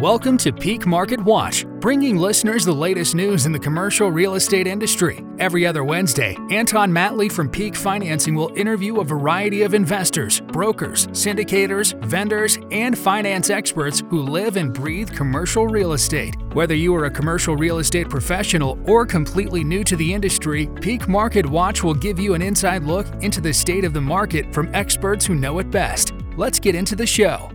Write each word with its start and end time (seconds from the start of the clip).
Welcome 0.00 0.38
to 0.38 0.52
Peak 0.52 0.86
Market 0.86 1.20
Watch, 1.24 1.66
bringing 1.80 2.18
listeners 2.18 2.64
the 2.64 2.72
latest 2.72 3.16
news 3.16 3.46
in 3.46 3.52
the 3.52 3.58
commercial 3.58 4.12
real 4.12 4.36
estate 4.36 4.68
industry. 4.68 5.24
Every 5.40 5.66
other 5.66 5.82
Wednesday, 5.82 6.36
Anton 6.52 6.92
Mattli 6.92 7.32
from 7.32 7.50
Peak 7.50 7.74
Financing 7.74 8.36
will 8.36 8.52
interview 8.54 9.00
a 9.00 9.04
variety 9.04 9.62
of 9.62 9.74
investors, 9.74 10.38
brokers, 10.38 11.08
syndicators, 11.08 12.00
vendors, 12.04 12.60
and 12.70 12.96
finance 12.96 13.50
experts 13.50 14.04
who 14.08 14.22
live 14.22 14.56
and 14.56 14.72
breathe 14.72 15.10
commercial 15.10 15.66
real 15.66 15.94
estate. 15.94 16.36
Whether 16.52 16.76
you 16.76 16.94
are 16.94 17.06
a 17.06 17.10
commercial 17.10 17.56
real 17.56 17.78
estate 17.80 18.08
professional 18.08 18.78
or 18.88 19.04
completely 19.04 19.64
new 19.64 19.82
to 19.82 19.96
the 19.96 20.14
industry, 20.14 20.68
Peak 20.80 21.08
Market 21.08 21.44
Watch 21.44 21.82
will 21.82 21.94
give 21.94 22.20
you 22.20 22.34
an 22.34 22.42
inside 22.42 22.84
look 22.84 23.08
into 23.20 23.40
the 23.40 23.52
state 23.52 23.82
of 23.82 23.94
the 23.94 24.00
market 24.00 24.54
from 24.54 24.72
experts 24.76 25.26
who 25.26 25.34
know 25.34 25.58
it 25.58 25.72
best. 25.72 26.12
Let's 26.36 26.60
get 26.60 26.76
into 26.76 26.94
the 26.94 27.04
show. 27.04 27.50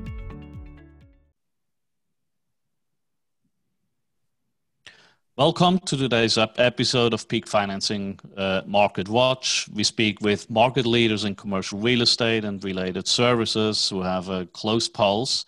Welcome 5.35 5.79
to 5.79 5.97
today's 5.97 6.37
episode 6.37 7.11
of 7.11 7.27
Peak 7.27 7.47
Financing 7.47 8.19
uh, 8.37 8.61
Market 8.67 9.09
Watch. 9.09 9.67
We 9.73 9.83
speak 9.83 10.21
with 10.21 10.47
market 10.47 10.85
leaders 10.85 11.23
in 11.23 11.33
commercial 11.33 11.79
real 11.79 12.03
estate 12.03 12.45
and 12.45 12.63
related 12.63 13.07
services 13.07 13.89
who 13.89 14.03
have 14.03 14.29
a 14.29 14.45
close 14.45 14.87
pulse 14.87 15.45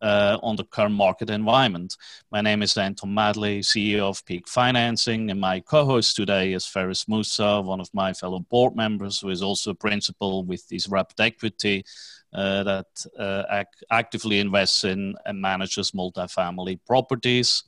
uh, 0.00 0.38
on 0.42 0.56
the 0.56 0.64
current 0.64 0.94
market 0.94 1.28
environment. 1.28 1.98
My 2.32 2.40
name 2.40 2.62
is 2.62 2.78
Anton 2.78 3.10
Mattli, 3.10 3.58
CEO 3.58 4.08
of 4.08 4.24
Peak 4.24 4.48
Financing, 4.48 5.30
and 5.30 5.38
my 5.38 5.60
co 5.60 5.84
host 5.84 6.16
today 6.16 6.54
is 6.54 6.64
Faraz 6.64 7.06
Musa, 7.06 7.60
one 7.60 7.82
of 7.82 7.92
my 7.92 8.14
fellow 8.14 8.38
board 8.38 8.74
members 8.74 9.20
who 9.20 9.28
is 9.28 9.42
also 9.42 9.72
a 9.72 9.74
principal 9.74 10.44
with 10.44 10.66
Disrupt 10.66 11.20
Equity. 11.20 11.84
Uh, 12.32 12.62
that 12.64 12.86
uh, 13.18 13.44
ac- 13.50 13.86
actively 13.90 14.40
invests 14.40 14.84
in 14.84 15.14
and 15.26 15.40
manages 15.40 15.92
multifamily 15.92 16.78
properties. 16.86 17.62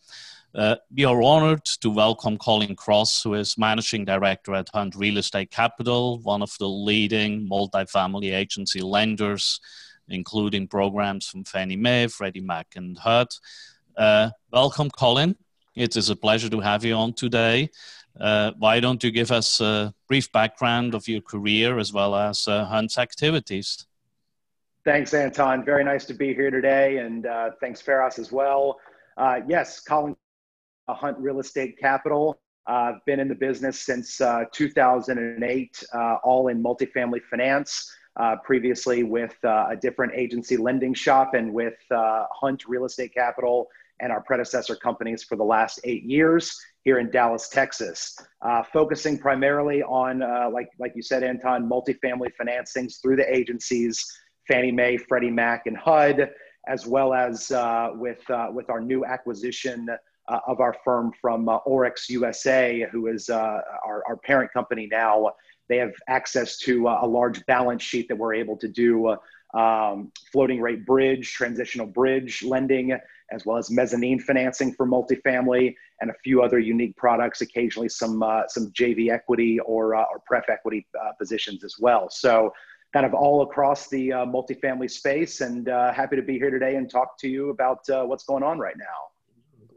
Uh, 0.55 0.77
we 0.95 1.05
are 1.05 1.23
honored 1.23 1.63
to 1.65 1.91
welcome 1.91 2.39
Colin 2.39 2.75
Cross, 2.75 3.23
who 3.23 3.35
is 3.35 3.59
Managing 3.59 4.07
Director 4.07 4.55
at 4.55 4.71
Hunt 4.73 4.95
Real 4.97 5.19
Estate 5.19 5.51
Capital, 5.51 6.21
one 6.21 6.41
of 6.41 6.51
the 6.59 6.67
leading 6.67 7.47
multifamily 7.47 8.35
agency 8.35 8.81
lenders, 8.81 9.61
including 10.09 10.67
programs 10.67 11.29
from 11.29 11.45
Fannie 11.45 11.77
Mae, 11.77 12.07
Freddie 12.07 12.41
Mac, 12.41 12.69
and 12.77 12.97
HUD. 12.97 13.29
Uh, 13.95 14.31
welcome, 14.51 14.89
Colin. 14.89 15.37
It 15.77 15.99
is 15.99 16.09
a 16.09 16.17
pleasure 16.17 16.49
to 16.49 16.61
have 16.61 16.83
you 16.83 16.95
on 16.95 17.13
today. 17.13 17.69
Uh, 18.19 18.53
why 18.59 18.81
don't 18.81 19.05
you 19.05 19.11
give 19.11 19.31
us 19.31 19.61
a 19.61 19.93
brief 20.09 20.33
background 20.33 20.95
of 20.95 21.07
your 21.09 21.21
career 21.21 21.79
as 21.79 21.93
well 21.93 22.15
as 22.17 22.49
uh, 22.49 22.65
Hunt's 22.65 22.97
activities? 22.97 23.87
Thanks, 24.83 25.13
Anton. 25.13 25.63
Very 25.63 25.85
nice 25.85 26.07
to 26.07 26.15
be 26.15 26.33
here 26.33 26.51
today, 26.51 26.99
and 26.99 27.27
uh, 27.27 27.51
thanks, 27.61 27.83
Faraz, 27.83 28.19
as 28.19 28.33
well. 28.33 28.81
Uh, 29.19 29.41
yes, 29.47 29.81
Colin 29.81 30.17
Hunt 30.95 31.19
Real 31.19 31.41
Estate 31.41 31.79
Capital. 31.79 32.41
I've 32.67 32.97
uh, 32.97 32.99
been 33.07 33.19
in 33.19 33.29
the 33.29 33.35
business 33.35 33.81
since 33.81 34.21
uh, 34.21 34.45
2008, 34.53 35.85
uh, 35.95 36.17
all 36.23 36.49
in 36.49 36.63
multifamily 36.63 37.23
finance. 37.31 37.91
Uh, 38.19 38.35
previously 38.43 39.05
with 39.05 39.37
uh, 39.45 39.69
a 39.71 39.77
different 39.77 40.13
agency 40.13 40.57
lending 40.57 40.93
shop 40.93 41.35
and 41.35 41.55
with 41.55 41.77
uh, 41.93 42.25
Hunt 42.33 42.65
Real 42.67 42.85
Estate 42.85 43.15
Capital 43.15 43.69
and 44.01 44.11
our 44.11 44.21
predecessor 44.21 44.75
companies 44.75 45.23
for 45.23 45.37
the 45.37 45.45
last 45.45 45.79
eight 45.85 46.03
years 46.03 46.59
here 46.83 46.99
in 46.99 47.13
Dallas, 47.13 47.49
Texas, 47.49 48.17
focusing 48.73 49.19
primarily 49.19 49.85
on, 49.85 50.21
like, 50.53 50.69
like 50.81 50.93
you 50.97 51.03
said, 51.03 51.23
Anton, 51.23 51.69
multifamily 51.69 52.31
financings 52.41 53.01
through 53.01 53.17
the 53.17 53.37
agencies, 53.37 54.05
Fannie 54.49 54.73
Mae, 54.73 54.97
Freddie 54.97 55.31
Mac, 55.31 55.67
and 55.67 55.77
HUD, 55.77 56.31
as 56.67 56.87
well 56.87 57.15
as 57.15 57.53
with, 57.95 58.23
with 58.53 58.69
our 58.69 58.81
new 58.81 59.05
acquisition 59.05 59.89
uh, 60.29 60.41
of 60.47 60.61
our 60.61 60.77
firm 60.85 61.13
from 61.21 61.49
uh, 61.49 61.59
ORIX 61.67 62.09
USA, 62.11 62.87
who 62.93 63.07
is 63.07 63.31
uh, 63.31 63.61
our, 63.85 64.03
our 64.07 64.17
parent 64.17 64.53
company 64.53 64.89
now. 64.91 65.33
They 65.69 65.79
have 65.79 65.93
access 66.09 66.59
to 66.59 66.89
uh, 66.89 67.01
a 67.03 67.07
large 67.07 67.45
balance 67.47 67.83
sheet 67.83 68.09
that 68.09 68.17
we're 68.17 68.35
able 68.35 68.57
to 68.59 68.69
do 68.69 69.09
uh, 69.09 69.17
um, 69.59 70.13
floating 70.33 70.61
rate 70.61 70.85
bridge, 70.87 71.33
transitional 71.33 71.87
bridge 71.87 72.43
lending, 72.43 72.99
as 73.33 73.45
well 73.45 73.59
as 73.59 73.71
mezzanine 73.71 74.21
financing 74.21 74.73
for 74.73 74.87
multifamily, 74.87 75.75
and 76.01 76.11
a 76.11 76.15
few 76.25 76.43
other 76.43 76.59
unique 76.59 76.97
products. 76.97 77.41
Occasionally, 77.41 77.89
some 77.89 78.23
uh, 78.23 78.43
some 78.49 78.71
JV 78.73 79.11
equity 79.11 79.59
or 79.61 79.97
or 79.97 80.23
pref 80.27 80.49
equity 80.49 80.87
positions 81.19 81.65
as 81.65 81.77
well. 81.79 82.09
So 82.11 82.53
kind 82.95 83.05
of 83.05 83.13
all 83.13 83.43
across 83.43 83.89
the 83.89 84.09
multifamily 84.09 84.91
space 84.91 85.43
and 85.43 85.67
happy 85.67 86.17
to 86.17 86.23
be 86.23 86.39
here 86.39 86.51
today 86.51 86.77
and 86.77 86.91
talk 86.91 87.19
to 87.19 87.29
you 87.29 87.51
about 87.51 87.81
what's 87.87 88.25
going 88.25 88.43
on 88.43 88.59
right 88.59 88.77
now 88.79 89.09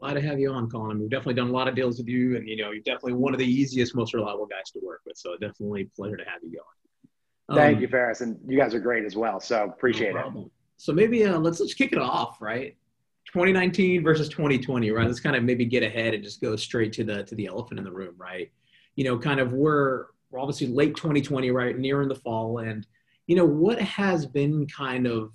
glad 0.02 0.14
to 0.14 0.20
have 0.20 0.40
you 0.40 0.52
on, 0.52 0.68
Colin. 0.68 0.98
We've 0.98 1.08
definitely 1.08 1.34
done 1.34 1.48
a 1.48 1.52
lot 1.52 1.68
of 1.68 1.76
deals 1.76 1.98
with 1.98 2.08
you, 2.08 2.36
and 2.36 2.48
you 2.48 2.56
know, 2.56 2.72
you're 2.72 2.82
definitely 2.82 3.12
one 3.12 3.32
of 3.32 3.38
the 3.38 3.46
easiest, 3.46 3.94
most 3.94 4.12
reliable 4.14 4.46
guys 4.46 4.70
to 4.72 4.80
work 4.84 5.02
with. 5.06 5.16
So 5.16 5.36
definitely 5.36 5.82
a 5.82 5.96
pleasure 5.96 6.16
to 6.16 6.24
have 6.24 6.42
you 6.42 6.58
going. 6.58 7.56
Thank 7.56 7.76
um, 7.76 7.82
you, 7.82 7.88
Faraz, 7.88 8.20
and 8.20 8.36
you 8.46 8.58
guys 8.58 8.74
are 8.74 8.80
great 8.80 9.04
as 9.04 9.14
well. 9.14 9.38
So 9.38 9.62
appreciate 9.64 10.14
no 10.14 10.32
it. 10.36 10.50
So 10.76 10.92
maybe 10.92 11.24
uh, 11.24 11.38
let's 11.38 11.60
let's 11.60 11.74
kick 11.74 11.92
it 11.92 11.98
off, 11.98 12.38
right? 12.40 12.76
2019 13.26 14.02
versus 14.02 14.28
2020, 14.28 14.90
right? 14.90 15.06
Let's 15.06 15.20
kind 15.20 15.36
of 15.36 15.44
maybe 15.44 15.64
get 15.64 15.84
ahead 15.84 16.14
and 16.14 16.24
just 16.24 16.40
go 16.40 16.56
straight 16.56 16.92
to 16.94 17.04
the 17.04 17.22
to 17.22 17.36
the 17.36 17.46
elephant 17.46 17.78
in 17.78 17.84
the 17.84 17.92
room, 17.92 18.14
right? 18.18 18.50
You 18.96 19.04
know, 19.04 19.18
kind 19.18 19.38
of 19.38 19.52
we're 19.52 20.06
we're 20.30 20.40
obviously 20.40 20.66
late 20.66 20.96
2020, 20.96 21.52
right? 21.52 21.78
Near 21.78 22.02
in 22.02 22.08
the 22.08 22.16
fall, 22.16 22.58
and 22.58 22.84
you 23.28 23.36
know 23.36 23.46
what 23.46 23.80
has 23.80 24.26
been 24.26 24.66
kind 24.66 25.06
of 25.06 25.30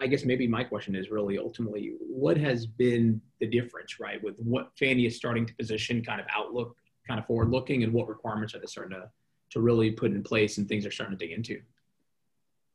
I 0.00 0.06
guess 0.06 0.24
maybe 0.24 0.46
my 0.46 0.64
question 0.64 0.94
is 0.94 1.10
really 1.10 1.38
ultimately 1.38 1.94
what 2.00 2.36
has 2.36 2.66
been 2.66 3.20
the 3.40 3.46
difference, 3.46 3.98
right, 3.98 4.22
with 4.22 4.38
what 4.40 4.70
Fannie 4.78 5.06
is 5.06 5.16
starting 5.16 5.46
to 5.46 5.54
position 5.54 6.04
kind 6.04 6.20
of 6.20 6.26
outlook, 6.34 6.76
kind 7.06 7.18
of 7.18 7.26
forward 7.26 7.50
looking, 7.50 7.82
and 7.82 7.92
what 7.92 8.08
requirements 8.08 8.54
are 8.54 8.60
they 8.60 8.66
starting 8.66 8.96
to, 8.96 9.10
to 9.50 9.60
really 9.60 9.90
put 9.90 10.12
in 10.12 10.22
place 10.22 10.58
and 10.58 10.68
things 10.68 10.86
are 10.86 10.90
starting 10.90 11.18
to 11.18 11.26
dig 11.26 11.36
into? 11.36 11.60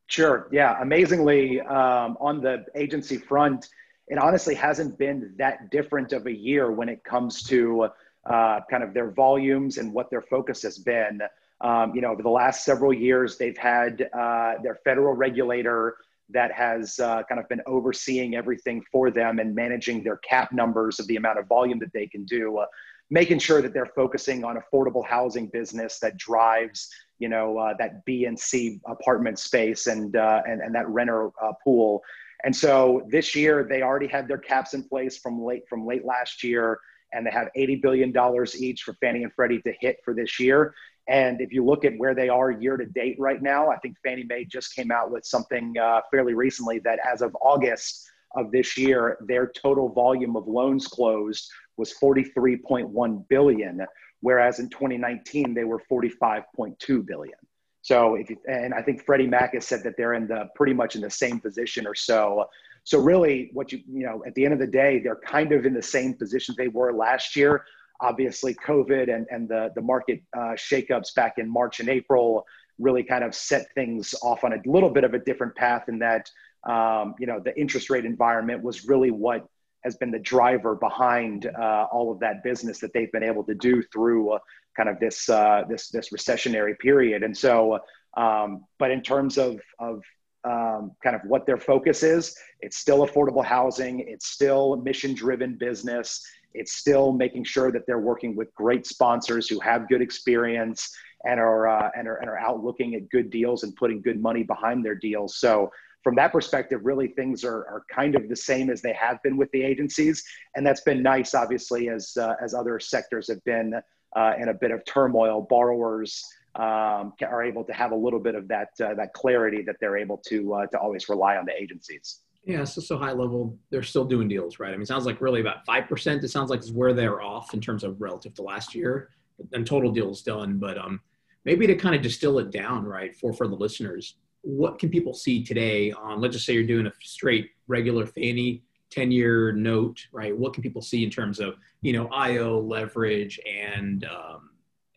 Sure. 0.07 0.49
Yeah. 0.51 0.81
Amazingly, 0.81 1.61
um, 1.61 2.17
on 2.19 2.41
the 2.41 2.65
agency 2.75 3.17
front, 3.17 3.69
it 4.07 4.17
honestly 4.17 4.53
hasn't 4.53 4.97
been 4.97 5.33
that 5.37 5.71
different 5.71 6.11
of 6.11 6.27
a 6.27 6.31
year 6.31 6.71
when 6.71 6.89
it 6.89 7.03
comes 7.03 7.43
to 7.43 7.87
uh, 8.25 8.59
kind 8.69 8.83
of 8.83 8.93
their 8.93 9.11
volumes 9.11 9.77
and 9.77 9.93
what 9.93 10.09
their 10.09 10.21
focus 10.21 10.61
has 10.63 10.77
been. 10.77 11.21
Um, 11.61 11.95
you 11.95 12.01
know, 12.01 12.11
over 12.11 12.21
the 12.21 12.29
last 12.29 12.65
several 12.65 12.93
years, 12.93 13.37
they've 13.37 13.57
had 13.57 14.09
uh, 14.13 14.55
their 14.61 14.75
federal 14.83 15.13
regulator 15.13 15.97
that 16.29 16.51
has 16.51 16.99
uh, 16.99 17.23
kind 17.23 17.39
of 17.39 17.47
been 17.49 17.61
overseeing 17.65 18.35
everything 18.35 18.83
for 18.91 19.11
them 19.11 19.39
and 19.39 19.53
managing 19.53 20.03
their 20.03 20.17
cap 20.17 20.51
numbers 20.51 20.99
of 20.99 21.07
the 21.07 21.15
amount 21.15 21.39
of 21.39 21.47
volume 21.47 21.79
that 21.79 21.91
they 21.93 22.07
can 22.07 22.25
do, 22.25 22.57
uh, 22.57 22.65
making 23.09 23.39
sure 23.39 23.61
that 23.61 23.73
they're 23.73 23.91
focusing 23.95 24.43
on 24.43 24.57
affordable 24.57 25.05
housing 25.05 25.47
business 25.47 25.99
that 25.99 26.17
drives, 26.17 26.89
you 27.19 27.29
know, 27.29 27.57
uh, 27.57 27.73
that 27.77 28.03
B 28.05 28.25
and 28.25 28.39
C 28.39 28.79
apartment 28.87 29.37
space 29.37 29.87
and 29.87 30.15
uh, 30.15 30.41
and 30.47 30.61
and 30.61 30.73
that 30.73 30.87
renter 30.87 31.27
uh, 31.41 31.53
pool. 31.63 32.01
And 32.45 32.55
so 32.55 33.05
this 33.09 33.35
year 33.35 33.65
they 33.69 33.81
already 33.81 34.07
had 34.07 34.27
their 34.27 34.37
caps 34.37 34.73
in 34.73 34.83
place 34.83 35.17
from 35.17 35.43
late 35.43 35.63
from 35.69 35.85
late 35.85 36.05
last 36.05 36.43
year, 36.43 36.79
and 37.11 37.25
they 37.25 37.31
have 37.31 37.49
eighty 37.55 37.75
billion 37.75 38.11
dollars 38.11 38.61
each 38.61 38.83
for 38.83 38.93
Fannie 38.95 39.23
and 39.23 39.33
Freddie 39.33 39.61
to 39.61 39.73
hit 39.79 39.97
for 40.03 40.13
this 40.13 40.39
year. 40.39 40.73
And 41.07 41.41
if 41.41 41.51
you 41.51 41.65
look 41.65 41.83
at 41.83 41.97
where 41.97 42.15
they 42.15 42.29
are 42.29 42.51
year 42.51 42.77
to 42.77 42.85
date 42.85 43.17
right 43.19 43.41
now, 43.41 43.69
I 43.69 43.77
think 43.77 43.97
Fannie 44.03 44.23
Mae 44.23 44.45
just 44.45 44.73
came 44.75 44.91
out 44.91 45.11
with 45.11 45.25
something 45.25 45.73
uh, 45.77 46.01
fairly 46.09 46.33
recently 46.33 46.79
that 46.79 46.99
as 47.05 47.21
of 47.21 47.35
August 47.41 48.07
of 48.35 48.51
this 48.51 48.77
year, 48.77 49.17
their 49.27 49.47
total 49.47 49.89
volume 49.89 50.35
of 50.35 50.47
loans 50.47 50.87
closed 50.87 51.49
was 51.77 51.93
43.1 52.01 53.27
billion, 53.27 53.85
whereas 54.21 54.59
in 54.59 54.69
2019 54.69 55.53
they 55.53 55.65
were 55.65 55.81
45.2 55.91 57.05
billion. 57.05 57.35
So, 57.81 58.15
if 58.15 58.29
you, 58.29 58.37
and 58.47 58.73
I 58.73 58.81
think 58.81 59.03
Freddie 59.03 59.27
Mac 59.27 59.55
has 59.55 59.67
said 59.67 59.83
that 59.83 59.95
they're 59.97 60.13
in 60.13 60.25
the 60.25 60.47
pretty 60.55 60.73
much 60.73 60.95
in 60.95 61.01
the 61.01 61.09
same 61.09 61.41
position 61.41 61.85
or 61.85 61.95
so. 61.95 62.45
So, 62.85 62.97
really, 62.97 63.49
what 63.51 63.73
you 63.73 63.81
you 63.85 64.05
know, 64.05 64.23
at 64.25 64.33
the 64.35 64.45
end 64.45 64.53
of 64.53 64.59
the 64.61 64.67
day, 64.67 65.01
they're 65.03 65.19
kind 65.25 65.51
of 65.51 65.65
in 65.65 65.73
the 65.73 65.81
same 65.81 66.13
position 66.13 66.55
they 66.57 66.69
were 66.69 66.93
last 66.93 67.35
year 67.35 67.65
obviously 68.01 68.53
COVID 68.55 69.13
and, 69.13 69.25
and 69.29 69.47
the, 69.47 69.71
the 69.75 69.81
market 69.81 70.21
uh, 70.35 70.55
shakeups 70.55 71.13
back 71.15 71.35
in 71.37 71.49
March 71.49 71.79
and 71.79 71.89
April 71.89 72.45
really 72.79 73.03
kind 73.03 73.23
of 73.23 73.33
set 73.35 73.67
things 73.75 74.15
off 74.23 74.43
on 74.43 74.53
a 74.53 74.57
little 74.65 74.89
bit 74.89 75.03
of 75.03 75.13
a 75.13 75.19
different 75.19 75.55
path 75.55 75.87
in 75.87 75.99
that, 75.99 76.29
um, 76.67 77.15
you 77.19 77.27
know, 77.27 77.39
the 77.39 77.57
interest 77.59 77.89
rate 77.89 78.05
environment 78.05 78.63
was 78.63 78.85
really 78.85 79.11
what 79.11 79.47
has 79.83 79.95
been 79.95 80.11
the 80.11 80.19
driver 80.19 80.75
behind 80.75 81.45
uh, 81.45 81.85
all 81.91 82.11
of 82.11 82.19
that 82.19 82.43
business 82.43 82.79
that 82.79 82.93
they've 82.93 83.11
been 83.11 83.23
able 83.23 83.43
to 83.43 83.53
do 83.53 83.83
through 83.91 84.31
uh, 84.31 84.39
kind 84.75 84.89
of 84.89 84.99
this, 84.99 85.29
uh, 85.29 85.63
this, 85.69 85.89
this 85.89 86.09
recessionary 86.09 86.77
period. 86.79 87.21
And 87.21 87.37
so, 87.37 87.79
um, 88.15 88.65
but 88.79 88.91
in 88.91 89.01
terms 89.01 89.37
of, 89.37 89.59
of 89.79 90.01
um, 90.45 90.91
kind 91.03 91.15
of 91.15 91.21
what 91.25 91.45
their 91.45 91.57
focus 91.57 92.03
is, 92.03 92.35
it's 92.59 92.77
still 92.77 93.05
affordable 93.05 93.45
housing. 93.45 93.99
It's 93.99 94.27
still 94.27 94.77
mission 94.77 95.13
driven 95.13 95.57
business 95.57 96.25
it's 96.53 96.73
still 96.73 97.11
making 97.11 97.43
sure 97.43 97.71
that 97.71 97.85
they're 97.87 97.99
working 97.99 98.35
with 98.35 98.53
great 98.55 98.85
sponsors 98.85 99.47
who 99.47 99.59
have 99.59 99.87
good 99.87 100.01
experience 100.01 100.95
and 101.25 101.39
are, 101.39 101.67
uh, 101.67 101.89
and 101.95 102.07
are, 102.07 102.17
and 102.17 102.29
are 102.29 102.37
out 102.37 102.63
looking 102.63 102.95
at 102.95 103.09
good 103.09 103.29
deals 103.29 103.63
and 103.63 103.75
putting 103.75 104.01
good 104.01 104.21
money 104.21 104.43
behind 104.43 104.85
their 104.85 104.95
deals. 104.95 105.37
So 105.37 105.71
from 106.03 106.15
that 106.15 106.33
perspective, 106.33 106.81
really 106.83 107.07
things 107.07 107.43
are, 107.45 107.59
are 107.67 107.83
kind 107.89 108.15
of 108.15 108.27
the 108.27 108.35
same 108.35 108.69
as 108.69 108.81
they 108.81 108.93
have 108.93 109.23
been 109.23 109.37
with 109.37 109.49
the 109.51 109.63
agencies. 109.63 110.23
And 110.55 110.67
that's 110.67 110.81
been 110.81 111.01
nice, 111.01 111.33
obviously, 111.33 111.89
as, 111.89 112.17
uh, 112.17 112.35
as 112.43 112.53
other 112.53 112.79
sectors 112.79 113.29
have 113.29 113.43
been 113.45 113.73
uh, 114.15 114.33
in 114.37 114.49
a 114.49 114.53
bit 114.53 114.71
of 114.71 114.83
turmoil. 114.85 115.47
Borrowers 115.49 116.23
um, 116.55 117.13
are 117.21 117.41
able 117.41 117.63
to 117.63 117.73
have 117.73 117.93
a 117.93 117.95
little 117.95 118.19
bit 118.19 118.35
of 118.35 118.47
that, 118.49 118.69
uh, 118.83 118.93
that 118.95 119.13
clarity 119.13 119.61
that 119.63 119.77
they're 119.79 119.97
able 119.97 120.17
to, 120.27 120.53
uh, 120.53 120.67
to 120.67 120.77
always 120.77 121.07
rely 121.07 121.37
on 121.37 121.45
the 121.45 121.53
agencies. 121.59 122.19
Yeah, 122.45 122.65
so 122.65 122.81
so 122.81 122.97
high 122.97 123.13
level, 123.13 123.57
they're 123.69 123.83
still 123.83 124.03
doing 124.03 124.27
deals, 124.27 124.59
right? 124.59 124.69
I 124.69 124.71
mean, 124.73 124.81
it 124.81 124.87
sounds 124.87 125.05
like 125.05 125.21
really 125.21 125.39
about 125.41 125.65
five 125.65 125.87
percent. 125.87 126.23
It 126.23 126.29
sounds 126.29 126.49
like 126.49 126.59
is 126.59 126.73
where 126.73 126.93
they're 126.93 127.21
off 127.21 127.53
in 127.53 127.61
terms 127.61 127.83
of 127.83 128.01
relative 128.01 128.33
to 128.35 128.41
last 128.41 128.75
year, 128.75 129.09
and 129.53 129.65
total 129.65 129.91
deals 129.91 130.21
done. 130.23 130.57
But 130.57 130.77
um, 130.77 130.99
maybe 131.45 131.67
to 131.67 131.75
kind 131.75 131.95
of 131.95 132.01
distill 132.01 132.39
it 132.39 132.51
down, 132.51 132.83
right, 132.83 133.15
for 133.15 133.31
for 133.31 133.47
the 133.47 133.55
listeners, 133.55 134.17
what 134.43 134.77
can 134.77 134.89
people 134.89 135.13
see 135.13 135.43
today 135.43 135.91
on 135.93 136.19
let's 136.19 136.33
just 136.33 136.45
say 136.45 136.53
you're 136.53 136.63
doing 136.63 136.85
a 136.85 136.91
straight 137.01 137.51
regular 137.67 138.05
fannie 138.05 138.61
10 138.91 139.09
year 139.09 139.53
note 139.53 140.05
right 140.11 140.37
what 140.37 140.53
can 140.53 140.61
people 140.61 140.81
see 140.81 141.03
in 141.03 141.09
terms 141.09 141.39
of 141.39 141.55
you 141.81 141.93
know 141.93 142.07
io 142.09 142.59
leverage 142.59 143.39
and 143.49 144.05
um, 144.05 144.49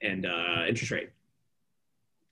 and 0.02 0.26
uh, 0.26 0.64
interest 0.68 0.90
rate 0.90 1.10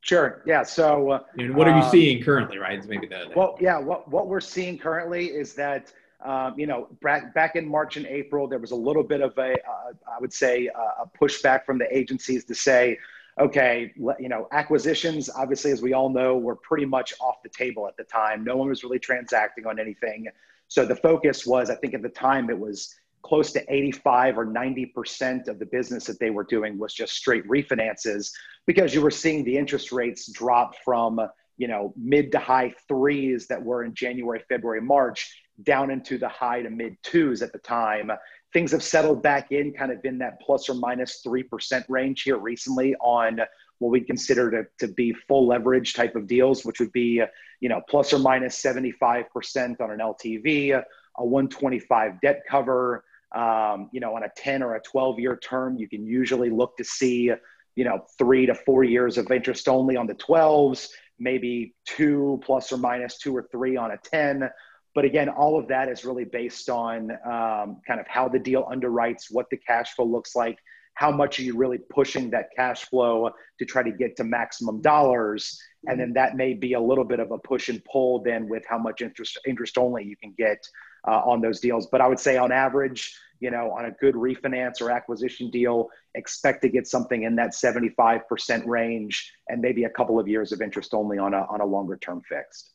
sure 0.04 0.42
yeah 0.46 0.62
so 0.62 1.10
uh, 1.10 1.20
and 1.38 1.54
what 1.54 1.66
are 1.66 1.76
you 1.76 1.82
uh, 1.82 1.90
seeing 1.90 2.22
currently 2.22 2.58
right 2.58 2.78
it's 2.78 2.86
maybe 2.86 3.06
the, 3.06 3.30
well 3.34 3.58
yeah 3.60 3.78
what, 3.78 4.08
what 4.08 4.28
we're 4.28 4.40
seeing 4.40 4.78
currently 4.78 5.26
is 5.26 5.54
that 5.54 5.92
um, 6.24 6.58
you 6.58 6.66
know, 6.66 6.88
back, 7.02 7.34
back 7.34 7.54
in 7.54 7.68
March 7.68 7.98
and 7.98 8.06
April, 8.06 8.48
there 8.48 8.58
was 8.58 8.70
a 8.70 8.76
little 8.76 9.02
bit 9.02 9.20
of 9.20 9.36
a, 9.36 9.52
uh, 9.52 9.92
I 10.10 10.18
would 10.20 10.32
say, 10.32 10.68
uh, 10.68 11.02
a 11.04 11.18
pushback 11.18 11.66
from 11.66 11.76
the 11.76 11.86
agencies 11.94 12.46
to 12.46 12.54
say, 12.54 12.98
okay, 13.38 13.92
you 13.96 14.28
know, 14.28 14.48
acquisitions, 14.52 15.28
obviously, 15.28 15.70
as 15.70 15.82
we 15.82 15.92
all 15.92 16.08
know, 16.08 16.38
were 16.38 16.56
pretty 16.56 16.86
much 16.86 17.12
off 17.20 17.42
the 17.42 17.50
table 17.50 17.86
at 17.86 17.96
the 17.98 18.04
time. 18.04 18.42
No 18.42 18.56
one 18.56 18.68
was 18.68 18.82
really 18.82 18.98
transacting 18.98 19.66
on 19.66 19.78
anything. 19.78 20.28
So 20.68 20.86
the 20.86 20.96
focus 20.96 21.44
was, 21.44 21.68
I 21.68 21.74
think 21.74 21.92
at 21.92 22.02
the 22.02 22.08
time, 22.08 22.48
it 22.48 22.58
was 22.58 22.94
close 23.24 23.52
to 23.52 23.74
85 23.74 24.38
or 24.38 24.46
90% 24.46 25.48
of 25.48 25.58
the 25.58 25.66
business 25.66 26.04
that 26.04 26.20
they 26.20 26.30
were 26.30 26.44
doing 26.44 26.78
was 26.78 26.92
just 26.92 27.14
straight 27.14 27.46
refinances 27.48 28.30
because 28.66 28.94
you 28.94 29.00
were 29.00 29.10
seeing 29.10 29.44
the 29.44 29.56
interest 29.56 29.92
rates 29.92 30.30
drop 30.30 30.74
from, 30.84 31.18
you 31.56 31.66
know, 31.66 31.94
mid 31.96 32.30
to 32.32 32.38
high 32.38 32.72
threes 32.86 33.46
that 33.46 33.62
were 33.62 33.82
in 33.84 33.94
January, 33.94 34.42
February, 34.48 34.82
March 34.82 35.40
down 35.62 35.90
into 35.90 36.18
the 36.18 36.28
high 36.28 36.60
to 36.60 36.68
mid 36.68 36.96
twos 37.02 37.40
at 37.40 37.52
the 37.52 37.58
time. 37.58 38.10
Things 38.52 38.72
have 38.72 38.82
settled 38.82 39.22
back 39.22 39.52
in 39.52 39.72
kind 39.72 39.90
of 39.90 40.04
in 40.04 40.18
that 40.18 40.40
plus 40.40 40.68
or 40.68 40.74
minus 40.74 41.22
3% 41.26 41.82
range 41.88 42.22
here 42.22 42.36
recently 42.36 42.94
on 42.96 43.40
what 43.78 43.90
we 43.90 44.00
consider 44.00 44.50
to, 44.50 44.86
to 44.86 44.92
be 44.92 45.12
full 45.12 45.46
leverage 45.46 45.94
type 45.94 46.14
of 46.14 46.26
deals, 46.26 46.64
which 46.64 46.78
would 46.78 46.92
be, 46.92 47.22
you 47.60 47.68
know, 47.70 47.80
plus 47.88 48.12
or 48.12 48.18
minus 48.18 48.62
75% 48.62 49.80
on 49.80 49.90
an 49.90 49.98
LTV, 49.98 50.72
a 51.18 51.24
125 51.24 52.20
debt 52.20 52.42
cover, 52.48 53.02
um, 53.34 53.90
you 53.92 54.00
know, 54.00 54.14
on 54.14 54.24
a 54.24 54.28
10 54.36 54.62
or 54.62 54.76
a 54.76 54.80
12 54.80 55.18
year 55.18 55.36
term, 55.36 55.76
you 55.76 55.88
can 55.88 56.06
usually 56.06 56.50
look 56.50 56.76
to 56.76 56.84
see, 56.84 57.30
you 57.76 57.84
know, 57.84 58.04
three 58.18 58.46
to 58.46 58.54
four 58.54 58.84
years 58.84 59.18
of 59.18 59.30
interest 59.30 59.68
only 59.68 59.96
on 59.96 60.06
the 60.06 60.14
12s, 60.14 60.88
maybe 61.18 61.74
two 61.86 62.40
plus 62.44 62.72
or 62.72 62.76
minus 62.76 63.18
two 63.18 63.36
or 63.36 63.48
three 63.50 63.76
on 63.76 63.90
a 63.90 63.96
10 63.98 64.48
but 64.94 65.04
again, 65.04 65.28
all 65.28 65.58
of 65.58 65.66
that 65.68 65.88
is 65.88 66.04
really 66.04 66.24
based 66.24 66.70
on 66.70 67.10
um, 67.26 67.80
kind 67.86 67.98
of 67.98 68.06
how 68.06 68.28
the 68.28 68.38
deal 68.38 68.64
underwrites, 68.64 69.24
what 69.30 69.50
the 69.50 69.56
cash 69.56 69.92
flow 69.94 70.06
looks 70.06 70.36
like, 70.36 70.56
how 70.94 71.10
much 71.10 71.40
are 71.40 71.42
you 71.42 71.56
really 71.56 71.78
pushing 71.90 72.30
that 72.30 72.50
cash 72.56 72.84
flow 72.84 73.30
to 73.58 73.64
try 73.64 73.82
to 73.82 73.90
get 73.90 74.16
to 74.16 74.24
maximum 74.24 74.80
dollars, 74.80 75.58
and 75.86 75.98
then 75.98 76.12
that 76.12 76.36
may 76.36 76.54
be 76.54 76.74
a 76.74 76.80
little 76.80 77.04
bit 77.04 77.18
of 77.18 77.32
a 77.32 77.38
push 77.38 77.68
and 77.68 77.84
pull 77.84 78.22
then 78.22 78.48
with 78.48 78.62
how 78.68 78.78
much 78.78 79.02
interest 79.02 79.38
interest 79.46 79.76
only 79.76 80.04
you 80.04 80.16
can 80.16 80.32
get 80.38 80.64
uh, 81.06 81.22
on 81.24 81.40
those 81.40 81.60
deals. 81.60 81.86
But 81.86 82.00
I 82.00 82.06
would 82.06 82.20
say 82.20 82.36
on 82.36 82.52
average, 82.52 83.16
you 83.40 83.50
know, 83.50 83.70
on 83.72 83.86
a 83.86 83.90
good 83.90 84.14
refinance 84.14 84.80
or 84.80 84.90
acquisition 84.90 85.50
deal, 85.50 85.88
expect 86.14 86.62
to 86.62 86.68
get 86.68 86.86
something 86.86 87.24
in 87.24 87.36
that 87.36 87.50
75% 87.50 88.66
range 88.66 89.32
and 89.48 89.60
maybe 89.60 89.84
a 89.84 89.90
couple 89.90 90.18
of 90.18 90.28
years 90.28 90.52
of 90.52 90.62
interest 90.62 90.94
only 90.94 91.18
on 91.18 91.34
a 91.34 91.46
on 91.50 91.60
a 91.60 91.66
longer 91.66 91.96
term 91.96 92.22
fixed. 92.22 92.74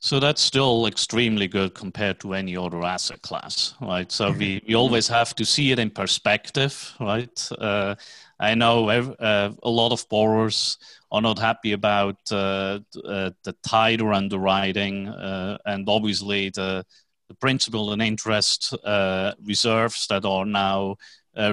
So 0.00 0.20
that's 0.20 0.40
still 0.40 0.86
extremely 0.86 1.48
good 1.48 1.74
compared 1.74 2.20
to 2.20 2.34
any 2.34 2.56
other 2.56 2.84
asset 2.84 3.20
class, 3.22 3.74
right? 3.80 4.10
So 4.12 4.30
we, 4.30 4.62
we 4.68 4.76
always 4.76 5.08
have 5.08 5.34
to 5.34 5.44
see 5.44 5.72
it 5.72 5.80
in 5.80 5.90
perspective, 5.90 6.94
right? 7.00 7.48
Uh, 7.58 7.96
I 8.38 8.54
know 8.54 8.88
uh, 8.88 9.50
a 9.60 9.68
lot 9.68 9.90
of 9.90 10.08
borrowers 10.08 10.78
are 11.10 11.20
not 11.20 11.38
happy 11.38 11.72
about 11.72 12.18
uh, 12.30 12.78
uh 13.04 13.30
the 13.42 13.56
tighter 13.66 14.12
underwriting 14.12 15.08
uh, 15.08 15.58
and 15.66 15.88
obviously 15.88 16.50
the, 16.50 16.84
the 17.28 17.34
principal 17.34 17.92
and 17.92 18.02
interest 18.02 18.74
uh, 18.84 19.32
reserves 19.44 20.06
that 20.08 20.24
are 20.24 20.46
now 20.46 20.96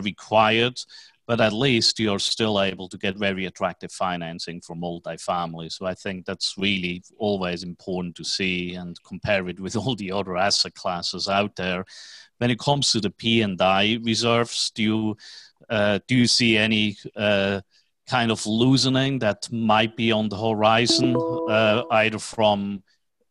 required 0.01 0.79
but 1.27 1.41
at 1.41 1.53
least 1.53 1.99
you're 1.99 2.19
still 2.19 2.61
able 2.61 2.87
to 2.87 2.97
get 2.97 3.17
very 3.17 3.45
attractive 3.45 3.91
financing 3.91 4.61
for 4.61 4.75
multifamily. 4.75 5.71
So 5.71 5.85
I 5.85 5.95
think 5.95 6.25
that's 6.25 6.55
really 6.57 7.03
always 7.17 7.63
important 7.63 8.15
to 8.17 8.23
see 8.23 8.75
and 8.75 9.01
compare 9.03 9.47
it 9.47 9.59
with 9.59 9.75
all 9.75 9.95
the 9.95 10.11
other 10.11 10.37
asset 10.37 10.75
classes 10.75 11.27
out 11.27 11.55
there. 11.55 11.85
When 12.37 12.51
it 12.51 12.59
comes 12.59 12.91
to 12.91 12.99
the 12.99 13.09
P 13.09 13.41
and 13.41 13.59
I 13.61 13.97
reserves, 14.03 14.71
do 14.75 14.83
you 14.83 15.17
uh, 15.69 15.99
do 16.07 16.15
you 16.15 16.27
see 16.27 16.57
any 16.57 16.97
uh, 17.15 17.61
kind 18.07 18.29
of 18.29 18.45
loosening 18.45 19.19
that 19.19 19.51
might 19.51 19.95
be 19.95 20.11
on 20.11 20.29
the 20.29 20.37
horizon, 20.37 21.15
uh, 21.15 21.83
either 21.89 22.19
from 22.19 22.83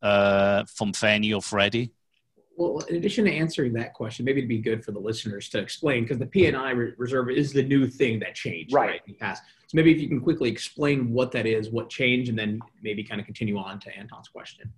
uh, 0.03 0.65
from 0.65 0.95
Fannie 0.95 1.35
or 1.35 1.43
Freddie? 1.43 1.93
Well, 2.57 2.81
in 2.89 2.97
addition 2.97 3.25
to 3.25 3.33
answering 3.33 3.73
that 3.75 3.95
question, 3.95 4.25
maybe 4.25 4.39
it'd 4.39 4.49
be 4.49 4.59
good 4.59 4.85
for 4.85 4.93
the 4.93 4.99
listeners 4.99 5.49
to 5.51 5.59
explain 5.59 6.05
because 6.05 6.19
the 6.19 6.27
P&I 6.27 6.71
re- 6.71 6.93
reserve 6.97 7.31
is 7.31 7.53
the 7.53 7.63
new 7.63 7.89
thing 7.89 8.21
that 8.21 8.35
changed 8.35 8.73
right. 8.73 8.91
right 8.91 9.01
in 9.07 9.15
the 9.15 9.19
past. 9.19 9.43
So 9.67 9.77
maybe 9.77 9.93
if 9.93 10.01
you 10.01 10.09
can 10.09 10.21
quickly 10.21 10.51
explain 10.51 11.13
what 11.13 11.33
that 11.33 11.47
is, 11.47 11.71
what 11.71 11.91
changed, 11.91 12.29
and 12.29 12.39
then 12.39 12.61
maybe 12.83 13.03
kind 13.03 13.21
of 13.21 13.27
continue 13.27 13.59
on 13.59 13.81
to 13.81 13.97
Anton's 13.97 14.29
question. 14.29 14.73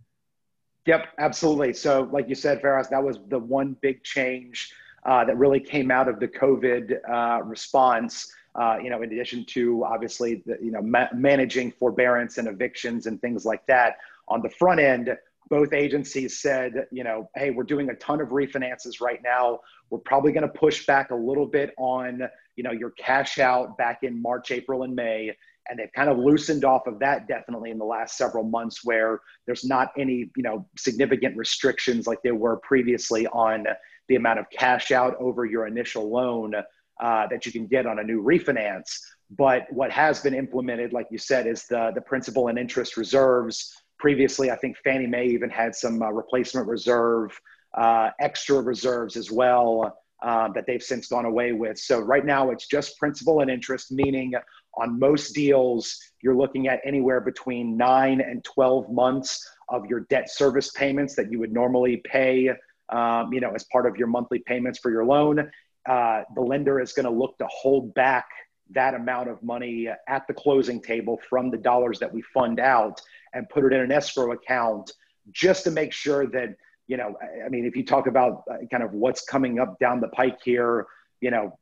Yep, 0.86 1.08
absolutely. 1.18 1.72
So, 1.74 2.08
like 2.12 2.28
you 2.28 2.34
said, 2.34 2.62
Faraz, 2.62 2.88
that 2.90 3.02
was 3.02 3.18
the 3.28 3.38
one 3.38 3.76
big 3.82 4.02
change 4.04 4.72
uh, 5.04 5.24
that 5.24 5.36
really 5.36 5.60
came 5.60 5.90
out 5.90 6.08
of 6.08 6.20
the 6.20 6.28
COVID 6.28 6.98
uh, 7.08 7.42
response. 7.42 8.32
Uh, 8.54 8.78
you 8.82 8.88
know, 8.88 9.02
in 9.02 9.12
addition 9.12 9.44
to 9.44 9.84
obviously, 9.84 10.42
the, 10.46 10.56
you 10.62 10.70
know, 10.70 10.80
ma- 10.80 11.08
managing 11.12 11.72
forbearance 11.72 12.38
and 12.38 12.48
evictions 12.48 13.06
and 13.06 13.20
things 13.20 13.44
like 13.44 13.66
that 13.66 13.96
on 14.28 14.40
the 14.40 14.48
front 14.48 14.80
end 14.80 15.14
both 15.48 15.72
agencies 15.72 16.40
said, 16.40 16.86
you 16.90 17.04
know, 17.04 17.30
hey, 17.36 17.50
we're 17.50 17.64
doing 17.64 17.90
a 17.90 17.94
ton 17.94 18.20
of 18.20 18.28
refinances 18.28 19.00
right 19.00 19.20
now. 19.22 19.60
We're 19.90 19.98
probably 19.98 20.32
going 20.32 20.42
to 20.42 20.58
push 20.58 20.86
back 20.86 21.10
a 21.10 21.14
little 21.14 21.46
bit 21.46 21.72
on, 21.78 22.22
you 22.56 22.64
know, 22.64 22.72
your 22.72 22.90
cash 22.90 23.38
out 23.38 23.78
back 23.78 24.02
in 24.02 24.20
March, 24.20 24.50
April, 24.50 24.82
and 24.82 24.94
May. 24.94 25.36
And 25.68 25.78
they've 25.78 25.92
kind 25.94 26.08
of 26.08 26.18
loosened 26.18 26.64
off 26.64 26.86
of 26.86 26.98
that 27.00 27.28
definitely 27.28 27.70
in 27.70 27.78
the 27.78 27.84
last 27.84 28.16
several 28.16 28.44
months 28.44 28.84
where 28.84 29.20
there's 29.46 29.64
not 29.64 29.90
any, 29.98 30.30
you 30.36 30.42
know, 30.42 30.66
significant 30.76 31.36
restrictions 31.36 32.06
like 32.06 32.22
there 32.22 32.34
were 32.34 32.56
previously 32.58 33.26
on 33.28 33.66
the 34.08 34.16
amount 34.16 34.38
of 34.38 34.46
cash 34.50 34.90
out 34.90 35.16
over 35.18 35.44
your 35.44 35.66
initial 35.66 36.10
loan 36.10 36.54
uh, 37.00 37.26
that 37.28 37.44
you 37.44 37.52
can 37.52 37.66
get 37.66 37.86
on 37.86 37.98
a 37.98 38.02
new 38.02 38.22
refinance. 38.22 38.98
But 39.36 39.66
what 39.70 39.90
has 39.90 40.20
been 40.20 40.34
implemented, 40.34 40.92
like 40.92 41.08
you 41.10 41.18
said, 41.18 41.46
is 41.46 41.66
the, 41.66 41.90
the 41.94 42.00
principal 42.00 42.48
and 42.48 42.58
interest 42.58 42.96
reserves 42.96 43.74
Previously, 43.98 44.50
I 44.50 44.56
think 44.56 44.76
Fannie 44.84 45.06
Mae 45.06 45.26
even 45.26 45.50
had 45.50 45.74
some 45.74 46.02
uh, 46.02 46.10
replacement 46.10 46.68
reserve, 46.68 47.38
uh, 47.74 48.10
extra 48.20 48.60
reserves 48.60 49.16
as 49.16 49.30
well 49.30 49.98
uh, 50.22 50.48
that 50.52 50.64
they've 50.66 50.82
since 50.82 51.08
gone 51.08 51.24
away 51.24 51.52
with. 51.52 51.78
So 51.78 52.00
right 52.00 52.24
now, 52.24 52.50
it's 52.50 52.66
just 52.66 52.98
principal 52.98 53.40
and 53.40 53.50
interest, 53.50 53.92
meaning 53.92 54.32
on 54.76 54.98
most 54.98 55.32
deals, 55.32 55.98
you're 56.22 56.36
looking 56.36 56.68
at 56.68 56.80
anywhere 56.84 57.20
between 57.20 57.76
nine 57.76 58.20
and 58.20 58.44
12 58.44 58.90
months 58.90 59.46
of 59.68 59.86
your 59.86 60.00
debt 60.10 60.30
service 60.30 60.70
payments 60.72 61.14
that 61.16 61.30
you 61.30 61.38
would 61.38 61.52
normally 61.52 62.02
pay, 62.04 62.50
um, 62.90 63.32
you 63.32 63.40
know, 63.40 63.52
as 63.54 63.64
part 63.64 63.86
of 63.86 63.96
your 63.96 64.06
monthly 64.06 64.38
payments 64.40 64.78
for 64.78 64.90
your 64.90 65.04
loan. 65.04 65.50
Uh, 65.88 66.22
the 66.34 66.40
lender 66.40 66.80
is 66.80 66.92
going 66.92 67.06
to 67.06 67.12
look 67.12 67.38
to 67.38 67.46
hold 67.50 67.94
back 67.94 68.26
that 68.70 68.94
amount 68.94 69.28
of 69.28 69.42
money 69.42 69.88
at 70.08 70.26
the 70.26 70.34
closing 70.34 70.82
table 70.82 71.20
from 71.30 71.50
the 71.50 71.56
dollars 71.56 71.98
that 72.00 72.12
we 72.12 72.20
fund 72.34 72.58
out 72.58 73.00
and 73.36 73.48
put 73.48 73.64
it 73.64 73.72
in 73.72 73.80
an 73.80 73.92
escrow 73.92 74.32
account 74.32 74.90
just 75.32 75.64
to 75.64 75.70
make 75.70 75.92
sure 75.92 76.26
that 76.26 76.50
you 76.88 76.96
know 76.96 77.14
i 77.44 77.48
mean 77.48 77.64
if 77.64 77.76
you 77.76 77.84
talk 77.84 78.06
about 78.06 78.42
uh, 78.50 78.56
kind 78.70 78.82
of 78.82 78.92
what's 78.92 79.24
coming 79.24 79.58
up 79.58 79.78
down 79.78 80.00
the 80.00 80.08
pike 80.08 80.38
here 80.44 80.86
you 81.20 81.30
know 81.30 81.52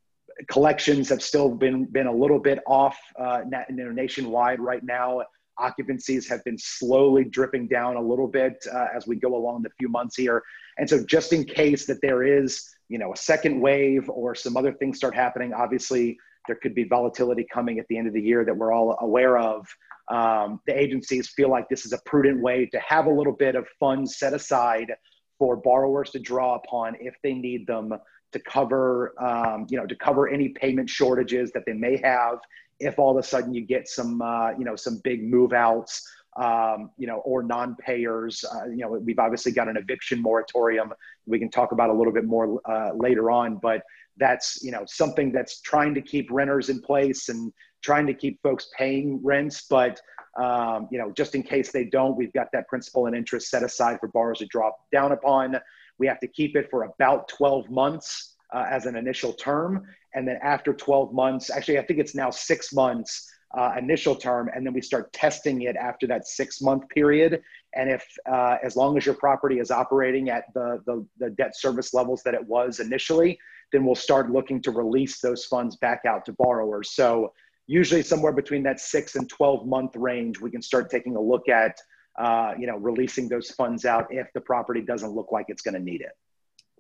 collections 0.49 1.09
have 1.09 1.23
still 1.23 1.49
been 1.49 1.85
been 1.87 2.07
a 2.07 2.13
little 2.13 2.39
bit 2.39 2.59
off 2.67 2.99
uh, 3.19 3.43
nationwide 3.71 4.61
right 4.61 4.83
now. 4.83 5.23
Occupancies 5.59 6.29
have 6.29 6.43
been 6.45 6.59
slowly 6.59 7.25
dripping 7.25 7.69
down 7.69 7.97
a 7.97 8.01
little 8.01 8.27
bit 8.27 8.65
uh, 8.73 8.87
as 8.95 9.07
we 9.07 9.17
go 9.17 9.37
along 9.37 9.63
the 9.63 9.71
few 9.79 9.89
months 9.89 10.17
here. 10.17 10.43
And 10.79 10.89
so 10.89 11.05
just 11.05 11.33
in 11.33 11.45
case 11.45 11.87
that 11.87 12.01
there 12.03 12.25
is 12.25 12.69
you 12.89 12.99
know 12.99 13.13
a 13.13 13.17
second 13.17 13.61
wave 13.61 14.09
or 14.11 14.35
some 14.35 14.57
other 14.57 14.73
things 14.73 14.99
start 14.99 15.15
happening 15.15 15.55
obviously 15.55 16.19
there 16.47 16.57
could 16.57 16.75
be 16.75 16.85
volatility 16.85 17.47
coming 17.53 17.79
at 17.79 17.87
the 17.89 17.97
end 17.97 18.07
of 18.07 18.15
the 18.15 18.21
year 18.21 18.45
that 18.45 18.57
we're 18.57 18.73
all 18.73 18.97
aware 19.01 19.39
of. 19.39 19.67
Um, 20.11 20.61
the 20.67 20.79
agencies 20.79 21.29
feel 21.31 21.51
like 21.51 21.69
this 21.69 21.87
is 21.87 21.93
a 21.93 21.99
prudent 22.05 22.43
way 22.43 22.67
to 22.67 22.79
have 22.81 23.07
a 23.07 23.11
little 23.11 23.33
bit 23.33 23.55
of 23.55 23.67
funds 23.81 24.19
set 24.19 24.35
aside 24.35 24.93
for 25.39 25.57
borrowers 25.57 26.11
to 26.11 26.19
draw 26.19 26.57
upon 26.57 26.97
if 27.01 27.15
they 27.23 27.33
need 27.33 27.67
them 27.67 27.93
to 28.33 28.39
cover, 28.41 29.15
um, 29.23 29.67
you 29.71 29.79
know, 29.79 29.87
to 29.87 29.97
cover 29.97 30.29
any 30.29 30.51
payment 30.51 30.91
shortages 30.91 31.53
that 31.53 31.63
they 31.67 31.73
may 31.73 31.97
have. 32.03 32.39
If 32.81 32.99
all 32.99 33.17
of 33.17 33.25
a 33.25 33.27
sudden 33.27 33.55
you 33.55 33.65
get 33.65 33.89
some, 33.89 34.21
uh, 34.21 34.51
you 34.59 34.65
know, 34.65 34.77
some 34.77 35.01
big 35.05 35.23
move 35.25 35.53
outs, 35.53 36.07
um, 36.37 36.91
you 36.99 37.07
know, 37.07 37.19
or 37.19 37.45
non-payers, 37.45 38.45
uh, 38.45 38.67
you 38.67 38.79
know, 38.79 38.89
we've 38.91 39.19
obviously 39.21 39.53
got 39.53 39.69
an 39.69 39.77
eviction 39.77 40.21
moratorium. 40.21 40.93
We 41.27 41.39
can 41.39 41.51
talk 41.51 41.73
about 41.73 41.91
a 41.91 41.93
little 41.93 42.13
bit 42.13 42.25
more 42.25 42.61
uh, 42.69 42.91
later 42.95 43.31
on, 43.31 43.57
but 43.63 43.83
that's 44.19 44.63
you 44.63 44.71
know 44.71 44.85
something 44.87 45.33
that's 45.33 45.61
trying 45.61 45.95
to 45.95 46.01
keep 46.01 46.31
renters 46.31 46.69
in 46.69 46.81
place 46.81 47.29
and 47.29 47.53
trying 47.83 48.07
to 48.07 48.15
keep 48.15 48.41
folks 48.43 48.69
paying 48.77 49.21
rents 49.23 49.67
but 49.69 50.01
um, 50.41 50.89
you 50.91 50.99
know 50.99 51.13
just 51.13 51.35
in 51.35 51.43
case 51.43 51.73
they 51.73 51.85
don't 51.85 52.17
we've 52.17 52.33
got 52.33 52.49
that 52.53 52.67
principal 52.69 53.07
and 53.07 53.17
interest 53.17 53.51
set 53.51 53.63
aside 53.63 53.99
for 54.01 54.09
borrowers 54.09 54.39
to 54.39 54.47
drop 54.47 54.79
down 54.93 55.13
upon. 55.13 55.57
We 55.97 56.09
have 56.09 56.19
to 56.21 56.27
keep 56.27 56.57
it 56.57 56.69
for 56.71 56.85
about 56.85 57.29
12 57.29 57.71
months 57.71 58.35
uh, 58.53 58.65
as 58.69 58.87
an 58.87 58.97
initial 58.97 59.33
term. 59.33 59.87
And 60.15 60.27
then 60.27 60.39
after 60.43 60.73
12 60.73 61.13
months 61.13 61.51
actually 61.51 61.79
i 61.79 61.83
think 61.83 61.99
it's 61.99 62.15
now 62.15 62.31
six 62.31 62.73
months 62.73 63.31
uh, 63.57 63.73
initial 63.79 64.17
term 64.17 64.51
and 64.55 64.67
then 64.67 64.73
we 64.73 64.81
start 64.81 65.13
testing 65.13 65.63
it 65.63 65.77
after 65.77 66.07
that 66.09 66.27
six 66.27 66.61
month 66.61 66.89
period. 66.89 67.41
And 67.75 67.91
if 67.91 68.05
uh, 68.31 68.57
as 68.63 68.77
long 68.77 68.97
as 68.97 69.07
your 69.07 69.15
property 69.15 69.59
is 69.59 69.71
operating 69.71 70.29
at 70.29 70.45
the, 70.55 70.81
the, 70.87 71.07
the 71.19 71.31
debt 71.31 71.57
service 71.57 71.95
levels 71.95 72.23
that 72.25 72.35
it 72.35 72.45
was 72.45 72.81
initially 72.81 73.39
then 73.73 73.85
we'll 73.85 73.95
start 73.95 74.31
looking 74.31 74.61
to 74.63 74.71
release 74.71 75.21
those 75.21 75.45
funds 75.45 75.77
back 75.77 76.03
out 76.07 76.25
to 76.27 76.33
borrowers. 76.33 76.91
So 76.93 77.33
usually 77.67 78.03
somewhere 78.03 78.33
between 78.33 78.63
that 78.65 78.81
six 78.81 79.17
and 79.17 79.29
12 79.29 79.67
month 79.67 79.97
range, 79.97 80.41
we 80.41 80.51
can 80.51 80.63
start 80.63 80.91
taking 80.91 81.17
a 81.17 81.21
look 81.21 81.49
at, 81.49 81.77
uh, 82.19 82.53
you 82.59 82.67
know, 82.67 82.77
releasing 82.77 83.29
those 83.29 83.51
funds 83.51 83.85
out 83.85 84.07
if 84.11 84.29
the 84.35 84.41
property 84.41 84.81
doesn't 84.81 85.11
look 85.11 85.33
like 85.33 85.47
it's 85.49 85.63
going 85.63 85.75
to 85.75 85.81
need 85.81 86.01
it. 86.01 86.13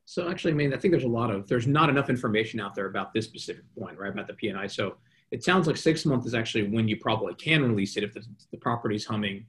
So 0.07 0.29
actually, 0.29 0.53
I 0.53 0.57
mean, 0.57 0.75
I 0.75 0.77
think 0.77 0.93
there's 0.93 1.05
a 1.05 1.09
lot 1.09 1.31
of, 1.31 1.49
there's 1.49 1.67
not 1.67 1.89
enough 1.89 2.11
information 2.11 2.61
out 2.61 2.75
there 2.75 2.87
about 2.87 3.15
this 3.15 3.25
specific 3.25 3.65
point, 3.79 3.99
right? 3.99 4.13
About 4.13 4.27
the 4.27 4.35
P&I. 4.35 4.67
So 4.67 4.97
it 5.31 5.43
sounds 5.43 5.67
like 5.67 5.79
six 5.79 6.05
months 6.05 6.27
is 6.27 6.35
actually 6.35 6.69
when 6.69 6.87
you 6.87 6.99
probably 6.99 7.35
can 7.35 7.63
release 7.63 7.97
it 7.97 8.05
if 8.05 8.13
the, 8.13 8.23
the 8.51 8.59
property's 8.59 9.07
humming 9.07 9.47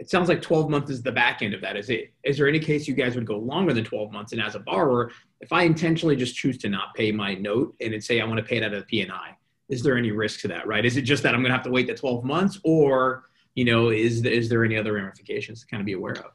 it 0.00 0.08
sounds 0.08 0.30
like 0.30 0.40
12 0.40 0.70
months 0.70 0.90
is 0.90 1.02
the 1.02 1.12
back 1.12 1.42
end 1.42 1.52
of 1.52 1.60
that. 1.60 1.76
Is 1.76 1.90
it? 1.90 2.14
Is 2.24 2.38
there 2.38 2.48
any 2.48 2.58
case 2.58 2.88
you 2.88 2.94
guys 2.94 3.14
would 3.16 3.26
go 3.26 3.36
longer 3.36 3.74
than 3.74 3.84
12 3.84 4.10
months? 4.10 4.32
And 4.32 4.40
as 4.40 4.54
a 4.54 4.58
borrower, 4.58 5.12
if 5.42 5.52
I 5.52 5.64
intentionally 5.64 6.16
just 6.16 6.34
choose 6.34 6.56
to 6.58 6.70
not 6.70 6.94
pay 6.94 7.12
my 7.12 7.34
note 7.34 7.76
and 7.82 7.92
it 7.92 8.02
say 8.02 8.18
I 8.18 8.24
want 8.24 8.38
to 8.38 8.42
pay 8.42 8.56
it 8.56 8.62
out 8.62 8.72
of 8.72 8.80
the 8.80 8.86
P&I, 8.86 9.36
is 9.68 9.82
there 9.82 9.98
any 9.98 10.10
risk 10.10 10.40
to 10.40 10.48
that? 10.48 10.66
Right? 10.66 10.86
Is 10.86 10.96
it 10.96 11.02
just 11.02 11.22
that 11.22 11.34
I'm 11.34 11.42
going 11.42 11.50
to 11.50 11.56
have 11.56 11.64
to 11.64 11.70
wait 11.70 11.86
the 11.86 11.94
12 11.94 12.24
months, 12.24 12.58
or 12.64 13.24
you 13.54 13.66
know, 13.66 13.90
is 13.90 14.24
is 14.24 14.48
there 14.48 14.64
any 14.64 14.78
other 14.78 14.94
ramifications 14.94 15.60
to 15.60 15.66
kind 15.66 15.82
of 15.82 15.86
be 15.86 15.92
aware 15.92 16.16
of? 16.16 16.32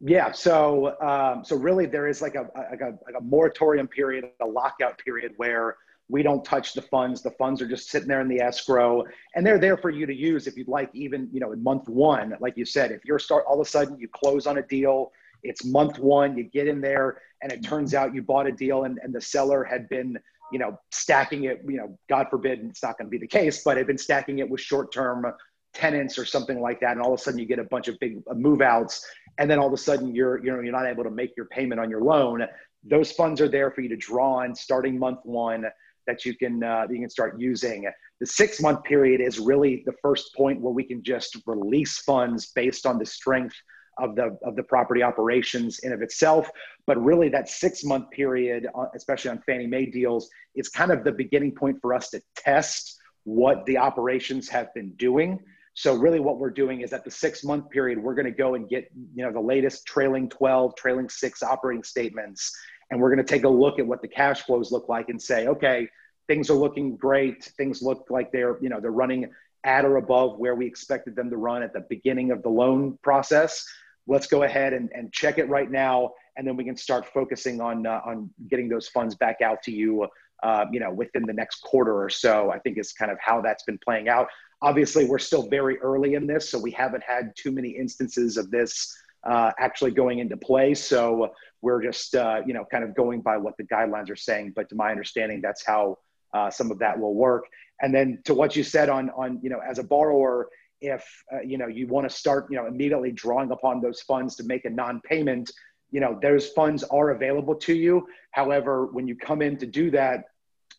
Yeah. 0.00 0.30
So 0.30 0.94
um, 1.00 1.44
so 1.44 1.56
really, 1.56 1.86
there 1.86 2.06
is 2.06 2.22
like 2.22 2.36
a, 2.36 2.48
like 2.70 2.82
a 2.82 2.96
like 3.04 3.16
a 3.18 3.20
moratorium 3.20 3.88
period, 3.88 4.30
a 4.40 4.46
lockout 4.46 4.96
period 4.98 5.32
where 5.38 5.76
we 6.08 6.22
don't 6.22 6.44
touch 6.44 6.72
the 6.72 6.82
funds. 6.82 7.22
The 7.22 7.32
funds 7.32 7.60
are 7.60 7.68
just 7.68 7.90
sitting 7.90 8.08
there 8.08 8.20
in 8.20 8.28
the 8.28 8.40
escrow, 8.40 9.04
and 9.34 9.44
they're 9.44 9.58
there 9.58 9.76
for 9.76 9.90
you 9.90 10.06
to 10.06 10.14
use 10.14 10.46
if 10.46 10.56
you'd 10.56 10.68
like. 10.68 10.90
Even 10.94 11.28
you 11.32 11.40
know, 11.40 11.52
in 11.52 11.62
month 11.62 11.88
one, 11.88 12.34
like 12.40 12.56
you 12.56 12.64
said, 12.64 12.92
if 12.92 13.04
you're 13.04 13.18
start 13.18 13.44
all 13.48 13.60
of 13.60 13.66
a 13.66 13.68
sudden 13.68 13.98
you 13.98 14.08
close 14.08 14.46
on 14.46 14.58
a 14.58 14.62
deal, 14.62 15.12
it's 15.42 15.64
month 15.64 15.98
one, 15.98 16.36
you 16.36 16.44
get 16.44 16.68
in 16.68 16.80
there, 16.80 17.20
and 17.42 17.50
it 17.50 17.64
turns 17.64 17.94
out 17.94 18.14
you 18.14 18.22
bought 18.22 18.46
a 18.46 18.52
deal, 18.52 18.84
and, 18.84 18.98
and 19.02 19.14
the 19.14 19.20
seller 19.20 19.64
had 19.64 19.88
been 19.88 20.18
you 20.52 20.58
know 20.58 20.78
stacking 20.92 21.44
it. 21.44 21.62
You 21.66 21.78
know, 21.78 21.98
God 22.08 22.28
forbid, 22.30 22.60
it's 22.64 22.82
not 22.82 22.98
going 22.98 23.06
to 23.06 23.10
be 23.10 23.18
the 23.18 23.26
case, 23.26 23.62
but 23.64 23.76
had 23.76 23.86
been 23.86 23.98
stacking 23.98 24.38
it 24.38 24.48
with 24.48 24.60
short-term 24.60 25.26
tenants 25.74 26.18
or 26.18 26.24
something 26.24 26.60
like 26.60 26.80
that, 26.80 26.92
and 26.92 27.02
all 27.02 27.14
of 27.14 27.20
a 27.20 27.22
sudden 27.22 27.40
you 27.40 27.46
get 27.46 27.58
a 27.58 27.64
bunch 27.64 27.88
of 27.88 27.98
big 27.98 28.22
uh, 28.30 28.34
move 28.34 28.60
outs, 28.60 29.04
and 29.38 29.50
then 29.50 29.58
all 29.58 29.66
of 29.66 29.72
a 29.72 29.78
sudden 29.78 30.14
you're 30.14 30.38
you 30.44 30.52
know 30.52 30.60
you're 30.60 30.72
not 30.72 30.86
able 30.86 31.02
to 31.02 31.10
make 31.10 31.36
your 31.36 31.46
payment 31.46 31.80
on 31.80 31.90
your 31.90 32.02
loan. 32.02 32.46
Those 32.84 33.10
funds 33.10 33.40
are 33.40 33.48
there 33.48 33.72
for 33.72 33.80
you 33.80 33.88
to 33.88 33.96
draw 33.96 34.44
on 34.44 34.54
starting 34.54 34.96
month 34.96 35.18
one 35.24 35.66
that 36.06 36.24
you 36.24 36.36
can 36.36 36.62
uh, 36.62 36.86
you 36.90 37.00
can 37.00 37.10
start 37.10 37.38
using. 37.38 37.86
The 38.20 38.26
six 38.26 38.60
month 38.60 38.84
period 38.84 39.20
is 39.20 39.38
really 39.38 39.82
the 39.86 39.94
first 40.02 40.34
point 40.34 40.60
where 40.60 40.72
we 40.72 40.84
can 40.84 41.02
just 41.02 41.36
release 41.46 41.98
funds 41.98 42.52
based 42.54 42.86
on 42.86 42.98
the 42.98 43.06
strength 43.06 43.54
of 43.98 44.14
the 44.14 44.38
of 44.42 44.56
the 44.56 44.62
property 44.62 45.02
operations 45.02 45.80
in 45.80 45.92
of 45.92 46.02
itself. 46.02 46.50
But 46.86 47.02
really, 47.02 47.28
that 47.30 47.48
six 47.48 47.84
month 47.84 48.10
period, 48.10 48.66
uh, 48.74 48.86
especially 48.94 49.30
on 49.30 49.42
Fannie 49.46 49.66
Mae 49.66 49.86
deals, 49.86 50.28
is 50.54 50.68
kind 50.68 50.90
of 50.90 51.04
the 51.04 51.12
beginning 51.12 51.52
point 51.52 51.78
for 51.80 51.94
us 51.94 52.10
to 52.10 52.22
test 52.36 52.98
what 53.24 53.64
the 53.66 53.78
operations 53.78 54.48
have 54.48 54.72
been 54.74 54.92
doing. 54.96 55.40
So 55.74 55.94
really, 55.94 56.20
what 56.20 56.38
we're 56.38 56.50
doing 56.50 56.80
is 56.80 56.92
at 56.92 57.04
the 57.04 57.10
six 57.10 57.44
month 57.44 57.68
period, 57.70 57.98
we're 58.02 58.14
going 58.14 58.26
to 58.26 58.30
go 58.30 58.54
and 58.54 58.68
get 58.68 58.88
you 59.14 59.24
know 59.24 59.32
the 59.32 59.40
latest 59.40 59.86
trailing 59.86 60.28
12, 60.28 60.74
trailing 60.76 61.08
six 61.08 61.42
operating 61.42 61.82
statements 61.82 62.52
and 62.90 63.00
we're 63.00 63.12
going 63.14 63.24
to 63.24 63.30
take 63.32 63.44
a 63.44 63.48
look 63.48 63.78
at 63.78 63.86
what 63.86 64.02
the 64.02 64.08
cash 64.08 64.42
flows 64.42 64.70
look 64.70 64.88
like 64.88 65.08
and 65.08 65.20
say, 65.20 65.48
okay, 65.48 65.88
things 66.28 66.50
are 66.50 66.54
looking 66.54 66.96
great. 66.96 67.44
Things 67.56 67.82
look 67.82 68.06
like 68.10 68.32
they're, 68.32 68.58
you 68.60 68.68
know, 68.68 68.80
they're 68.80 68.90
running 68.90 69.30
at 69.64 69.84
or 69.84 69.96
above 69.96 70.38
where 70.38 70.54
we 70.54 70.66
expected 70.66 71.16
them 71.16 71.28
to 71.30 71.36
run 71.36 71.62
at 71.62 71.72
the 71.72 71.84
beginning 71.88 72.30
of 72.30 72.42
the 72.42 72.48
loan 72.48 72.98
process. 73.02 73.66
Let's 74.06 74.28
go 74.28 74.44
ahead 74.44 74.72
and, 74.72 74.90
and 74.94 75.12
check 75.12 75.38
it 75.38 75.48
right 75.48 75.68
now, 75.68 76.12
and 76.36 76.46
then 76.46 76.56
we 76.56 76.62
can 76.62 76.76
start 76.76 77.06
focusing 77.06 77.60
on 77.60 77.86
uh, 77.86 78.00
on 78.04 78.30
getting 78.48 78.68
those 78.68 78.86
funds 78.86 79.16
back 79.16 79.40
out 79.42 79.64
to 79.64 79.72
you, 79.72 80.06
uh, 80.44 80.66
you 80.70 80.78
know, 80.78 80.92
within 80.92 81.24
the 81.26 81.32
next 81.32 81.62
quarter 81.62 82.00
or 82.00 82.08
so. 82.08 82.50
I 82.52 82.60
think 82.60 82.78
is 82.78 82.92
kind 82.92 83.10
of 83.10 83.18
how 83.20 83.40
that's 83.40 83.64
been 83.64 83.78
playing 83.78 84.08
out. 84.08 84.28
Obviously, 84.62 85.06
we're 85.06 85.18
still 85.18 85.48
very 85.48 85.78
early 85.78 86.14
in 86.14 86.28
this, 86.28 86.48
so 86.48 86.56
we 86.56 86.70
haven't 86.70 87.02
had 87.02 87.32
too 87.34 87.50
many 87.50 87.70
instances 87.70 88.36
of 88.36 88.52
this 88.52 88.96
uh, 89.24 89.50
actually 89.58 89.90
going 89.90 90.20
into 90.20 90.36
play. 90.36 90.72
So 90.74 91.32
we're 91.62 91.82
just, 91.82 92.14
uh, 92.14 92.42
you 92.46 92.54
know, 92.54 92.64
kind 92.70 92.84
of 92.84 92.94
going 92.94 93.20
by 93.20 93.36
what 93.36 93.56
the 93.56 93.64
guidelines 93.64 94.10
are 94.10 94.16
saying. 94.16 94.52
But 94.54 94.68
to 94.70 94.74
my 94.74 94.90
understanding, 94.90 95.40
that's 95.40 95.64
how 95.64 95.98
uh, 96.34 96.50
some 96.50 96.70
of 96.70 96.78
that 96.80 96.98
will 96.98 97.14
work. 97.14 97.44
And 97.80 97.94
then 97.94 98.20
to 98.24 98.34
what 98.34 98.56
you 98.56 98.64
said 98.64 98.88
on, 98.88 99.10
on 99.10 99.40
you 99.42 99.50
know, 99.50 99.60
as 99.68 99.78
a 99.78 99.82
borrower, 99.82 100.48
if 100.80 101.04
uh, 101.32 101.40
you 101.40 101.56
know 101.56 101.66
you 101.66 101.86
want 101.86 102.08
to 102.08 102.14
start, 102.14 102.48
you 102.50 102.56
know, 102.56 102.66
immediately 102.66 103.10
drawing 103.10 103.50
upon 103.50 103.80
those 103.80 104.00
funds 104.02 104.36
to 104.36 104.44
make 104.44 104.64
a 104.66 104.70
non-payment, 104.70 105.50
you 105.90 106.00
know, 106.00 106.18
those 106.20 106.48
funds 106.50 106.82
are 106.84 107.10
available 107.10 107.54
to 107.54 107.74
you. 107.74 108.06
However, 108.32 108.86
when 108.86 109.08
you 109.08 109.16
come 109.16 109.40
in 109.40 109.56
to 109.58 109.66
do 109.66 109.90
that, 109.92 110.24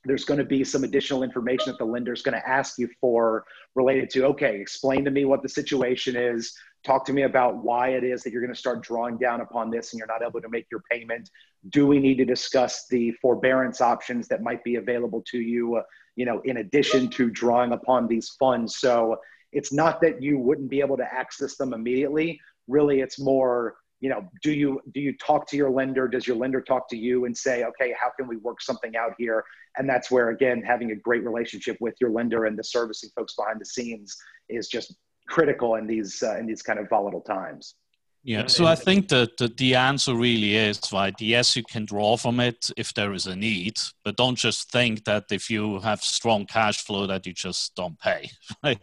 there's 0.05 0.25
going 0.25 0.38
to 0.38 0.46
be 0.46 0.63
some 0.63 0.84
additional 0.84 1.24
information 1.24 1.72
that 1.72 1.77
the 1.77 1.86
lender 1.86 2.13
is 2.13 2.22
going 2.22 2.39
to 2.39 2.48
ask 2.48 2.77
you 2.77 2.88
for 3.01 3.46
related 3.75 4.10
to 4.12 4.25
okay 4.25 4.60
explain 4.60 5.03
to 5.05 5.12
me 5.12 5.25
what 5.25 5.41
the 5.41 5.50
situation 5.50 6.15
is 6.15 6.53
talk 6.88 7.06
to 7.06 7.13
me 7.13 7.24
about 7.24 7.58
why 7.58 7.89
it 7.89 8.03
is 8.06 8.24
that 8.24 8.32
you're 8.32 8.41
going 8.41 8.53
to 8.53 8.60
start 8.60 8.82
drawing 8.82 9.17
down 9.17 9.41
upon 9.41 9.70
this 9.70 9.91
and 9.91 10.00
you're 10.00 10.08
not 10.08 10.24
able 10.25 10.41
to 10.41 10.48
make 10.50 10.65
your 10.72 10.82
payment. 10.89 11.29
Do 11.70 11.86
we 11.86 12.00
need 12.00 12.17
to 12.20 12.25
discuss 12.25 12.88
the 12.88 13.12
forbearance 13.22 13.82
options 13.82 14.29
that 14.29 14.41
might 14.41 14.63
be 14.63 14.75
available 14.75 15.22
to 15.27 15.38
you 15.38 15.75
uh, 15.75 15.84
you 16.15 16.25
know 16.25 16.41
in 16.46 16.58
addition 16.58 17.10
to 17.10 17.29
drawing 17.29 17.74
upon 17.74 18.08
these 18.08 18.29
funds? 18.39 18.77
So 18.77 19.17
it's 19.51 19.74
not 19.74 20.00
that 20.01 20.22
you 20.22 20.39
wouldn't 20.39 20.70
be 20.70 20.79
able 20.79 20.98
to 20.98 21.13
access 21.13 21.58
them 21.58 21.74
immediately. 21.74 22.39
Really 22.67 23.01
it's 23.01 23.20
more 23.20 23.75
you 24.00 24.10
know 24.10 24.29
do 24.41 24.53
you 24.53 24.79
do 24.94 25.01
you 25.01 25.15
talk 25.17 25.46
to 25.50 25.58
your 25.58 25.70
lender? 25.70 26.08
Does 26.08 26.25
your 26.25 26.38
lender 26.38 26.62
talk 26.62 26.88
to 26.89 26.98
you 26.98 27.25
and 27.25 27.38
say 27.38 27.65
okay 27.65 27.94
how 28.00 28.12
can 28.17 28.29
we 28.29 28.38
work 28.38 28.62
something 28.62 28.96
out 28.96 29.13
here? 29.17 29.44
And 29.77 29.89
that's 29.89 30.10
where 30.10 30.29
again 30.29 30.62
having 30.62 30.91
a 30.91 30.96
great 30.96 31.25
relationship 31.25 31.75
with 31.82 31.96
your 32.00 32.12
lender 32.12 32.46
and 32.46 32.58
the 32.58 32.63
servicing 32.63 33.10
folks 33.13 33.36
behind 33.36 33.60
the 33.60 33.65
scenes 33.65 34.15
is 34.48 34.70
just 34.70 34.96
critical 35.27 35.75
in 35.75 35.88
these 35.88 36.24
uh, 36.24 36.38
in 36.38 36.46
these 36.46 36.62
kind 36.62 36.79
of 36.79 36.89
volatile 36.89 37.22
times. 37.22 37.75
Yeah, 38.24 38.48
so 38.48 38.65
I 38.65 38.75
think 38.75 39.07
that 39.07 39.38
the, 39.38 39.48
the 39.48 39.75
answer 39.75 40.13
really 40.13 40.57
is 40.57 40.81
right. 40.91 41.13
Yes, 41.17 41.55
you 41.55 41.63
can 41.63 41.86
draw 41.86 42.17
from 42.17 42.41
it 42.41 42.69
if 42.75 42.93
there 42.93 43.13
is 43.13 43.25
a 43.25 43.36
need, 43.36 43.77
but 44.03 44.17
don't 44.17 44.36
just 44.36 44.69
think 44.69 45.05
that 45.05 45.25
if 45.31 45.50
you 45.50 45.79
have 45.79 46.01
strong 46.01 46.46
cash 46.46 46.84
flow 46.84 47.07
that 47.07 47.25
you 47.25 47.31
just 47.31 47.74
don't 47.75 47.98
pay, 47.98 48.29
right? 48.63 48.79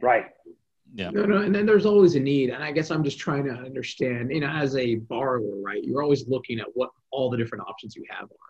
Right. 0.00 0.26
Yeah. 0.94 1.10
No, 1.10 1.26
no, 1.26 1.42
and 1.42 1.54
then 1.54 1.66
there's 1.66 1.84
always 1.84 2.14
a 2.14 2.20
need, 2.20 2.48
and 2.48 2.64
I 2.64 2.72
guess 2.72 2.90
I'm 2.90 3.04
just 3.04 3.18
trying 3.18 3.44
to 3.44 3.52
understand. 3.52 4.30
You 4.30 4.40
know, 4.40 4.48
as 4.48 4.74
a 4.76 4.94
borrower, 4.94 5.60
right? 5.62 5.84
You're 5.84 6.02
always 6.02 6.26
looking 6.26 6.58
at 6.58 6.66
what 6.72 6.88
all 7.10 7.28
the 7.28 7.36
different 7.36 7.64
options 7.68 7.94
you 7.94 8.04
have 8.08 8.30
are. 8.30 8.47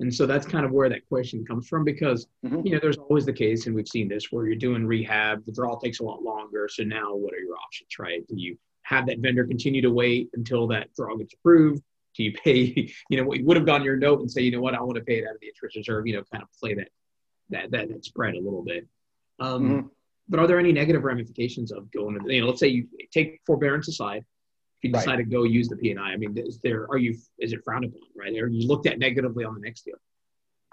And 0.00 0.14
so 0.14 0.26
that's 0.26 0.46
kind 0.46 0.64
of 0.64 0.70
where 0.70 0.88
that 0.88 1.08
question 1.08 1.44
comes 1.44 1.66
from 1.66 1.84
because, 1.84 2.26
mm-hmm. 2.44 2.64
you 2.64 2.72
know, 2.72 2.78
there's 2.80 2.98
always 2.98 3.26
the 3.26 3.32
case, 3.32 3.66
and 3.66 3.74
we've 3.74 3.88
seen 3.88 4.08
this 4.08 4.30
where 4.30 4.46
you're 4.46 4.54
doing 4.54 4.86
rehab, 4.86 5.44
the 5.44 5.52
draw 5.52 5.76
takes 5.78 5.98
a 5.98 6.04
lot 6.04 6.22
longer. 6.22 6.68
So 6.70 6.84
now 6.84 7.14
what 7.14 7.34
are 7.34 7.40
your 7.40 7.56
options, 7.56 7.98
right? 7.98 8.26
Do 8.28 8.36
you 8.36 8.56
have 8.82 9.06
that 9.06 9.18
vendor 9.18 9.44
continue 9.44 9.82
to 9.82 9.90
wait 9.90 10.30
until 10.34 10.68
that 10.68 10.94
draw 10.94 11.16
gets 11.16 11.34
approved? 11.34 11.82
Do 12.16 12.22
you 12.22 12.32
pay, 12.32 12.92
you 13.10 13.16
know, 13.16 13.24
what 13.24 13.38
you 13.38 13.44
would 13.46 13.56
have 13.56 13.66
gone 13.66 13.82
your 13.82 13.96
note 13.96 14.20
and 14.20 14.30
say, 14.30 14.42
you 14.42 14.52
know 14.52 14.60
what, 14.60 14.74
I 14.74 14.80
want 14.80 14.96
to 14.96 15.04
pay 15.04 15.18
it 15.18 15.24
out 15.24 15.34
of 15.34 15.40
the 15.40 15.48
interest 15.48 15.76
reserve, 15.76 16.06
you 16.06 16.14
know, 16.14 16.22
kind 16.30 16.42
of 16.42 16.48
play 16.60 16.74
that, 16.74 16.88
that, 17.50 17.70
that, 17.72 17.88
that 17.88 18.04
spread 18.04 18.34
a 18.34 18.40
little 18.40 18.62
bit. 18.62 18.86
Um, 19.40 19.62
mm-hmm. 19.62 19.86
But 20.28 20.40
are 20.40 20.46
there 20.46 20.58
any 20.58 20.72
negative 20.72 21.04
ramifications 21.04 21.72
of 21.72 21.90
going 21.90 22.18
to, 22.20 22.32
you 22.32 22.42
know, 22.42 22.48
let's 22.48 22.60
say 22.60 22.68
you 22.68 22.86
take 23.10 23.40
forbearance 23.46 23.88
aside, 23.88 24.24
if 24.80 24.88
you 24.88 24.92
decide 24.92 25.16
right. 25.16 25.16
to 25.16 25.24
go 25.24 25.42
use 25.44 25.68
the 25.68 25.76
P 25.76 25.90
and 25.90 25.98
I, 25.98 26.12
I 26.12 26.16
mean, 26.16 26.36
is 26.36 26.60
there 26.62 26.86
are 26.90 26.98
you 26.98 27.16
is 27.38 27.52
it 27.52 27.64
frowned 27.64 27.84
upon, 27.84 28.00
right? 28.16 28.32
Are 28.40 28.48
you 28.48 28.66
looked 28.68 28.86
at 28.86 28.98
negatively 28.98 29.44
on 29.44 29.54
the 29.54 29.60
next 29.60 29.84
deal? 29.84 29.96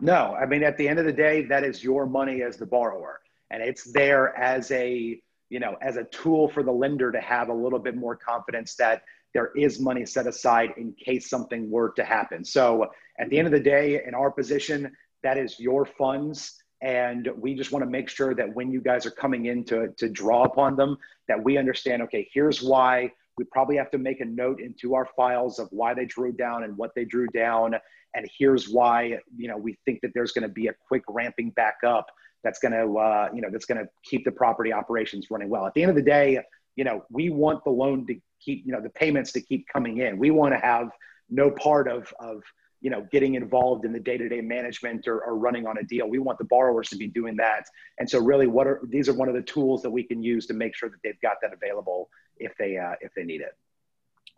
No, 0.01 0.35
I 0.35 0.45
mean, 0.45 0.63
at 0.63 0.77
the 0.77 0.87
end 0.87 0.99
of 0.99 1.05
the 1.05 1.13
day, 1.13 1.43
that 1.45 1.63
is 1.63 1.83
your 1.83 2.05
money 2.05 2.41
as 2.43 2.57
the 2.57 2.65
borrower. 2.65 3.21
And 3.49 3.63
it's 3.63 3.91
there 3.93 4.37
as 4.37 4.69
a, 4.71 5.19
you 5.49 5.59
know, 5.59 5.77
as 5.81 5.95
a 5.97 6.03
tool 6.05 6.49
for 6.49 6.63
the 6.63 6.71
lender 6.71 7.11
to 7.11 7.21
have 7.21 7.49
a 7.49 7.53
little 7.53 7.79
bit 7.79 7.95
more 7.95 8.15
confidence 8.15 8.75
that 8.75 9.03
there 9.33 9.51
is 9.55 9.79
money 9.79 10.05
set 10.05 10.27
aside 10.27 10.71
in 10.77 10.93
case 10.93 11.29
something 11.29 11.69
were 11.69 11.91
to 11.91 12.03
happen. 12.03 12.43
So 12.43 12.87
at 13.19 13.29
the 13.29 13.37
end 13.37 13.47
of 13.47 13.53
the 13.53 13.59
day, 13.59 14.01
in 14.05 14.13
our 14.13 14.31
position, 14.31 14.91
that 15.23 15.37
is 15.37 15.59
your 15.59 15.85
funds. 15.85 16.55
And 16.81 17.29
we 17.37 17.55
just 17.55 17.71
want 17.71 17.83
to 17.83 17.89
make 17.89 18.09
sure 18.09 18.35
that 18.35 18.53
when 18.53 18.71
you 18.71 18.81
guys 18.81 19.05
are 19.05 19.11
coming 19.11 19.45
in 19.45 19.63
to, 19.65 19.89
to 19.97 20.09
draw 20.09 20.43
upon 20.43 20.75
them, 20.75 20.97
that 21.27 21.41
we 21.41 21.57
understand, 21.57 22.01
okay, 22.03 22.29
here's 22.33 22.61
why 22.61 23.11
we 23.37 23.45
probably 23.45 23.75
have 23.77 23.91
to 23.91 23.97
make 23.97 24.21
a 24.21 24.25
note 24.25 24.61
into 24.61 24.95
our 24.95 25.07
files 25.15 25.59
of 25.59 25.67
why 25.71 25.93
they 25.93 26.05
drew 26.05 26.31
down 26.31 26.63
and 26.63 26.77
what 26.77 26.91
they 26.95 27.05
drew 27.05 27.27
down. 27.27 27.75
And 28.13 28.27
here's 28.37 28.69
why, 28.69 29.19
you 29.35 29.47
know, 29.47 29.57
we 29.57 29.77
think 29.85 29.99
that 30.01 30.11
there's 30.13 30.31
going 30.31 30.47
to 30.47 30.53
be 30.53 30.67
a 30.67 30.73
quick 30.87 31.03
ramping 31.09 31.49
back 31.51 31.77
up 31.85 32.07
that's 32.43 32.59
going 32.59 32.71
to, 32.71 32.97
uh, 32.97 33.29
you 33.33 33.41
know, 33.41 33.49
that's 33.51 33.65
going 33.65 33.83
to 33.83 33.89
keep 34.03 34.23
the 34.23 34.31
property 34.31 34.71
operations 34.71 35.27
running 35.29 35.49
well. 35.49 35.65
At 35.65 35.73
the 35.73 35.81
end 35.81 35.89
of 35.89 35.95
the 35.95 36.01
day, 36.01 36.39
you 36.75 36.83
know, 36.83 37.03
we 37.09 37.29
want 37.29 37.63
the 37.63 37.71
loan 37.71 38.05
to 38.07 38.15
keep, 38.39 38.63
you 38.65 38.71
know, 38.71 38.81
the 38.81 38.89
payments 38.89 39.31
to 39.33 39.41
keep 39.41 39.67
coming 39.67 39.97
in. 39.97 40.17
We 40.17 40.31
want 40.31 40.53
to 40.53 40.59
have 40.59 40.89
no 41.29 41.51
part 41.51 41.87
of, 41.87 42.13
of, 42.19 42.41
you 42.81 42.91
know, 42.91 43.07
getting 43.11 43.33
involved 43.33 43.83
in 43.83 43.91
the 43.91 43.99
day-to-day 43.99 44.41
management 44.41 45.07
or, 45.07 45.21
or 45.21 45.37
running 45.37 45.65
on 45.65 45.77
a 45.79 45.83
deal. 45.83 46.07
We 46.07 46.19
want 46.19 46.37
the 46.37 46.45
borrowers 46.45 46.89
to 46.89 46.97
be 46.97 47.07
doing 47.07 47.35
that. 47.37 47.65
And 47.97 48.07
so 48.07 48.19
really 48.19 48.47
what 48.47 48.67
are, 48.67 48.81
these 48.89 49.09
are 49.09 49.13
one 49.13 49.27
of 49.27 49.33
the 49.33 49.41
tools 49.41 49.81
that 49.81 49.89
we 49.89 50.03
can 50.03 50.21
use 50.21 50.45
to 50.47 50.53
make 50.53 50.75
sure 50.75 50.89
that 50.89 50.99
they've 51.03 51.19
got 51.21 51.37
that 51.41 51.51
available 51.51 52.09
if 52.37 52.53
they, 52.57 52.77
uh, 52.77 52.95
if 53.01 53.13
they 53.15 53.23
need 53.23 53.41
it. 53.41 53.55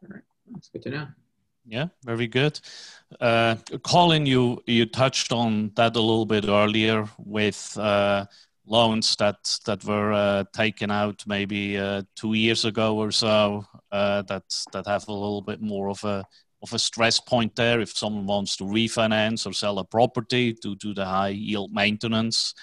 All 0.03 0.09
right. 0.09 0.23
That's 0.51 0.69
good 0.69 0.83
to 0.83 0.89
know. 0.89 1.07
Yeah, 1.69 1.87
very 2.05 2.27
good. 2.27 2.59
Uh, 3.19 3.55
Colin, 3.83 4.25
you 4.25 4.63
you 4.65 4.85
touched 4.85 5.33
on 5.33 5.71
that 5.75 5.97
a 5.97 5.99
little 5.99 6.25
bit 6.25 6.47
earlier 6.47 7.09
with 7.17 7.77
uh, 7.77 8.25
loans 8.65 9.17
that 9.17 9.59
that 9.65 9.83
were 9.83 10.13
uh, 10.13 10.45
taken 10.53 10.89
out 10.89 11.23
maybe 11.27 11.77
uh, 11.77 12.03
two 12.15 12.35
years 12.35 12.63
ago 12.63 12.97
or 12.97 13.11
so 13.11 13.65
uh, 13.91 14.21
that 14.23 14.43
that 14.71 14.87
have 14.87 15.09
a 15.09 15.13
little 15.13 15.41
bit 15.41 15.61
more 15.61 15.89
of 15.89 16.01
a 16.05 16.23
of 16.63 16.73
a 16.73 16.79
stress 16.79 17.19
point 17.19 17.53
there 17.55 17.81
if 17.81 17.95
someone 17.95 18.25
wants 18.25 18.55
to 18.57 18.63
refinance 18.63 19.45
or 19.45 19.51
sell 19.51 19.79
a 19.79 19.83
property 19.83 20.53
due 20.53 20.75
to 20.77 20.93
the 20.93 21.05
high 21.05 21.29
yield 21.29 21.73
maintenance 21.73 22.53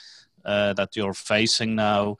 uh, 0.46 0.72
that 0.72 0.96
you're 0.96 1.14
facing 1.14 1.74
now. 1.74 2.16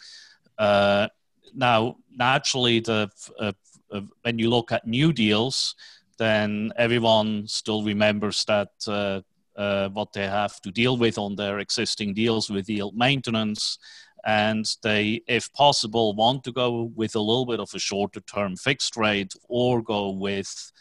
Now, 1.54 1.96
naturally, 2.16 2.80
the 2.80 3.10
uh, 3.38 3.52
uh, 3.92 4.00
when 4.22 4.38
you 4.38 4.50
look 4.50 4.72
at 4.72 4.86
new 4.86 5.12
deals, 5.12 5.74
then 6.18 6.72
everyone 6.76 7.46
still 7.46 7.82
remembers 7.82 8.44
that 8.46 8.70
uh, 8.88 9.20
uh, 9.56 9.88
what 9.90 10.12
they 10.12 10.26
have 10.26 10.60
to 10.62 10.70
deal 10.70 10.96
with 10.96 11.18
on 11.18 11.36
their 11.36 11.58
existing 11.60 12.14
deals 12.14 12.50
with 12.50 12.68
yield 12.68 12.96
maintenance. 12.96 13.78
And 14.26 14.66
they, 14.82 15.22
if 15.28 15.52
possible, 15.52 16.14
want 16.14 16.44
to 16.44 16.52
go 16.52 16.90
with 16.96 17.14
a 17.14 17.20
little 17.20 17.46
bit 17.46 17.60
of 17.60 17.70
a 17.74 17.78
shorter 17.78 18.20
term 18.20 18.56
fixed 18.56 18.96
rate 18.96 19.34
or 19.48 19.82
go 19.82 20.10
with 20.10 20.72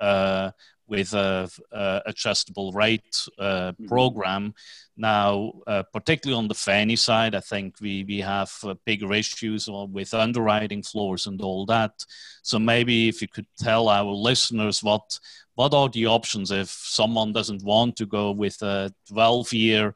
uh, 0.00 0.52
with 0.92 1.14
a, 1.14 1.48
a, 1.72 2.02
adjustable 2.04 2.70
rate 2.72 3.16
uh, 3.38 3.72
mm-hmm. 3.72 3.86
program. 3.86 4.54
Now, 4.94 5.52
uh, 5.66 5.84
particularly 5.90 6.38
on 6.38 6.48
the 6.48 6.54
Fannie 6.54 6.96
side, 6.96 7.34
I 7.34 7.40
think 7.40 7.76
we 7.80 8.04
we 8.04 8.18
have 8.20 8.52
uh, 8.62 8.74
bigger 8.84 9.12
issues 9.14 9.68
with 9.70 10.12
underwriting 10.12 10.82
floors 10.82 11.26
and 11.26 11.40
all 11.40 11.64
that. 11.66 12.04
So 12.42 12.58
maybe 12.58 13.08
if 13.08 13.22
you 13.22 13.28
could 13.28 13.48
tell 13.56 13.88
our 13.88 14.12
listeners 14.28 14.82
what 14.82 15.18
what 15.54 15.72
are 15.74 15.88
the 15.88 16.06
options 16.06 16.50
if 16.50 16.68
someone 16.68 17.32
doesn't 17.32 17.62
want 17.64 17.96
to 17.96 18.06
go 18.06 18.30
with 18.30 18.60
a 18.62 18.92
12 19.08 19.52
year 19.52 19.94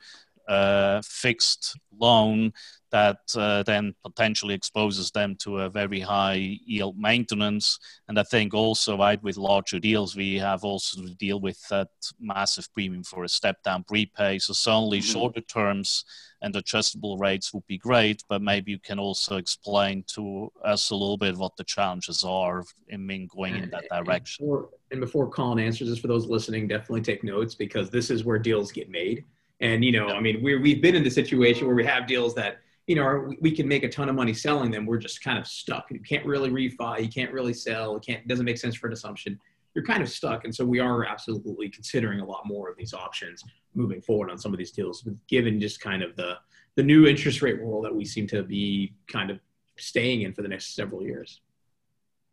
uh, 0.49 1.03
fixed 1.05 1.77
loan 1.99 2.53
that 2.91 3.19
uh, 3.37 3.63
then 3.65 3.95
potentially 4.05 4.55
exposes 4.55 5.11
them 5.11 5.37
to 5.37 5.59
a 5.59 5.71
very 5.71 6.01
high 6.01 6.59
yield 6.65 6.99
maintenance. 6.99 7.79
And 8.09 8.19
I 8.19 8.23
think 8.23 8.55
also, 8.55 8.99
right, 8.99 9.23
with 9.23 9.37
larger 9.37 9.79
deals, 9.79 10.17
we 10.17 10.37
have 10.39 10.65
also 10.65 11.03
to 11.03 11.15
deal 11.15 11.41
with 11.41 11.61
that 11.69 11.89
massive 12.21 12.73
premium 12.73 13.03
for 13.03 13.25
a 13.25 13.29
step 13.29 13.63
down 13.63 13.85
prepay. 13.85 14.39
So 14.39 14.53
certainly 14.53 14.99
mm-hmm. 14.99 15.13
shorter 15.13 15.41
terms 15.41 16.05
and 16.43 16.55
adjustable 16.55 17.17
rates 17.17 17.53
would 17.53 17.67
be 17.67 17.79
great, 17.79 18.23
but 18.29 18.43
maybe 18.43 18.71
you 18.71 18.79
can 18.79 18.99
also 18.99 19.37
explain 19.37 20.05
to 20.09 20.53
us 20.65 20.91
a 20.91 20.95
little 20.95 21.17
bit 21.17 21.37
what 21.37 21.57
the 21.57 21.65
challenges 21.65 22.25
are 22.25 22.65
in 22.89 23.29
going 23.35 23.57
in 23.57 23.71
that 23.71 23.85
direction. 23.91 24.45
And 24.45 24.53
before, 24.53 24.69
and 24.91 25.01
before 25.01 25.31
Colin 25.31 25.59
answers 25.59 25.89
this, 25.89 25.99
for 25.99 26.09
those 26.09 26.27
listening, 26.27 26.69
definitely 26.69 27.01
take 27.01 27.25
notes 27.25 27.55
because 27.55 27.91
this 27.91 28.11
is 28.11 28.25
where 28.25 28.39
deals 28.39 28.71
get 28.71 28.91
made. 28.91 29.25
And 29.61 29.83
you 29.83 29.93
know, 29.93 30.09
I 30.09 30.21
mean, 30.21 30.43
we 30.43 30.57
we've 30.57 30.83
been 30.83 30.95
in 30.95 31.03
the 31.03 31.11
situation 31.11 31.67
where 31.67 31.75
we 31.75 31.85
have 31.87 32.07
deals 32.07 32.35
that 32.35 32.59
you 32.87 32.95
know, 32.95 33.33
we 33.41 33.51
can 33.51 33.67
make 33.67 33.83
a 33.83 33.89
ton 33.89 34.09
of 34.09 34.15
money 34.15 34.33
selling 34.33 34.71
them. 34.71 34.87
We're 34.87 34.99
just 34.99 35.23
kind 35.23 35.39
of 35.39 35.47
stuck. 35.47 35.91
You 35.91 36.01
can't 36.01 36.25
really 36.25 36.51
refi. 36.51 37.03
You 37.03 37.09
can't 37.09 37.33
really 37.33 37.53
sell. 37.53 37.97
It 37.97 38.05
can't. 38.05 38.27
Doesn't 38.29 38.45
make 38.45 38.59
sense 38.59 38.77
for 38.77 38.87
an 38.87 38.93
assumption. 38.93 39.39
You're 39.75 39.85
kind 39.85 40.03
of 40.03 40.09
stuck, 40.09 40.45
and 40.45 40.55
so 40.55 40.65
we 40.65 40.79
are 40.79 41.05
absolutely 41.05 41.69
considering 41.69 42.21
a 42.21 42.25
lot 42.25 42.47
more 42.47 42.71
of 42.71 42.77
these 42.79 42.95
options 42.95 43.45
moving 43.75 44.01
forward 44.01 44.31
on 44.31 44.39
some 44.39 44.53
of 44.53 44.59
these 44.59 44.71
deals, 44.71 45.07
given 45.29 45.61
just 45.61 45.81
kind 45.81 46.03
of 46.03 46.17
the 46.17 46.35
the 46.77 46.83
new 46.83 47.07
interest 47.07 47.43
rate 47.43 47.61
world 47.63 47.85
that 47.85 47.95
we 47.95 48.05
seem 48.05 48.27
to 48.29 48.43
be 48.43 48.95
kind 49.09 49.31
of 49.31 49.39
staying 49.77 50.23
in 50.23 50.33
for 50.33 50.43
the 50.43 50.49
next 50.49 50.75
several 50.75 51.03
years. 51.03 51.41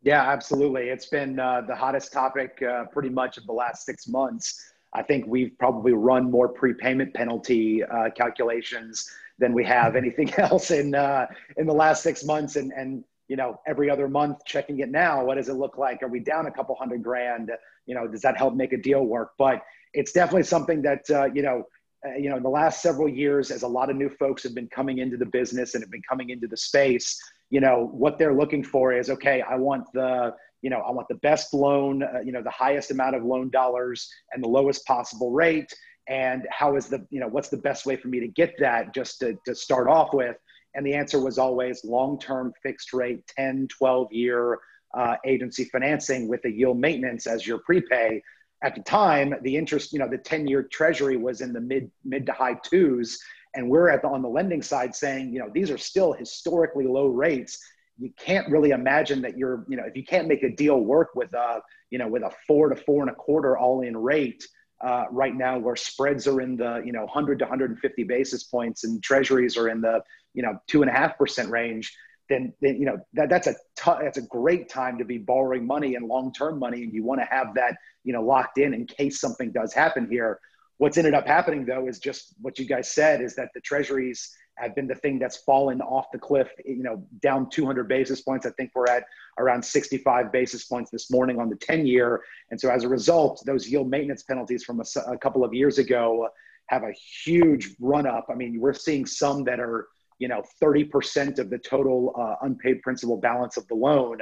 Yeah, 0.02 0.22
absolutely. 0.30 0.90
It's 0.90 1.06
been 1.06 1.40
uh, 1.40 1.62
the 1.66 1.74
hottest 1.74 2.12
topic 2.12 2.62
uh, 2.62 2.84
pretty 2.84 3.08
much 3.08 3.38
of 3.38 3.46
the 3.46 3.52
last 3.52 3.86
six 3.86 4.06
months. 4.06 4.72
I 4.92 5.02
think 5.02 5.24
we've 5.26 5.58
probably 5.58 5.92
run 5.92 6.30
more 6.30 6.48
prepayment 6.48 7.14
penalty 7.14 7.82
uh, 7.82 8.10
calculations 8.10 9.10
than 9.38 9.52
we 9.52 9.64
have 9.64 9.96
anything 9.96 10.32
else 10.38 10.70
in 10.70 10.94
uh, 10.94 11.26
in 11.56 11.66
the 11.66 11.74
last 11.74 12.02
six 12.02 12.24
months. 12.24 12.56
And 12.56 12.72
and 12.72 13.04
you 13.28 13.36
know, 13.36 13.58
every 13.66 13.88
other 13.88 14.08
month 14.08 14.44
checking 14.44 14.80
it 14.80 14.90
now. 14.90 15.24
What 15.24 15.36
does 15.36 15.48
it 15.48 15.54
look 15.54 15.78
like? 15.78 16.02
Are 16.02 16.08
we 16.08 16.20
down 16.20 16.46
a 16.46 16.50
couple 16.50 16.74
hundred 16.74 17.02
grand? 17.02 17.50
You 17.86 17.94
know, 17.94 18.06
does 18.06 18.20
that 18.22 18.36
help 18.36 18.54
make 18.54 18.72
a 18.72 18.76
deal 18.76 19.04
work? 19.04 19.32
But 19.38 19.62
it's 19.94 20.12
definitely 20.12 20.44
something 20.44 20.82
that 20.82 21.08
uh, 21.10 21.26
you 21.26 21.42
know. 21.42 21.64
Uh, 22.06 22.16
you 22.18 22.28
know, 22.28 22.36
in 22.36 22.42
the 22.42 22.50
last 22.50 22.82
several 22.82 23.08
years, 23.08 23.50
as 23.50 23.62
a 23.62 23.66
lot 23.66 23.88
of 23.88 23.96
new 23.96 24.10
folks 24.10 24.42
have 24.42 24.54
been 24.54 24.68
coming 24.68 24.98
into 24.98 25.16
the 25.16 25.24
business 25.24 25.74
and 25.74 25.82
have 25.82 25.90
been 25.90 26.02
coming 26.06 26.28
into 26.28 26.46
the 26.46 26.54
space, 26.54 27.18
you 27.48 27.60
know, 27.60 27.88
what 27.92 28.18
they're 28.18 28.34
looking 28.34 28.62
for 28.62 28.92
is 28.92 29.08
okay. 29.08 29.40
I 29.40 29.54
want 29.54 29.90
the 29.94 30.34
you 30.64 30.70
know, 30.70 30.78
I 30.78 30.90
want 30.92 31.08
the 31.08 31.16
best 31.16 31.52
loan, 31.52 32.02
uh, 32.02 32.20
you 32.24 32.32
know, 32.32 32.42
the 32.42 32.50
highest 32.50 32.90
amount 32.90 33.14
of 33.14 33.22
loan 33.22 33.50
dollars 33.50 34.10
and 34.32 34.42
the 34.42 34.48
lowest 34.48 34.86
possible 34.86 35.30
rate 35.30 35.70
and 36.08 36.46
how 36.50 36.76
is 36.76 36.86
the 36.86 37.06
you 37.10 37.20
know 37.20 37.28
what's 37.28 37.48
the 37.48 37.56
best 37.56 37.86
way 37.86 37.96
for 37.96 38.08
me 38.08 38.20
to 38.20 38.28
get 38.28 38.54
that 38.58 38.94
just 38.94 39.20
to, 39.20 39.36
to 39.46 39.54
start 39.54 39.88
off 39.88 40.12
with? 40.12 40.36
And 40.74 40.84
the 40.84 40.94
answer 40.94 41.22
was 41.22 41.38
always 41.38 41.84
long-term 41.84 42.52
fixed 42.62 42.92
rate 42.92 43.22
10 43.36 43.68
12 43.68 44.12
year 44.12 44.58
uh, 44.94 45.16
agency 45.24 45.64
financing 45.64 46.28
with 46.28 46.44
a 46.44 46.50
yield 46.50 46.78
maintenance 46.78 47.26
as 47.26 47.46
your 47.46 47.58
prepay. 47.58 48.22
At 48.62 48.74
the 48.74 48.82
time 48.82 49.34
the 49.42 49.56
interest 49.56 49.92
you 49.92 49.98
know 49.98 50.08
the 50.08 50.18
10 50.18 50.46
year 50.46 50.62
treasury 50.62 51.16
was 51.16 51.40
in 51.40 51.52
the 51.52 51.60
mid 51.60 51.90
mid 52.04 52.26
to 52.26 52.32
high 52.32 52.58
twos 52.64 53.18
and 53.54 53.68
we're 53.68 53.88
at 53.88 54.02
the, 54.02 54.08
on 54.08 54.20
the 54.20 54.28
lending 54.28 54.62
side 54.62 54.94
saying 54.94 55.32
you 55.32 55.38
know 55.38 55.48
these 55.52 55.70
are 55.70 55.78
still 55.78 56.12
historically 56.12 56.86
low 56.86 57.06
rates. 57.06 57.58
You 57.96 58.10
can't 58.18 58.50
really 58.50 58.70
imagine 58.70 59.22
that 59.22 59.38
you're 59.38 59.64
you 59.68 59.76
know 59.76 59.84
if 59.84 59.96
you 59.96 60.04
can't 60.04 60.28
make 60.28 60.42
a 60.42 60.50
deal 60.50 60.80
work 60.80 61.14
with 61.14 61.32
a 61.32 61.62
you 61.90 61.98
know 61.98 62.08
with 62.08 62.22
a 62.22 62.30
four 62.46 62.68
to 62.68 62.76
four 62.76 63.02
and 63.02 63.10
a 63.10 63.14
quarter 63.14 63.56
all 63.56 63.82
in 63.82 63.96
rate 63.96 64.44
uh, 64.80 65.04
right 65.10 65.34
now 65.34 65.58
where 65.58 65.76
spreads 65.76 66.26
are 66.26 66.40
in 66.40 66.56
the 66.56 66.82
you 66.84 66.92
know 66.92 67.04
100 67.04 67.38
to 67.38 67.44
150 67.44 68.04
basis 68.04 68.44
points 68.44 68.84
and 68.84 69.02
treasuries 69.02 69.56
are 69.56 69.68
in 69.68 69.80
the 69.80 70.00
you 70.34 70.42
know 70.42 70.58
two 70.66 70.82
and 70.82 70.90
a 70.90 70.94
half 70.94 71.16
percent 71.18 71.50
range 71.50 71.94
then, 72.28 72.52
then 72.60 72.76
you 72.76 72.86
know 72.86 72.98
that 73.12 73.28
that's 73.28 73.46
a 73.46 73.52
t- 73.52 74.02
that's 74.02 74.18
a 74.18 74.22
great 74.22 74.68
time 74.68 74.98
to 74.98 75.04
be 75.04 75.18
borrowing 75.18 75.66
money 75.66 75.94
and 75.94 76.06
long-term 76.06 76.58
money. 76.58 76.82
And 76.82 76.92
you 76.92 77.04
want 77.04 77.20
to 77.20 77.26
have 77.26 77.54
that 77.54 77.76
you 78.02 78.12
know 78.12 78.22
locked 78.22 78.58
in 78.58 78.72
in 78.72 78.86
case 78.86 79.20
something 79.20 79.52
does 79.52 79.74
happen 79.74 80.08
here. 80.10 80.40
What's 80.78 80.96
ended 80.96 81.14
up 81.14 81.26
happening 81.26 81.64
though 81.64 81.86
is 81.86 81.98
just 81.98 82.34
what 82.40 82.58
you 82.58 82.66
guys 82.66 82.90
said 82.90 83.20
is 83.20 83.36
that 83.36 83.50
the 83.54 83.60
treasuries 83.60 84.34
have 84.56 84.74
been 84.74 84.86
the 84.86 84.94
thing 84.94 85.18
that's 85.18 85.38
fallen 85.38 85.80
off 85.80 86.06
the 86.12 86.18
cliff, 86.18 86.48
you 86.64 86.82
know, 86.82 87.04
down 87.20 87.48
200 87.50 87.88
basis 87.88 88.20
points. 88.20 88.46
I 88.46 88.50
think 88.50 88.70
we're 88.74 88.88
at 88.88 89.04
around 89.38 89.64
65 89.64 90.30
basis 90.30 90.64
points 90.64 90.90
this 90.90 91.10
morning 91.10 91.40
on 91.40 91.48
the 91.48 91.56
10 91.56 91.86
year. 91.86 92.22
And 92.50 92.60
so 92.60 92.70
as 92.70 92.84
a 92.84 92.88
result, 92.88 93.42
those 93.46 93.68
yield 93.68 93.90
maintenance 93.90 94.22
penalties 94.22 94.64
from 94.64 94.80
a, 94.80 94.84
a 95.10 95.18
couple 95.18 95.44
of 95.44 95.52
years 95.52 95.78
ago 95.78 96.28
have 96.68 96.82
a 96.82 96.92
huge 97.24 97.74
run 97.80 98.06
up. 98.06 98.26
I 98.30 98.34
mean, 98.34 98.60
we're 98.60 98.74
seeing 98.74 99.06
some 99.06 99.44
that 99.44 99.60
are, 99.60 99.88
you 100.18 100.28
know, 100.28 100.42
30% 100.62 101.38
of 101.38 101.50
the 101.50 101.58
total 101.58 102.14
uh, 102.16 102.46
unpaid 102.46 102.80
principal 102.82 103.16
balance 103.16 103.56
of 103.56 103.66
the 103.68 103.74
loan, 103.74 104.18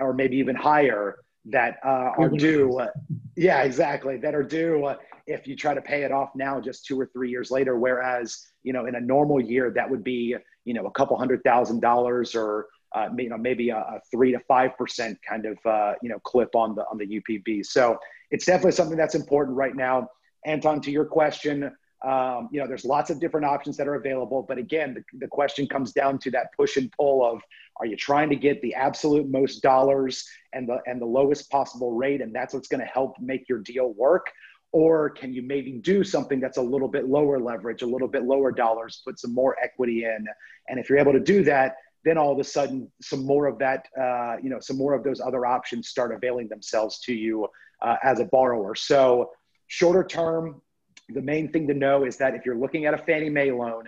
or 0.00 0.12
maybe 0.12 0.36
even 0.38 0.56
higher, 0.56 1.18
that 1.50 1.78
uh, 1.84 2.12
are 2.18 2.28
due. 2.28 2.78
Uh, 2.78 2.88
yeah, 3.36 3.62
exactly. 3.62 4.16
That 4.16 4.34
are 4.34 4.42
due 4.42 4.84
uh, 4.84 4.96
if 5.26 5.46
you 5.46 5.56
try 5.56 5.74
to 5.74 5.80
pay 5.80 6.02
it 6.02 6.12
off 6.12 6.30
now, 6.34 6.60
just 6.60 6.86
two 6.86 6.98
or 6.98 7.06
three 7.06 7.30
years 7.30 7.50
later. 7.50 7.78
Whereas, 7.78 8.46
you 8.62 8.72
know, 8.72 8.86
in 8.86 8.94
a 8.94 9.00
normal 9.00 9.40
year, 9.40 9.70
that 9.70 9.88
would 9.88 10.04
be, 10.04 10.34
you 10.64 10.74
know, 10.74 10.86
a 10.86 10.90
couple 10.92 11.16
hundred 11.18 11.42
thousand 11.44 11.80
dollars 11.80 12.34
or, 12.34 12.66
uh, 12.94 13.08
you 13.16 13.28
know, 13.28 13.36
maybe 13.36 13.70
a, 13.70 13.76
a, 13.76 14.00
three 14.10 14.32
to 14.32 14.40
five 14.40 14.76
percent 14.76 15.18
kind 15.26 15.46
of, 15.46 15.58
uh, 15.64 15.94
you 16.02 16.08
know, 16.08 16.18
clip 16.20 16.54
on 16.54 16.74
the 16.74 16.82
on 16.90 16.98
the 16.98 17.06
UPB. 17.06 17.64
So 17.64 17.98
it's 18.30 18.44
definitely 18.44 18.72
something 18.72 18.96
that's 18.96 19.14
important 19.14 19.56
right 19.56 19.74
now. 19.74 20.08
Anton, 20.44 20.80
to 20.82 20.90
your 20.90 21.04
question, 21.04 21.70
um, 22.06 22.48
you 22.52 22.60
know, 22.60 22.66
there's 22.66 22.84
lots 22.84 23.10
of 23.10 23.18
different 23.18 23.44
options 23.46 23.76
that 23.76 23.88
are 23.88 23.96
available. 23.96 24.44
But 24.46 24.58
again, 24.58 24.94
the, 24.94 25.18
the 25.18 25.26
question 25.26 25.66
comes 25.66 25.92
down 25.92 26.18
to 26.20 26.30
that 26.30 26.48
push 26.56 26.76
and 26.76 26.92
pull 26.92 27.24
of 27.24 27.40
are 27.80 27.86
you 27.86 27.96
trying 27.96 28.28
to 28.30 28.36
get 28.36 28.60
the 28.62 28.74
absolute 28.74 29.28
most 29.28 29.62
dollars 29.62 30.24
and 30.52 30.68
the 30.68 30.78
and 30.86 31.00
the 31.00 31.06
lowest 31.06 31.50
possible 31.50 31.92
rate, 31.92 32.20
and 32.20 32.34
that's 32.34 32.54
what's 32.54 32.68
going 32.68 32.80
to 32.80 32.86
help 32.86 33.16
make 33.20 33.48
your 33.48 33.58
deal 33.58 33.92
work? 33.94 34.26
Or 34.70 35.10
can 35.10 35.32
you 35.32 35.42
maybe 35.42 35.72
do 35.72 36.04
something 36.04 36.40
that's 36.40 36.58
a 36.58 36.62
little 36.62 36.88
bit 36.88 37.08
lower 37.08 37.40
leverage, 37.40 37.82
a 37.82 37.86
little 37.86 38.08
bit 38.08 38.24
lower 38.24 38.52
dollars, 38.52 39.00
put 39.04 39.18
some 39.18 39.32
more 39.32 39.56
equity 39.62 40.04
in? 40.04 40.26
And 40.68 40.78
if 40.78 40.88
you're 40.88 40.98
able 40.98 41.14
to 41.14 41.20
do 41.20 41.42
that, 41.44 41.76
then 42.04 42.18
all 42.18 42.32
of 42.32 42.38
a 42.38 42.44
sudden 42.44 42.90
some 43.00 43.24
more 43.24 43.46
of 43.46 43.58
that, 43.58 43.86
uh, 43.98 44.36
you 44.42 44.50
know, 44.50 44.60
some 44.60 44.76
more 44.76 44.94
of 44.94 45.02
those 45.04 45.20
other 45.20 45.46
options 45.46 45.88
start 45.88 46.14
availing 46.14 46.48
themselves 46.48 47.00
to 47.00 47.14
you 47.14 47.48
uh, 47.80 47.96
as 48.02 48.20
a 48.20 48.26
borrower. 48.26 48.74
So 48.74 49.30
shorter 49.68 50.04
term, 50.04 50.60
the 51.08 51.22
main 51.22 51.50
thing 51.50 51.66
to 51.68 51.74
know 51.74 52.04
is 52.04 52.16
that 52.18 52.34
if 52.34 52.44
you're 52.44 52.58
looking 52.58 52.86
at 52.86 52.94
a 52.94 52.98
Fannie 52.98 53.30
Mae 53.30 53.50
loan, 53.50 53.84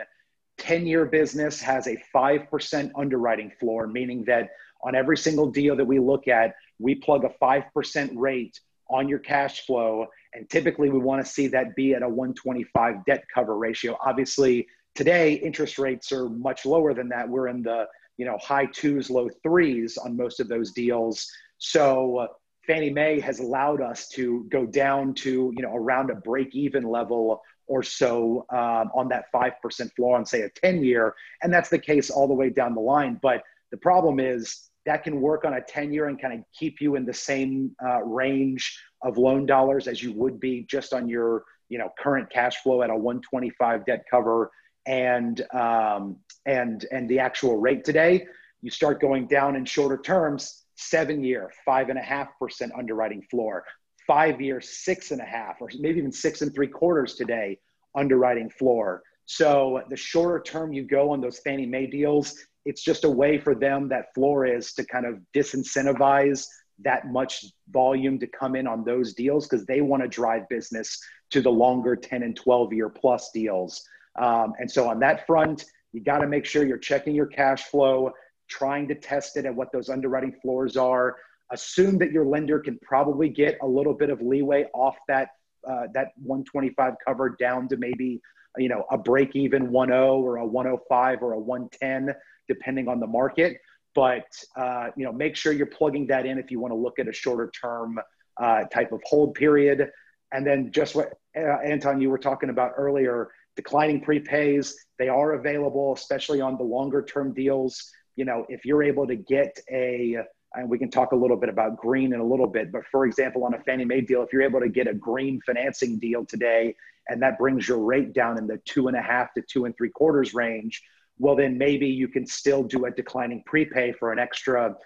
10 0.59 0.87
year 0.87 1.05
business 1.07 1.61
has 1.61 1.87
a 1.87 1.97
5% 2.15 2.91
underwriting 2.97 3.51
floor, 3.59 3.87
meaning 3.87 4.25
that 4.25 4.51
on 4.83 4.95
every 4.95 5.17
single 5.17 5.51
deal 5.51 5.77
that 5.77 5.85
we 5.85 5.99
look 5.99 6.29
at, 6.29 6.55
we 6.79 6.95
plug 6.95 7.25
a 7.25 7.31
5% 7.43 8.11
rate 8.15 8.59
on 8.89 9.09
your 9.09 9.19
cash 9.19 9.67
flow. 9.67 10.07
And 10.35 10.49
typically 10.49 10.91
we 10.91 10.99
want 10.99 11.25
to 11.25 11.31
see 11.31 11.47
that 11.49 11.75
be 11.77 11.95
at 11.95 12.03
a 12.03 12.09
125 12.09 13.05
debt 13.05 13.25
cover 13.33 13.57
ratio. 13.57 13.97
Obviously, 14.05 14.67
today 14.95 15.35
interest 15.35 15.79
rates 15.79 16.13
are 16.13 16.29
much 16.29 16.67
lower 16.67 16.95
than 16.95 17.09
that. 17.11 17.29
We're 17.29 17.49
in 17.49 17.63
the 17.63 17.87
you 18.17 18.27
know 18.27 18.39
high 18.39 18.67
twos, 18.67 19.09
low 19.11 19.29
threes 19.43 19.97
on 19.97 20.17
most 20.17 20.41
of 20.41 20.49
those 20.49 20.73
deals. 20.73 21.31
So 21.59 22.29
Fannie 22.71 22.91
Mae 22.91 23.19
has 23.19 23.41
allowed 23.41 23.81
us 23.81 24.07
to 24.11 24.47
go 24.49 24.65
down 24.65 25.13
to 25.15 25.53
you 25.57 25.63
know 25.63 25.75
around 25.75 26.09
a 26.11 26.15
break 26.15 26.55
even 26.55 26.85
level 26.85 27.43
or 27.67 27.83
so 27.83 28.47
um, 28.51 28.91
on 28.95 29.09
that 29.09 29.25
5% 29.35 29.95
floor 29.97 30.17
on 30.17 30.25
say 30.25 30.43
a 30.43 30.49
10 30.51 30.85
year 30.85 31.17
and 31.43 31.53
that's 31.53 31.69
the 31.69 31.79
case 31.79 32.11
all 32.11 32.29
the 32.29 32.35
way 32.35 32.49
down 32.49 32.77
the 32.77 32.81
line. 32.81 33.19
But 33.21 33.43
the 33.73 33.77
problem 33.77 34.21
is 34.21 34.71
that 34.87 35.03
can 35.03 35.21
work 35.21 35.45
on 35.45 35.55
a 35.55 35.61
10 35.61 35.93
year 35.93 36.07
and 36.07 36.23
kind 36.23 36.33
of 36.33 36.45
keep 36.57 36.81
you 36.81 36.95
in 36.95 37.05
the 37.05 37.13
same 37.13 37.75
uh, 37.85 38.05
range 38.05 38.81
of 39.03 39.19
loan 39.19 39.47
dollars 39.47 39.89
as 39.89 40.01
you 40.01 40.13
would 40.13 40.39
be 40.39 40.65
just 40.71 40.93
on 40.93 41.09
your 41.09 41.43
you 41.71 41.79
know 41.79 41.91
current 41.99 42.31
cash 42.31 42.59
flow 42.63 42.83
at 42.83 42.91
a 42.91 42.95
125 42.95 43.85
debt 43.85 44.05
cover 44.09 44.49
and 44.87 45.45
um, 45.53 46.17
and 46.47 46.87
and 46.93 47.09
the 47.09 47.19
actual 47.19 47.57
rate. 47.57 47.85
Today 47.85 48.29
you 48.63 48.71
start 48.71 49.01
going 49.01 49.27
down 49.27 49.57
in 49.57 49.65
shorter 49.65 49.99
terms 49.99 50.67
seven 50.81 51.23
year, 51.23 51.51
five 51.65 51.89
and 51.89 51.99
a 51.99 52.03
half 52.03 52.29
percent 52.39 52.73
underwriting 52.77 53.23
floor, 53.31 53.65
five 54.07 54.41
year, 54.41 54.61
six 54.61 55.11
and 55.11 55.21
a 55.21 55.25
half, 55.25 55.57
or 55.61 55.71
maybe 55.79 55.99
even 55.99 56.13
six 56.13 56.43
and 56.43 56.55
three 56.55 56.69
quarters 56.69 57.15
today 57.15 57.59
underwriting 57.95 58.51
floor. 58.51 59.03
So 59.27 59.83
the 59.91 59.97
shorter 59.97 60.43
term 60.43 60.73
you 60.73 60.85
go 60.85 61.11
on 61.11 61.21
those 61.21 61.39
Fannie 61.39 61.67
Mae 61.67 61.87
deals, 61.87 62.35
it's 62.65 62.83
just 62.83 63.05
a 63.05 63.11
way 63.11 63.39
for 63.39 63.55
them 63.55 63.89
that 63.89 64.13
floor 64.15 64.47
is 64.47 64.73
to 64.75 64.85
kind 64.85 65.07
of 65.07 65.21
disincentivize 65.35 66.47
that 66.83 67.07
much 67.07 67.45
volume 67.71 68.19
to 68.19 68.27
come 68.27 68.57
in 68.57 68.67
on 68.67 68.85
those 68.85 69.15
deals 69.15 69.47
because 69.47 69.67
they 69.67 69.81
want 69.81 70.03
to 70.03 70.09
drive 70.09 70.49
business 70.49 70.99
to 71.31 71.41
the 71.41 71.51
longer 71.51 71.95
10 71.95 72.23
and 72.23 72.37
12 72.37 72.73
year 72.73 72.89
plus 72.89 73.31
deals. 73.33 73.83
Um, 74.19 74.53
and 74.59 74.71
so 74.71 74.89
on 74.89 74.99
that 75.01 75.27
front, 75.27 75.65
you 75.93 76.01
got 76.01 76.19
to 76.19 76.27
make 76.27 76.45
sure 76.45 76.65
you're 76.65 76.79
checking 76.79 77.15
your 77.15 77.27
cash 77.27 77.65
flow 77.65 78.13
trying 78.51 78.89
to 78.89 78.95
test 78.95 79.37
it 79.37 79.47
and 79.47 79.57
what 79.57 79.73
those 79.73 79.89
underwriting 79.89 80.35
floors 80.43 80.77
are. 80.77 81.17
Assume 81.53 81.99
that 81.99 82.13
your 82.13 82.27
lender 82.27 82.61
can 82.61 82.79
probably 82.83 83.29
get 83.29 83.57
a 83.63 83.67
little 83.67 83.95
bit 83.95 84.11
of 84.11 84.21
leeway 84.21 84.67
off 84.75 84.97
that 85.09 85.31
uh, 85.69 85.87
that 85.95 86.09
125 86.23 86.95
cover 87.07 87.37
down 87.39 87.69
to 87.69 87.77
maybe 87.77 88.21
you 88.57 88.69
know 88.69 88.85
a 88.91 88.99
break 88.99 89.37
even 89.37 89.73
10 89.73 89.73
or 89.73 90.37
a 90.37 90.47
105 90.47 91.23
or 91.23 91.33
a 91.33 91.39
110 91.39 92.15
depending 92.49 92.89
on 92.89 93.01
the 93.01 93.07
market. 93.07 93.57
But 93.95 94.27
uh, 94.57 94.89
you 94.97 95.05
know 95.05 95.13
make 95.13 95.37
sure 95.37 95.53
you're 95.53 95.67
plugging 95.67 96.07
that 96.09 96.27
in 96.27 96.39
if 96.39 96.51
you 96.51 96.61
want 96.61 96.73
to 96.73 96.77
look 96.77 96.99
at 96.99 97.09
a 97.09 97.13
shorter 97.13 97.51
term 97.61 97.99
uh, 98.41 98.65
type 98.65 98.93
of 98.93 99.01
hold 99.05 99.35
period. 99.35 99.91
And 100.33 100.47
then 100.47 100.71
just 100.71 100.95
what 100.95 101.15
uh, 101.37 101.59
anton 101.65 102.01
you 102.01 102.11
were 102.11 102.19
talking 102.19 102.51
about 102.51 102.73
earlier 102.77 103.31
declining 103.57 104.01
prepays 104.01 104.73
they 104.99 105.09
are 105.09 105.33
available 105.33 105.93
especially 105.93 106.41
on 106.41 106.57
the 106.57 106.63
longer 106.63 107.03
term 107.03 107.35
deals 107.35 107.91
you 108.21 108.27
know, 108.27 108.45
if 108.51 108.67
you're 108.67 108.83
able 108.83 109.07
to 109.07 109.17
get 109.17 109.59
a, 109.73 110.19
and 110.55 110.69
we 110.69 110.79
can 110.79 110.91
talk 110.91 111.13
a 111.13 111.17
little 111.17 111.39
bit 111.39 111.49
about 111.49 111.79
green 111.79 112.13
in 112.13 112.21
a 112.21 112.25
little 112.33 112.47
bit, 112.47 112.71
but 112.71 112.83
for 112.93 113.07
example, 113.07 113.45
on 113.45 113.55
a 113.55 113.59
Fannie 113.61 113.87
Mae 113.87 114.03
deal, 114.03 114.23
if 114.23 114.31
you're 114.31 114.43
able 114.43 114.61
to 114.61 114.69
get 114.69 114.87
a 114.87 114.93
green 114.93 115.41
financing 115.47 115.99
deal 115.99 116.27
today, 116.27 116.77
and 117.09 117.23
that 117.23 117.39
brings 117.39 117.67
your 117.67 117.79
rate 117.79 118.13
down 118.13 118.37
in 118.37 118.47
the 118.47 118.61
two 118.67 118.89
and 118.89 118.97
a 118.97 119.01
half 119.01 119.33
to 119.33 119.43
two 119.51 119.65
and 119.65 119.75
three 119.75 119.89
quarters 119.89 120.35
range, 120.35 120.83
well, 121.19 121.35
then 121.35 121.57
maybe 121.57 121.87
you 121.87 122.09
can 122.09 122.27
still 122.27 122.63
do 122.63 122.85
a 122.85 122.91
declining 122.91 123.43
prepay 123.47 123.93
for 123.93 124.13
an 124.13 124.19
extra 124.19 124.77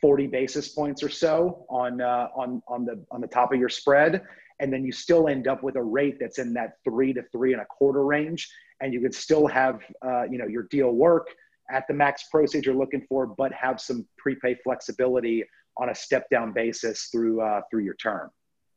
40 0.00 0.26
basis 0.26 0.70
points 0.70 1.00
or 1.00 1.10
so 1.10 1.66
on 1.70 2.00
uh, 2.00 2.26
on 2.34 2.60
on 2.66 2.84
the 2.84 3.04
on 3.12 3.20
the 3.20 3.28
top 3.28 3.52
of 3.52 3.60
your 3.60 3.68
spread, 3.68 4.22
and 4.58 4.72
then 4.72 4.84
you 4.84 4.90
still 4.90 5.28
end 5.28 5.46
up 5.46 5.62
with 5.62 5.76
a 5.76 5.82
rate 5.82 6.16
that's 6.18 6.40
in 6.40 6.54
that 6.54 6.72
three 6.82 7.12
to 7.12 7.22
three 7.30 7.52
and 7.52 7.62
a 7.62 7.66
quarter 7.66 8.04
range, 8.04 8.50
and 8.80 8.92
you 8.92 9.00
could 9.00 9.14
still 9.14 9.46
have 9.46 9.80
uh, 10.04 10.24
you 10.24 10.38
know 10.38 10.48
your 10.48 10.64
deal 10.64 10.90
work 10.90 11.28
at 11.70 11.86
the 11.88 11.94
max 11.94 12.24
proceeds 12.30 12.66
you're 12.66 12.74
looking 12.74 13.04
for, 13.08 13.26
but 13.26 13.52
have 13.52 13.80
some 13.80 14.06
prepay 14.18 14.56
flexibility 14.62 15.44
on 15.78 15.90
a 15.90 15.94
step 15.94 16.28
down 16.30 16.52
basis 16.52 17.08
through 17.10 17.40
uh, 17.40 17.62
through 17.70 17.82
your 17.82 17.94
term. 17.94 18.30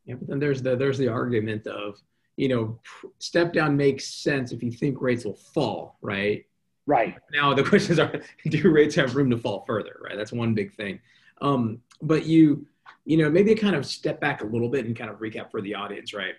Yeah, 0.06 0.16
but 0.16 0.28
then 0.28 0.40
there's 0.40 0.62
the 0.62 0.76
there's 0.76 0.98
the 0.98 1.08
argument 1.08 1.68
of 1.68 1.98
you 2.38 2.50
know 2.50 2.80
step 3.20 3.54
down 3.54 3.78
makes 3.78 4.06
sense 4.06 4.52
if 4.52 4.64
you 4.64 4.72
think 4.72 5.02
rates 5.02 5.26
will 5.26 5.36
fall, 5.36 5.98
right? 6.02 6.46
Right. 6.86 7.16
Now 7.32 7.54
the 7.54 7.64
questions 7.70 8.00
are 8.00 8.22
do 8.50 8.72
rates 8.72 8.96
have 8.96 9.16
room 9.16 9.30
to 9.30 9.38
fall 9.38 9.64
further, 9.66 10.00
right? 10.04 10.18
That's 10.18 10.32
one 10.32 10.54
big 10.54 10.74
thing. 10.74 11.00
Um, 11.42 11.82
but 12.02 12.26
you 12.26 12.66
you 13.06 13.18
know 13.18 13.30
maybe 13.30 13.54
kind 13.56 13.76
of 13.76 13.86
step 13.86 14.20
back 14.20 14.42
a 14.42 14.46
little 14.46 14.70
bit 14.70 14.86
and 14.86 14.96
kind 14.96 15.10
of 15.10 15.20
recap 15.20 15.52
for 15.52 15.62
the 15.62 15.76
audience, 15.76 16.14
right? 16.14 16.36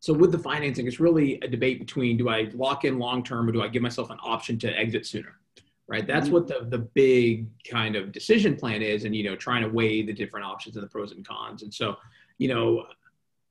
So 0.00 0.12
with 0.12 0.30
the 0.30 0.38
financing, 0.38 0.86
it's 0.86 1.00
really 1.00 1.40
a 1.42 1.48
debate 1.48 1.80
between 1.80 2.16
do 2.16 2.28
I 2.28 2.50
lock 2.54 2.84
in 2.84 2.98
long 2.98 3.24
term 3.24 3.48
or 3.48 3.52
do 3.52 3.62
I 3.62 3.68
give 3.68 3.82
myself 3.82 4.10
an 4.10 4.18
option 4.22 4.58
to 4.60 4.68
exit 4.78 5.06
sooner? 5.06 5.38
Right? 5.88 6.06
That's 6.06 6.26
mm-hmm. 6.26 6.34
what 6.34 6.48
the 6.48 6.66
the 6.68 6.78
big 6.78 7.46
kind 7.68 7.96
of 7.96 8.12
decision 8.12 8.56
plan 8.56 8.82
is 8.82 9.04
and 9.04 9.14
you 9.14 9.24
know 9.24 9.36
trying 9.36 9.62
to 9.62 9.68
weigh 9.68 10.02
the 10.02 10.12
different 10.12 10.46
options 10.46 10.76
and 10.76 10.84
the 10.84 10.88
pros 10.88 11.12
and 11.12 11.26
cons. 11.26 11.62
And 11.62 11.72
so 11.72 11.96
you 12.38 12.48
know 12.48 12.86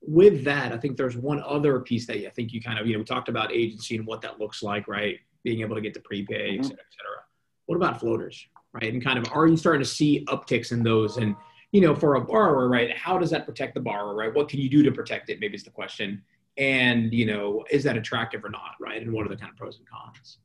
with 0.08 0.44
that 0.44 0.72
i 0.72 0.78
think 0.78 0.98
there's 0.98 1.18
one 1.18 1.42
other 1.46 1.80
piece 1.80 2.06
that 2.06 2.18
i 2.18 2.30
think 2.30 2.54
you 2.54 2.62
kind 2.62 2.78
of 2.78 2.86
you 2.86 2.94
know 2.94 3.00
we 3.00 3.06
talked 3.06 3.30
about 3.30 3.52
agency 3.52 3.96
and 3.98 4.06
what 4.06 4.22
that 4.22 4.40
looks 4.40 4.62
like 4.62 4.88
right? 4.88 5.20
Being 5.44 5.62
able 5.62 5.76
to 5.76 5.82
get 5.82 5.94
to 5.96 6.00
prepay 6.00 6.54
mm-hmm. 6.54 6.60
et 6.60 6.64
cetera 6.64 6.80
et 6.80 6.94
cetera. 6.94 7.24
What 7.66 7.76
about 7.76 8.00
floaters 8.00 8.46
right? 8.74 8.92
And 8.92 9.04
kind 9.04 9.18
of 9.18 9.26
are 9.32 9.48
you 9.48 9.58
starting 9.58 9.82
to 9.82 9.90
see 9.90 10.26
upticks 10.26 10.72
in 10.72 10.84
those? 10.84 11.18
And 11.18 11.36
you 11.72 11.82
know 11.82 11.96
for 11.96 12.16
a 12.16 12.22
borrower 12.22 12.70
right 12.70 12.96
how 12.96 13.18
does 13.18 13.32
that 13.32 13.46
protect 13.46 13.74
the 13.74 13.80
borrower 13.80 14.16
right? 14.16 14.34
What 14.34 14.50
can 14.50 14.60
you 14.60 14.70
do 14.70 14.84
to 14.84 14.92
protect 14.92 15.30
it 15.30 15.40
maybe 15.40 15.56
is 15.56 15.64
the 15.64 15.72
question. 15.72 16.22
And 16.58 17.12
you 17.14 17.26
know 17.26 17.66
is 17.72 17.84
that 17.84 17.98
attractive 17.98 18.46
or 18.46 18.50
not 18.50 18.76
right? 18.80 19.02
And 19.02 19.12
what 19.12 19.26
are 19.26 19.30
the 19.30 19.38
kind 19.38 19.52
of 19.52 19.58
pros 19.58 19.78
and 19.78 19.90
cons 19.90 20.38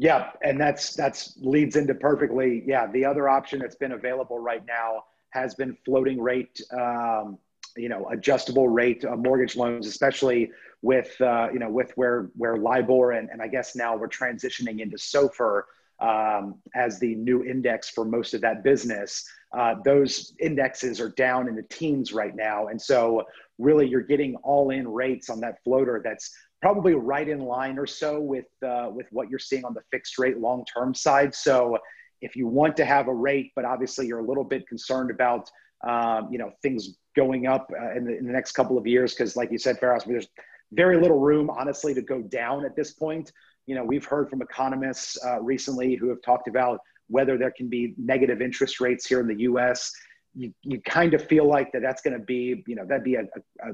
yeah, 0.00 0.30
and 0.42 0.58
that's 0.58 0.94
that's 0.94 1.34
leads 1.42 1.76
into 1.76 1.94
perfectly. 1.94 2.62
Yeah, 2.66 2.86
the 2.86 3.04
other 3.04 3.28
option 3.28 3.58
that's 3.58 3.74
been 3.74 3.92
available 3.92 4.38
right 4.38 4.64
now 4.66 5.04
has 5.28 5.54
been 5.54 5.76
floating 5.84 6.18
rate, 6.18 6.58
um, 6.72 7.36
you 7.76 7.90
know, 7.90 8.08
adjustable 8.10 8.66
rate 8.70 9.04
uh, 9.04 9.14
mortgage 9.14 9.56
loans, 9.56 9.86
especially 9.86 10.52
with 10.80 11.20
uh, 11.20 11.48
you 11.52 11.58
know 11.58 11.68
with 11.68 11.92
where 11.96 12.30
where 12.36 12.56
LIBOR 12.56 13.12
and, 13.12 13.28
and 13.28 13.42
I 13.42 13.48
guess 13.48 13.76
now 13.76 13.94
we're 13.94 14.08
transitioning 14.08 14.80
into 14.80 14.96
SOFR 14.96 15.64
um, 16.00 16.54
as 16.74 16.98
the 16.98 17.14
new 17.16 17.44
index 17.44 17.90
for 17.90 18.06
most 18.06 18.32
of 18.32 18.40
that 18.40 18.64
business. 18.64 19.28
Uh, 19.52 19.74
those 19.84 20.32
indexes 20.40 20.98
are 20.98 21.10
down 21.10 21.46
in 21.46 21.54
the 21.54 21.64
teens 21.64 22.14
right 22.14 22.34
now, 22.34 22.68
and 22.68 22.80
so 22.80 23.26
really 23.58 23.86
you're 23.86 24.00
getting 24.00 24.34
all 24.36 24.70
in 24.70 24.88
rates 24.88 25.28
on 25.28 25.40
that 25.40 25.62
floater 25.62 26.00
that's 26.02 26.30
probably 26.60 26.94
right 26.94 27.28
in 27.28 27.40
line 27.40 27.78
or 27.78 27.86
so 27.86 28.20
with 28.20 28.46
uh, 28.66 28.88
with 28.90 29.06
what 29.10 29.30
you're 29.30 29.38
seeing 29.38 29.64
on 29.64 29.74
the 29.74 29.82
fixed 29.90 30.18
rate 30.18 30.38
long 30.38 30.64
term 30.64 30.94
side. 30.94 31.34
So 31.34 31.78
if 32.20 32.36
you 32.36 32.46
want 32.46 32.76
to 32.76 32.84
have 32.84 33.08
a 33.08 33.14
rate, 33.14 33.52
but 33.56 33.64
obviously 33.64 34.06
you're 34.06 34.20
a 34.20 34.26
little 34.26 34.44
bit 34.44 34.66
concerned 34.68 35.10
about 35.10 35.50
um, 35.86 36.28
you 36.30 36.38
know 36.38 36.52
things 36.62 36.96
going 37.16 37.46
up 37.46 37.70
uh, 37.78 37.92
in, 37.92 38.04
the, 38.04 38.16
in, 38.16 38.26
the, 38.26 38.32
next 38.32 38.52
couple 38.52 38.78
of 38.78 38.86
years, 38.86 39.14
because 39.14 39.36
like 39.36 39.50
you 39.50 39.58
said, 39.58 39.80
Faraz, 39.80 40.04
there's 40.04 40.28
very 40.72 41.00
little 41.00 41.18
room, 41.18 41.50
honestly, 41.50 41.94
to 41.94 42.02
go 42.02 42.22
down 42.22 42.64
at 42.64 42.76
this 42.76 42.92
point. 42.92 43.32
You 43.66 43.74
know, 43.74 43.84
we've 43.84 44.04
heard 44.04 44.30
from 44.30 44.42
economists 44.42 45.18
uh, 45.24 45.40
recently 45.40 45.96
who 45.96 46.08
have 46.08 46.22
talked 46.22 46.48
about 46.48 46.80
whether 47.08 47.36
there 47.36 47.50
can 47.50 47.68
be 47.68 47.94
negative 47.98 48.40
interest 48.40 48.80
rates 48.80 49.06
here 49.06 49.20
in 49.20 49.26
the 49.26 49.40
U.S. 49.40 49.92
You, 50.34 50.52
you 50.62 50.80
kind 50.82 51.14
of 51.14 51.26
feel 51.26 51.44
like 51.44 51.72
that 51.72 51.82
that's 51.82 52.02
going 52.02 52.16
to 52.16 52.24
be, 52.24 52.62
you 52.66 52.76
know, 52.76 52.86
that'd 52.86 53.02
be 53.02 53.16
a, 53.16 53.22
a, 53.22 53.70
a 53.70 53.72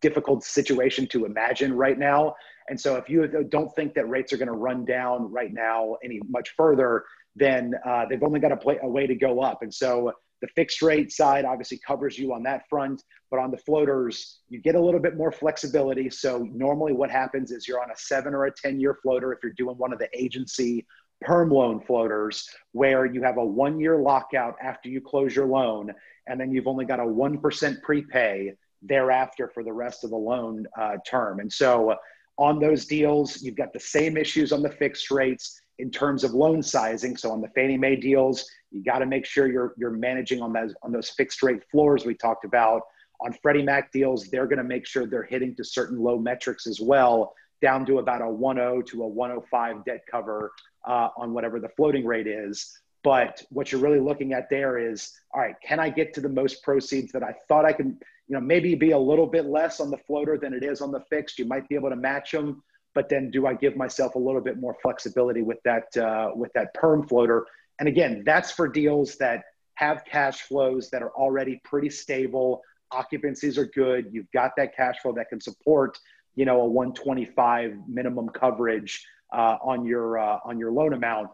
difficult 0.00 0.44
situation 0.44 1.06
to 1.08 1.24
imagine 1.24 1.72
right 1.74 1.98
now. 1.98 2.34
And 2.68 2.80
so, 2.80 2.96
if 2.96 3.08
you 3.08 3.26
don't 3.48 3.74
think 3.74 3.94
that 3.94 4.08
rates 4.08 4.32
are 4.32 4.36
going 4.36 4.48
to 4.48 4.54
run 4.54 4.84
down 4.84 5.30
right 5.30 5.52
now 5.52 5.96
any 6.04 6.20
much 6.28 6.54
further, 6.56 7.04
then 7.34 7.74
uh, 7.84 8.06
they've 8.08 8.22
only 8.22 8.40
got 8.40 8.52
a, 8.52 8.56
play, 8.56 8.78
a 8.82 8.88
way 8.88 9.06
to 9.06 9.14
go 9.14 9.40
up. 9.40 9.62
And 9.62 9.72
so, 9.72 10.12
the 10.42 10.48
fixed 10.48 10.82
rate 10.82 11.12
side 11.12 11.44
obviously 11.44 11.80
covers 11.86 12.18
you 12.18 12.32
on 12.32 12.42
that 12.42 12.68
front, 12.68 13.02
but 13.30 13.40
on 13.40 13.50
the 13.50 13.56
floaters, 13.56 14.40
you 14.48 14.60
get 14.60 14.74
a 14.74 14.80
little 14.80 15.00
bit 15.00 15.16
more 15.16 15.32
flexibility. 15.32 16.10
So 16.10 16.46
normally 16.52 16.92
what 16.92 17.10
happens 17.10 17.50
is 17.50 17.66
you're 17.66 17.82
on 17.82 17.90
a 17.90 17.96
seven 17.96 18.34
or 18.34 18.44
a 18.44 18.52
10 18.52 18.78
year 18.78 18.98
floater 19.02 19.32
if 19.32 19.38
you're 19.42 19.52
doing 19.52 19.76
one 19.76 19.92
of 19.92 19.98
the 19.98 20.08
agency 20.12 20.86
perm 21.22 21.50
loan 21.50 21.80
floaters 21.80 22.48
where 22.72 23.06
you 23.06 23.22
have 23.22 23.38
a 23.38 23.44
one 23.44 23.80
year 23.80 23.96
lockout 23.96 24.54
after 24.62 24.88
you 24.88 25.00
close 25.00 25.34
your 25.34 25.46
loan, 25.46 25.92
and 26.26 26.38
then 26.38 26.50
you've 26.50 26.66
only 26.66 26.84
got 26.84 27.00
a 27.00 27.04
1% 27.04 27.82
prepay 27.82 28.52
thereafter 28.82 29.50
for 29.52 29.62
the 29.62 29.72
rest 29.72 30.04
of 30.04 30.10
the 30.10 30.16
loan 30.16 30.66
uh, 30.78 30.96
term. 31.08 31.40
And 31.40 31.52
so 31.52 31.96
on 32.38 32.58
those 32.60 32.86
deals, 32.86 33.42
you've 33.42 33.56
got 33.56 33.72
the 33.72 33.80
same 33.80 34.16
issues 34.16 34.52
on 34.52 34.62
the 34.62 34.70
fixed 34.70 35.10
rates 35.10 35.60
in 35.78 35.90
terms 35.90 36.24
of 36.24 36.32
loan 36.32 36.62
sizing. 36.62 37.16
So 37.16 37.30
on 37.30 37.40
the 37.40 37.48
Fannie 37.48 37.78
Mae 37.78 37.96
deals, 37.96 38.48
you 38.70 38.82
got 38.82 38.98
to 38.98 39.06
make 39.06 39.24
sure 39.26 39.50
you're 39.50 39.74
you're 39.76 39.90
managing 39.90 40.42
on 40.42 40.52
those 40.52 40.74
on 40.82 40.92
those 40.92 41.10
fixed 41.10 41.42
rate 41.42 41.62
floors 41.70 42.04
we 42.04 42.14
talked 42.14 42.44
about. 42.44 42.82
On 43.22 43.32
Freddie 43.42 43.62
Mac 43.62 43.92
deals, 43.92 44.28
they're 44.28 44.46
going 44.46 44.58
to 44.58 44.64
make 44.64 44.86
sure 44.86 45.06
they're 45.06 45.22
hitting 45.22 45.54
to 45.56 45.64
certain 45.64 45.98
low 45.98 46.18
metrics 46.18 46.66
as 46.66 46.80
well, 46.80 47.32
down 47.62 47.86
to 47.86 47.98
about 47.98 48.20
a 48.20 48.24
1.0 48.24 48.86
to 48.86 49.02
a 49.02 49.08
105 49.08 49.84
debt 49.86 50.02
cover 50.10 50.52
uh, 50.86 51.08
on 51.16 51.32
whatever 51.32 51.58
the 51.58 51.70
floating 51.70 52.04
rate 52.04 52.26
is. 52.26 52.78
But 53.02 53.42
what 53.50 53.72
you're 53.72 53.80
really 53.80 54.00
looking 54.00 54.34
at 54.34 54.50
there 54.50 54.78
is, 54.78 55.12
all 55.32 55.40
right, 55.40 55.54
can 55.66 55.80
I 55.80 55.88
get 55.88 56.12
to 56.14 56.20
the 56.20 56.28
most 56.28 56.62
proceeds 56.62 57.12
that 57.12 57.22
I 57.22 57.34
thought 57.48 57.64
I 57.64 57.72
can? 57.72 57.98
You 58.28 58.34
know, 58.34 58.40
maybe 58.40 58.74
be 58.74 58.90
a 58.90 58.98
little 58.98 59.26
bit 59.26 59.46
less 59.46 59.80
on 59.80 59.90
the 59.90 59.98
floater 59.98 60.36
than 60.36 60.52
it 60.52 60.64
is 60.64 60.80
on 60.80 60.90
the 60.90 61.00
fixed. 61.08 61.38
You 61.38 61.46
might 61.46 61.68
be 61.68 61.74
able 61.74 61.90
to 61.90 61.96
match 61.96 62.32
them, 62.32 62.62
but 62.94 63.08
then 63.08 63.30
do 63.30 63.46
I 63.46 63.54
give 63.54 63.76
myself 63.76 64.14
a 64.14 64.18
little 64.18 64.40
bit 64.40 64.58
more 64.58 64.76
flexibility 64.82 65.42
with 65.42 65.58
that 65.64 65.96
uh, 65.96 66.30
with 66.34 66.52
that 66.54 66.74
perm 66.74 67.06
floater? 67.06 67.46
And 67.78 67.88
again, 67.88 68.22
that's 68.24 68.50
for 68.50 68.68
deals 68.68 69.16
that 69.16 69.44
have 69.74 70.04
cash 70.04 70.42
flows 70.42 70.90
that 70.90 71.02
are 71.02 71.10
already 71.10 71.60
pretty 71.64 71.90
stable. 71.90 72.62
Occupancies 72.92 73.58
are 73.58 73.66
good. 73.66 74.08
You've 74.10 74.30
got 74.32 74.52
that 74.56 74.74
cash 74.74 74.96
flow 75.02 75.12
that 75.12 75.28
can 75.28 75.40
support, 75.40 75.98
you 76.34 76.44
know, 76.44 76.62
a 76.62 76.66
125 76.66 77.74
minimum 77.86 78.28
coverage 78.30 79.06
uh, 79.32 79.56
on 79.62 79.84
your 79.84 80.18
uh, 80.18 80.38
on 80.44 80.58
your 80.58 80.72
loan 80.72 80.94
amount. 80.94 81.28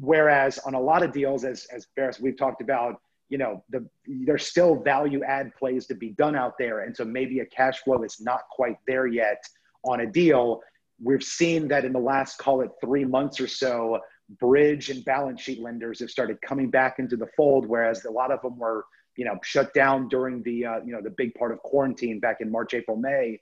Whereas 0.00 0.58
on 0.58 0.74
a 0.74 0.80
lot 0.80 1.02
of 1.02 1.12
deals, 1.12 1.44
as 1.44 1.66
as 1.72 1.86
Faraz, 1.96 2.20
we've 2.20 2.36
talked 2.36 2.62
about, 2.62 3.00
you 3.28 3.38
know, 3.38 3.62
the 3.70 3.86
there's 4.06 4.46
still 4.46 4.76
value 4.76 5.22
add 5.22 5.54
plays 5.54 5.86
to 5.86 5.94
be 5.94 6.10
done 6.10 6.34
out 6.34 6.54
there, 6.58 6.80
and 6.80 6.96
so 6.96 7.04
maybe 7.04 7.40
a 7.40 7.46
cash 7.46 7.80
flow 7.80 8.02
is 8.02 8.20
not 8.20 8.40
quite 8.50 8.76
there 8.86 9.06
yet 9.06 9.42
on 9.84 10.00
a 10.00 10.06
deal. 10.06 10.62
We've 11.02 11.22
seen 11.22 11.68
that 11.68 11.84
in 11.84 11.92
the 11.92 12.00
last, 12.00 12.38
call 12.38 12.62
it 12.62 12.70
three 12.80 13.04
months 13.04 13.40
or 13.40 13.46
so, 13.46 14.00
bridge 14.40 14.90
and 14.90 15.04
balance 15.04 15.40
sheet 15.40 15.60
lenders 15.60 16.00
have 16.00 16.10
started 16.10 16.40
coming 16.42 16.70
back 16.70 16.98
into 16.98 17.16
the 17.16 17.28
fold, 17.36 17.66
whereas 17.66 18.04
a 18.04 18.10
lot 18.10 18.30
of 18.30 18.42
them 18.42 18.58
were, 18.58 18.84
you 19.16 19.24
know, 19.24 19.38
shut 19.42 19.72
down 19.74 20.08
during 20.08 20.42
the, 20.42 20.66
uh, 20.66 20.80
you 20.84 20.92
know, 20.92 21.00
the 21.00 21.10
big 21.10 21.34
part 21.34 21.52
of 21.52 21.58
quarantine 21.60 22.18
back 22.18 22.38
in 22.40 22.50
March, 22.50 22.74
April, 22.74 22.96
May. 22.96 23.40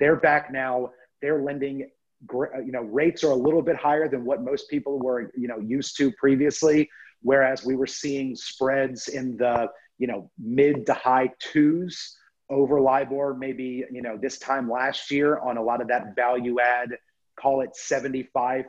They're 0.00 0.16
back 0.16 0.52
now. 0.52 0.90
They're 1.20 1.42
lending, 1.42 1.90
you 2.30 2.72
know, 2.72 2.82
rates 2.82 3.22
are 3.24 3.30
a 3.30 3.36
little 3.36 3.62
bit 3.62 3.76
higher 3.76 4.08
than 4.08 4.24
what 4.24 4.42
most 4.42 4.68
people 4.68 4.98
were, 4.98 5.30
you 5.36 5.48
know, 5.48 5.58
used 5.58 5.96
to 5.98 6.10
previously. 6.12 6.88
Whereas 7.22 7.64
we 7.64 7.76
were 7.76 7.86
seeing 7.86 8.36
spreads 8.36 9.08
in 9.08 9.36
the, 9.36 9.68
you 9.98 10.06
know, 10.06 10.30
mid 10.38 10.86
to 10.86 10.94
high 10.94 11.30
twos 11.38 12.16
over 12.48 12.80
LIBOR 12.80 13.34
maybe, 13.34 13.84
you 13.90 14.02
know, 14.02 14.16
this 14.16 14.38
time 14.38 14.70
last 14.70 15.10
year 15.10 15.38
on 15.38 15.56
a 15.56 15.62
lot 15.62 15.80
of 15.80 15.88
that 15.88 16.14
value 16.14 16.60
add, 16.60 16.90
call 17.38 17.60
it 17.60 17.70
75% 17.76 18.64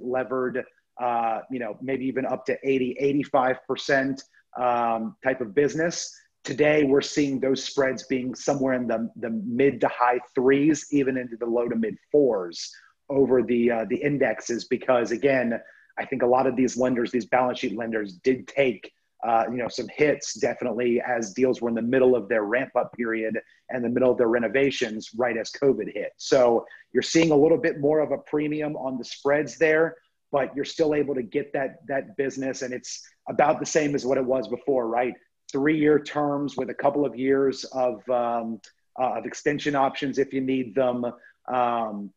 levered, 0.00 0.64
uh, 1.00 1.40
you 1.50 1.58
know, 1.58 1.76
maybe 1.82 2.06
even 2.06 2.26
up 2.26 2.44
to 2.46 2.56
80, 2.64 3.24
85% 3.30 4.22
um, 4.58 5.16
type 5.22 5.40
of 5.40 5.54
business. 5.54 6.12
Today, 6.42 6.84
we're 6.84 7.02
seeing 7.02 7.38
those 7.38 7.62
spreads 7.62 8.04
being 8.04 8.34
somewhere 8.34 8.72
in 8.74 8.86
the, 8.86 9.10
the 9.16 9.30
mid 9.30 9.80
to 9.82 9.88
high 9.88 10.20
threes, 10.34 10.86
even 10.90 11.18
into 11.18 11.36
the 11.36 11.46
low 11.46 11.68
to 11.68 11.76
mid 11.76 11.96
fours 12.10 12.72
over 13.10 13.42
the, 13.42 13.70
uh, 13.70 13.84
the 13.90 13.96
indexes, 13.96 14.64
because 14.64 15.10
again, 15.10 15.60
I 15.98 16.04
think 16.04 16.22
a 16.22 16.26
lot 16.26 16.46
of 16.46 16.56
these 16.56 16.76
lenders, 16.76 17.10
these 17.10 17.26
balance 17.26 17.58
sheet 17.58 17.76
lenders, 17.76 18.14
did 18.14 18.48
take 18.48 18.92
uh, 19.26 19.44
you 19.50 19.58
know, 19.58 19.68
some 19.68 19.88
hits 19.94 20.34
definitely 20.34 21.00
as 21.00 21.34
deals 21.34 21.60
were 21.60 21.68
in 21.68 21.74
the 21.74 21.82
middle 21.82 22.16
of 22.16 22.28
their 22.28 22.44
ramp 22.44 22.70
up 22.74 22.92
period 22.94 23.38
and 23.68 23.84
the 23.84 23.88
middle 23.88 24.10
of 24.10 24.16
their 24.16 24.28
renovations 24.28 25.10
right 25.16 25.36
as 25.36 25.50
COVID 25.50 25.92
hit. 25.92 26.12
So 26.16 26.64
you're 26.92 27.02
seeing 27.02 27.30
a 27.30 27.36
little 27.36 27.58
bit 27.58 27.80
more 27.80 28.00
of 28.00 28.12
a 28.12 28.18
premium 28.18 28.76
on 28.76 28.96
the 28.96 29.04
spreads 29.04 29.58
there, 29.58 29.96
but 30.32 30.54
you're 30.56 30.64
still 30.64 30.94
able 30.94 31.14
to 31.14 31.22
get 31.22 31.52
that 31.52 31.86
that 31.88 32.16
business, 32.16 32.62
and 32.62 32.72
it's 32.72 33.06
about 33.28 33.60
the 33.60 33.66
same 33.66 33.94
as 33.94 34.06
what 34.06 34.16
it 34.16 34.24
was 34.24 34.48
before, 34.48 34.88
right? 34.88 35.14
Three 35.52 35.78
year 35.78 35.98
terms 35.98 36.56
with 36.56 36.70
a 36.70 36.74
couple 36.74 37.04
of 37.04 37.14
years 37.16 37.64
of 37.64 38.08
um, 38.08 38.60
uh, 38.98 39.18
of 39.18 39.26
extension 39.26 39.74
options 39.74 40.18
if 40.18 40.32
you 40.32 40.40
need 40.40 40.74
them. 40.74 41.04
Um, 41.52 42.10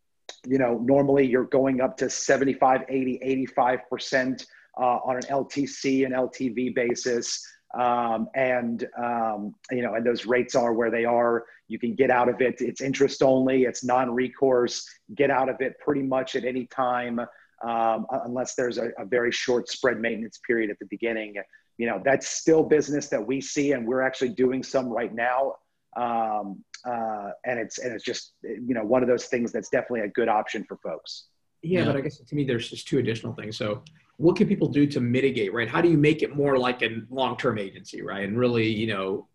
you 0.47 0.57
know, 0.57 0.77
normally 0.79 1.25
you're 1.25 1.45
going 1.45 1.81
up 1.81 1.97
to 1.97 2.09
75, 2.09 2.83
80, 2.89 3.19
85 3.21 3.79
percent 3.89 4.45
uh, 4.77 4.99
on 5.05 5.17
an 5.17 5.23
LTC 5.23 6.05
and 6.05 6.13
LTV 6.13 6.73
basis. 6.75 7.45
Um, 7.73 8.27
and 8.35 8.87
um, 9.01 9.55
you 9.71 9.81
know, 9.81 9.95
and 9.95 10.05
those 10.05 10.25
rates 10.25 10.53
are 10.55 10.73
where 10.73 10.91
they 10.91 11.05
are. 11.05 11.45
You 11.67 11.79
can 11.79 11.95
get 11.95 12.11
out 12.11 12.29
of 12.29 12.39
it. 12.39 12.55
It's 12.59 12.81
interest 12.81 13.23
only. 13.23 13.63
It's 13.63 13.83
non-recourse. 13.83 14.87
Get 15.15 15.31
out 15.31 15.49
of 15.49 15.59
it 15.59 15.79
pretty 15.79 16.03
much 16.03 16.35
at 16.35 16.45
any 16.45 16.67
time, 16.67 17.19
um, 17.63 18.05
unless 18.25 18.53
there's 18.53 18.77
a, 18.77 18.89
a, 18.99 19.05
very 19.05 19.31
short 19.31 19.69
spread 19.69 19.99
maintenance 19.99 20.39
period 20.45 20.69
at 20.69 20.77
the 20.77 20.85
beginning. 20.85 21.35
You 21.77 21.87
know, 21.87 21.99
that's 22.05 22.27
still 22.27 22.61
business 22.61 23.07
that 23.07 23.25
we 23.25 23.41
see, 23.41 23.71
and 23.71 23.87
we're 23.87 24.01
actually 24.01 24.29
doing 24.29 24.61
some 24.61 24.87
right 24.87 25.13
now. 25.13 25.55
Um, 25.95 26.63
uh, 26.85 27.31
and 27.45 27.59
it's 27.59 27.79
and 27.79 27.93
it's 27.93 28.03
just 28.03 28.33
you 28.43 28.73
know 28.73 28.83
one 28.83 29.01
of 29.01 29.09
those 29.09 29.25
things 29.25 29.51
that's 29.51 29.69
definitely 29.69 30.01
a 30.01 30.09
good 30.09 30.27
option 30.27 30.63
for 30.67 30.77
folks. 30.77 31.25
Yeah, 31.61 31.79
yeah, 31.79 31.85
but 31.85 31.95
I 31.97 32.01
guess 32.01 32.17
to 32.17 32.35
me, 32.35 32.43
there's 32.43 32.69
just 32.69 32.87
two 32.87 32.99
additional 32.99 33.33
things. 33.33 33.57
So 33.57 33.83
what 34.17 34.35
can 34.35 34.47
people 34.47 34.67
do 34.67 34.85
to 34.87 34.99
mitigate, 34.99 35.53
right? 35.53 35.69
How 35.69 35.81
do 35.81 35.89
you 35.89 35.97
make 35.97 36.21
it 36.21 36.35
more 36.35 36.57
like 36.57 36.81
a 36.81 37.01
long-term 37.09 37.57
agency, 37.57 38.01
right? 38.01 38.23
And 38.23 38.37
really, 38.37 38.67
you 38.67 38.87
know, 38.87 39.27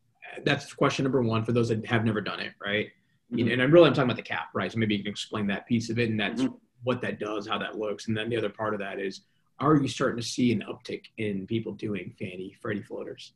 that's 0.44 0.72
question 0.72 1.04
number 1.04 1.22
one 1.22 1.44
for 1.44 1.52
those 1.52 1.68
that 1.68 1.84
have 1.86 2.04
never 2.04 2.20
done 2.20 2.40
it, 2.40 2.52
right? 2.64 2.86
Mm-hmm. 2.86 3.38
You 3.38 3.44
know, 3.46 3.52
and 3.52 3.62
I'm 3.62 3.70
really 3.72 3.88
I'm 3.88 3.94
talking 3.94 4.10
about 4.10 4.16
the 4.16 4.22
cap, 4.22 4.48
right? 4.54 4.70
So 4.70 4.78
maybe 4.78 4.94
you 4.94 5.02
can 5.02 5.10
explain 5.10 5.46
that 5.48 5.66
piece 5.66 5.90
of 5.90 5.98
it, 5.98 6.10
and 6.10 6.20
that's 6.20 6.42
mm-hmm. 6.42 6.54
what 6.84 7.00
that 7.02 7.18
does, 7.18 7.48
how 7.48 7.58
that 7.58 7.76
looks, 7.78 8.08
and 8.08 8.16
then 8.16 8.28
the 8.28 8.36
other 8.36 8.50
part 8.50 8.74
of 8.74 8.80
that 8.80 9.00
is, 9.00 9.22
are 9.58 9.76
you 9.76 9.88
starting 9.88 10.20
to 10.20 10.26
see 10.26 10.52
an 10.52 10.62
uptick 10.68 11.06
in 11.16 11.46
people 11.46 11.72
doing 11.72 12.14
Fannie 12.18 12.54
Freddie 12.60 12.82
floaters? 12.82 13.32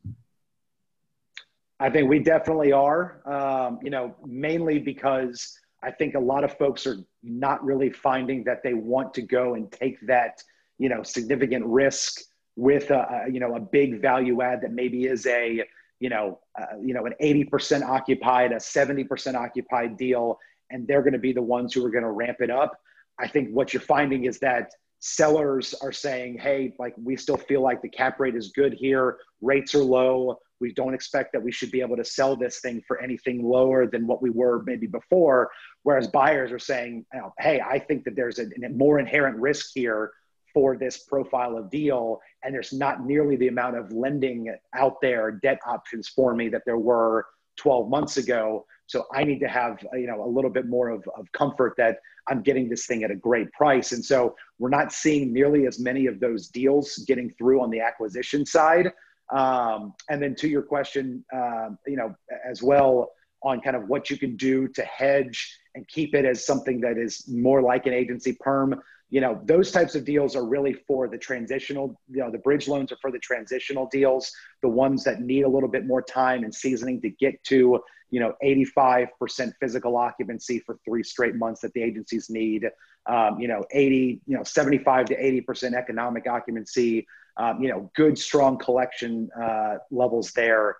I 1.83 1.89
think 1.89 2.09
we 2.09 2.19
definitely 2.19 2.71
are. 2.71 3.21
Um, 3.25 3.77
you 3.83 3.89
know, 3.89 4.15
mainly 4.25 4.79
because 4.79 5.59
I 5.83 5.91
think 5.91 6.15
a 6.15 6.19
lot 6.19 6.45
of 6.45 6.57
folks 6.57 6.87
are 6.87 6.97
not 7.21 7.63
really 7.63 7.89
finding 7.89 8.45
that 8.45 8.63
they 8.63 8.73
want 8.73 9.13
to 9.15 9.21
go 9.21 9.55
and 9.55 9.69
take 9.69 9.99
that 10.07 10.41
you 10.77 10.87
know 10.89 11.03
significant 11.03 11.65
risk 11.65 12.21
with 12.55 12.89
a, 12.91 13.25
you 13.31 13.39
know 13.39 13.55
a 13.55 13.59
big 13.59 14.01
value 14.01 14.41
add 14.41 14.61
that 14.61 14.71
maybe 14.71 15.05
is 15.05 15.25
a 15.27 15.63
you 15.99 16.09
know 16.09 16.39
uh, 16.59 16.77
you 16.81 16.93
know 16.93 17.05
an 17.05 17.13
80% 17.21 17.83
occupied 17.83 18.51
a 18.51 18.55
70% 18.55 19.35
occupied 19.35 19.97
deal 19.97 20.39
and 20.71 20.87
they're 20.87 21.01
going 21.01 21.13
to 21.13 21.19
be 21.19 21.33
the 21.33 21.41
ones 21.41 21.73
who 21.73 21.85
are 21.85 21.91
going 21.91 22.03
to 22.03 22.11
ramp 22.11 22.37
it 22.41 22.49
up 22.49 22.71
i 23.19 23.27
think 23.27 23.49
what 23.51 23.73
you're 23.73 23.81
finding 23.81 24.25
is 24.25 24.39
that 24.39 24.71
sellers 24.99 25.73
are 25.81 25.91
saying 25.91 26.37
hey 26.37 26.73
like 26.79 26.93
we 27.01 27.15
still 27.15 27.37
feel 27.37 27.61
like 27.61 27.81
the 27.81 27.89
cap 27.89 28.19
rate 28.19 28.35
is 28.35 28.51
good 28.51 28.73
here 28.73 29.17
rates 29.41 29.75
are 29.75 29.83
low 29.83 30.37
we 30.63 30.73
don't 30.73 30.93
expect 30.93 31.33
that 31.33 31.43
we 31.43 31.51
should 31.51 31.71
be 31.71 31.81
able 31.81 31.97
to 31.97 32.05
sell 32.05 32.37
this 32.37 32.61
thing 32.61 32.81
for 32.87 33.01
anything 33.01 33.43
lower 33.43 33.85
than 33.85 34.07
what 34.07 34.21
we 34.21 34.29
were 34.29 34.63
maybe 34.65 34.87
before. 34.87 35.51
Whereas 35.83 36.07
buyers 36.07 36.53
are 36.53 36.65
saying 36.71 37.05
hey 37.37 37.59
i 37.75 37.77
think 37.77 38.05
that 38.05 38.15
there's 38.15 38.39
a, 38.39 38.45
a 38.65 38.69
more 38.69 38.97
inherent 38.99 39.37
risk 39.49 39.65
here 39.73 40.11
for 40.53 40.77
this 40.77 40.99
profile 40.99 41.57
of 41.57 41.69
deal. 41.69 42.21
And 42.43 42.53
there's 42.53 42.71
not 42.71 43.05
nearly 43.05 43.35
the 43.35 43.49
amount 43.49 43.75
of 43.75 43.91
lending 43.91 44.55
out 44.73 45.01
there 45.01 45.31
debt 45.31 45.59
options 45.67 46.07
for 46.07 46.33
me 46.33 46.47
that 46.49 46.61
there 46.65 46.77
were 46.77 47.25
12 47.57 47.89
months 47.89 48.15
ago. 48.17 48.65
So 48.87 49.05
i 49.13 49.23
need 49.23 49.39
to 49.39 49.51
have 49.59 49.73
you 49.93 50.07
know 50.07 50.23
a 50.23 50.31
little 50.37 50.53
bit 50.57 50.67
more 50.67 50.89
of, 50.89 51.01
of 51.17 51.23
comfort 51.41 51.73
that 51.77 51.95
i'm 52.29 52.41
getting 52.41 52.65
this 52.69 52.85
thing 52.85 53.03
at 53.03 53.11
a 53.11 53.19
great 53.29 53.51
price. 53.51 53.91
And 53.91 54.03
so 54.11 54.17
we're 54.59 54.77
not 54.79 54.93
seeing 54.93 55.33
nearly 55.33 55.67
as 55.67 55.77
many 55.89 56.05
of 56.11 56.15
those 56.19 56.41
deals 56.47 56.85
getting 57.11 57.29
through 57.37 57.59
on 57.61 57.69
the 57.69 57.81
acquisition 57.89 58.45
side 58.45 58.87
um, 59.33 59.93
and 60.09 60.21
then 60.21 60.35
to 60.35 60.47
your 60.47 60.61
question 60.61 61.23
um, 61.33 61.77
you 61.87 61.97
know 61.97 62.15
as 62.45 62.61
well 62.61 63.11
on 63.43 63.59
kind 63.59 63.75
of 63.75 63.89
what 63.89 64.09
you 64.09 64.17
can 64.17 64.37
do 64.37 64.67
to 64.69 64.83
hedge 64.83 65.59
and 65.75 65.87
keep 65.87 66.15
it 66.15 66.23
as 66.23 66.45
something 66.45 66.79
that 66.79 66.97
is 66.97 67.27
more 67.27 67.61
like 67.61 67.85
an 67.85 67.93
agency 67.93 68.33
perm 68.39 68.79
you 69.09 69.21
know 69.21 69.39
those 69.45 69.71
types 69.71 69.95
of 69.95 70.05
deals 70.05 70.35
are 70.35 70.45
really 70.45 70.73
for 70.73 71.07
the 71.07 71.17
transitional 71.17 71.99
you 72.09 72.19
know 72.19 72.31
the 72.31 72.37
bridge 72.37 72.67
loans 72.67 72.91
are 72.91 72.97
for 73.01 73.11
the 73.11 73.19
transitional 73.19 73.87
deals 73.91 74.31
the 74.61 74.69
ones 74.69 75.03
that 75.03 75.21
need 75.21 75.43
a 75.43 75.49
little 75.49 75.69
bit 75.69 75.85
more 75.85 76.01
time 76.01 76.43
and 76.43 76.53
seasoning 76.53 77.01
to 77.01 77.09
get 77.09 77.43
to 77.43 77.79
you 78.13 78.19
know 78.19 78.35
85% 78.43 79.53
physical 79.59 79.97
occupancy 79.97 80.59
for 80.59 80.77
three 80.85 81.01
straight 81.01 81.33
months 81.33 81.61
that 81.61 81.73
the 81.73 81.81
agencies 81.81 82.29
need. 82.29 82.69
Um, 83.07 83.39
you 83.39 83.49
know 83.49 83.65
80 83.71 84.21
you 84.25 84.37
know 84.37 84.43
75 84.43 85.07
to 85.07 85.17
80% 85.17 85.73
economic 85.73 86.25
occupancy 86.25 87.05
um, 87.37 87.61
you 87.61 87.69
know, 87.69 87.91
good, 87.95 88.17
strong 88.17 88.57
collection 88.57 89.29
uh, 89.41 89.75
levels 89.91 90.31
there. 90.31 90.77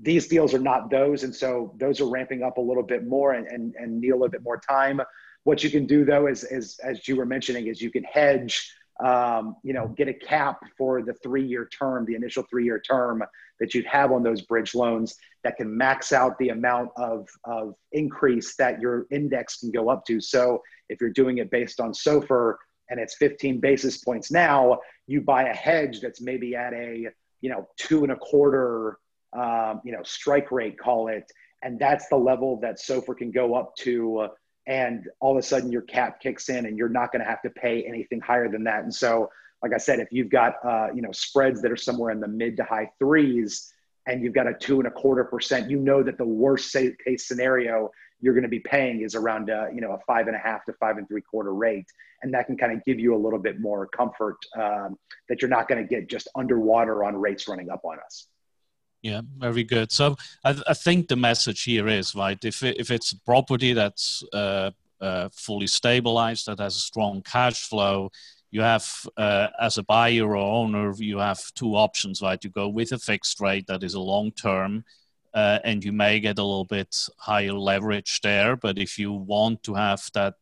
These 0.00 0.26
deals 0.28 0.54
are 0.54 0.58
not 0.58 0.90
those. 0.90 1.22
And 1.22 1.34
so 1.34 1.74
those 1.78 2.00
are 2.00 2.08
ramping 2.08 2.42
up 2.42 2.58
a 2.58 2.60
little 2.60 2.82
bit 2.82 3.06
more 3.06 3.32
and, 3.32 3.46
and, 3.46 3.74
and 3.76 4.00
need 4.00 4.10
a 4.10 4.16
little 4.16 4.28
bit 4.28 4.42
more 4.42 4.58
time. 4.58 5.00
What 5.44 5.62
you 5.62 5.70
can 5.70 5.86
do 5.86 6.04
though 6.04 6.26
is, 6.26 6.44
is 6.44 6.78
as 6.82 7.06
you 7.06 7.16
were 7.16 7.26
mentioning, 7.26 7.68
is 7.68 7.80
you 7.80 7.90
can 7.90 8.04
hedge 8.04 8.70
um, 9.02 9.56
you 9.62 9.72
know, 9.72 9.88
get 9.88 10.08
a 10.08 10.14
cap 10.14 10.60
for 10.78 11.02
the 11.02 11.14
three-year 11.14 11.68
term, 11.76 12.04
the 12.04 12.14
initial 12.14 12.44
three-year 12.44 12.80
term 12.80 13.24
that 13.58 13.74
you'd 13.74 13.86
have 13.86 14.12
on 14.12 14.22
those 14.22 14.42
bridge 14.42 14.74
loans 14.74 15.16
that 15.42 15.56
can 15.56 15.76
max 15.76 16.12
out 16.12 16.38
the 16.38 16.50
amount 16.50 16.90
of, 16.96 17.28
of 17.44 17.74
increase 17.92 18.54
that 18.56 18.80
your 18.80 19.06
index 19.10 19.58
can 19.60 19.70
go 19.70 19.88
up 19.88 20.04
to. 20.06 20.20
So 20.20 20.62
if 20.88 21.00
you're 21.00 21.10
doing 21.10 21.38
it 21.38 21.50
based 21.50 21.80
on 21.80 21.92
SOFR 21.92 22.56
and 22.90 23.00
it's 23.00 23.16
15 23.16 23.60
basis 23.60 23.98
points 23.98 24.30
now, 24.30 24.78
you 25.06 25.20
buy 25.20 25.44
a 25.44 25.54
hedge 25.54 26.00
that's 26.00 26.20
maybe 26.20 26.54
at 26.54 26.72
a, 26.72 27.08
you 27.40 27.50
know, 27.50 27.68
two 27.76 28.02
and 28.02 28.12
a 28.12 28.16
quarter, 28.16 28.98
um, 29.32 29.80
you 29.84 29.92
know, 29.92 30.02
strike 30.02 30.50
rate, 30.52 30.78
call 30.78 31.08
it. 31.08 31.30
And 31.62 31.78
that's 31.78 32.08
the 32.08 32.16
level 32.16 32.60
that 32.60 32.78
SOFR 32.78 33.16
can 33.16 33.30
go 33.30 33.54
up 33.54 33.74
to 33.76 34.28
and 34.66 35.08
all 35.20 35.32
of 35.32 35.38
a 35.38 35.42
sudden 35.42 35.70
your 35.70 35.82
cap 35.82 36.20
kicks 36.20 36.48
in 36.48 36.66
and 36.66 36.78
you're 36.78 36.88
not 36.88 37.12
going 37.12 37.20
to 37.22 37.28
have 37.28 37.42
to 37.42 37.50
pay 37.50 37.84
anything 37.84 38.20
higher 38.20 38.48
than 38.48 38.64
that. 38.64 38.82
And 38.82 38.94
so, 38.94 39.30
like 39.62 39.72
I 39.72 39.78
said, 39.78 39.98
if 39.98 40.08
you've 40.10 40.30
got 40.30 40.54
uh, 40.64 40.88
you 40.94 41.02
know 41.02 41.12
spreads 41.12 41.62
that 41.62 41.72
are 41.72 41.76
somewhere 41.76 42.10
in 42.10 42.20
the 42.20 42.28
mid 42.28 42.56
to 42.58 42.64
high 42.64 42.90
threes 42.98 43.72
and 44.06 44.22
you've 44.22 44.34
got 44.34 44.46
a 44.46 44.54
two 44.54 44.78
and 44.78 44.86
a 44.86 44.90
quarter 44.90 45.24
percent, 45.24 45.70
you 45.70 45.78
know 45.78 46.02
that 46.02 46.18
the 46.18 46.24
worst 46.24 46.74
case 46.74 47.26
scenario 47.26 47.90
you're 48.20 48.34
going 48.34 48.42
to 48.44 48.48
be 48.48 48.60
paying 48.60 49.02
is 49.02 49.14
around 49.14 49.50
a, 49.50 49.68
you 49.74 49.80
know 49.80 49.92
a 49.92 49.98
five 50.06 50.26
and 50.26 50.36
a 50.36 50.38
half 50.38 50.64
to 50.66 50.72
five 50.74 50.96
and 50.96 51.06
three 51.08 51.20
quarter 51.20 51.54
rate, 51.54 51.86
and 52.22 52.32
that 52.34 52.46
can 52.46 52.56
kind 52.56 52.72
of 52.72 52.84
give 52.84 52.98
you 52.98 53.14
a 53.14 53.20
little 53.20 53.38
bit 53.38 53.60
more 53.60 53.86
comfort 53.86 54.36
um, 54.56 54.96
that 55.28 55.42
you're 55.42 55.50
not 55.50 55.68
going 55.68 55.82
to 55.82 55.88
get 55.88 56.08
just 56.08 56.28
underwater 56.34 57.04
on 57.04 57.16
rates 57.16 57.48
running 57.48 57.70
up 57.70 57.82
on 57.84 57.98
us. 58.04 58.28
Yeah, 59.02 59.20
very 59.36 59.64
good. 59.64 59.92
So 59.92 60.16
I, 60.44 60.56
I 60.66 60.72
think 60.72 61.08
the 61.08 61.16
message 61.16 61.64
here 61.64 61.88
is 61.88 62.14
right. 62.14 62.42
If 62.42 62.62
it, 62.62 62.80
if 62.80 62.90
it's 62.90 63.12
a 63.12 63.20
property 63.20 63.74
that's 63.74 64.24
uh, 64.32 64.70
uh, 64.98 65.28
fully 65.30 65.66
stabilized, 65.66 66.46
that 66.46 66.58
has 66.58 66.74
a 66.76 66.80
strong 66.80 67.20
cash 67.20 67.68
flow, 67.68 68.10
you 68.50 68.62
have 68.62 68.88
uh, 69.18 69.48
as 69.60 69.76
a 69.76 69.82
buyer 69.82 70.24
or 70.24 70.36
owner, 70.36 70.94
you 70.96 71.18
have 71.18 71.40
two 71.54 71.74
options, 71.74 72.22
right? 72.22 72.42
You 72.42 72.48
go 72.48 72.68
with 72.68 72.92
a 72.92 72.98
fixed 72.98 73.40
rate 73.40 73.66
that 73.66 73.82
is 73.82 73.92
a 73.92 74.00
long 74.00 74.30
term. 74.30 74.84
Uh, 75.34 75.58
and 75.64 75.84
you 75.84 75.92
may 75.92 76.20
get 76.20 76.38
a 76.38 76.44
little 76.44 76.64
bit 76.64 76.96
higher 77.18 77.52
leverage 77.52 78.20
there, 78.22 78.56
but 78.56 78.78
if 78.78 78.98
you 78.98 79.12
want 79.12 79.62
to 79.64 79.74
have 79.74 80.08
that 80.14 80.36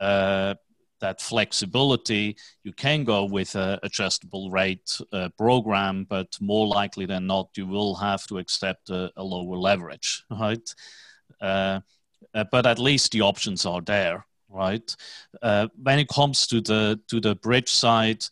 uh, 0.00 0.54
that 1.00 1.20
flexibility, 1.20 2.36
you 2.64 2.72
can 2.72 3.04
go 3.04 3.24
with 3.24 3.54
an 3.54 3.78
adjustable 3.82 4.50
rate 4.50 5.00
uh, 5.12 5.28
program, 5.38 6.04
but 6.08 6.36
more 6.40 6.66
likely 6.66 7.06
than 7.06 7.26
not, 7.26 7.48
you 7.56 7.66
will 7.66 7.94
have 7.94 8.26
to 8.26 8.38
accept 8.38 8.90
a, 8.90 9.10
a 9.16 9.22
lower 9.22 9.56
leverage, 9.56 10.24
right? 10.30 10.74
Uh, 11.40 11.80
uh, 12.34 12.44
but 12.50 12.66
at 12.66 12.78
least 12.78 13.12
the 13.12 13.20
options 13.20 13.64
are 13.64 13.80
there, 13.80 14.26
right? 14.48 14.94
Uh, 15.42 15.68
when 15.82 15.98
it 15.98 16.08
comes 16.08 16.46
to 16.46 16.60
the 16.60 17.00
to 17.08 17.20
the 17.20 17.34
bridge 17.36 17.70
side, 17.70 18.24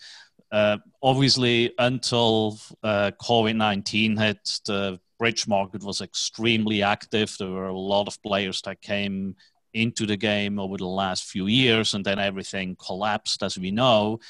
uh, 0.53 0.77
obviously 1.03 1.73
until 1.79 2.59
uh, 2.83 3.11
COVID 3.21 3.57
nineteen 3.57 4.17
hit, 4.17 4.61
the 4.67 4.99
bridge 5.19 5.47
market 5.49 5.83
was 5.83 6.01
extremely 6.01 6.83
active. 6.83 7.35
There 7.39 7.51
were 7.51 7.69
a 7.69 7.79
lot 7.79 8.09
of 8.09 8.23
players 8.23 8.63
that 8.63 8.83
came 8.83 9.37
into 9.75 10.07
the 10.07 10.17
game 10.17 10.59
over 10.59 10.77
the 10.77 10.87
last 10.87 11.25
few 11.25 11.47
years, 11.47 11.95
and 11.95 12.05
then 12.05 12.19
everything 12.19 12.77
collapsed, 12.77 13.43
as 13.43 13.59
we 13.59 13.71
know. 13.71 14.21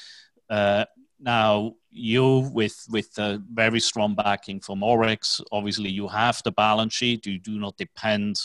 Uh, 0.49 0.85
now, 1.19 1.73
you 1.89 2.49
with 2.53 2.85
with 2.89 3.17
a 3.17 3.41
very 3.51 3.79
strong 3.79 4.13
backing 4.15 4.59
from 4.59 4.81
ORIX, 4.81 5.41
obviously 5.51 5.89
you 5.89 6.07
have 6.07 6.41
the 6.43 6.51
balance 6.51 6.93
sheet. 6.93 7.25
You 7.25 7.39
do 7.39 7.59
not 7.59 7.77
depend 7.77 8.39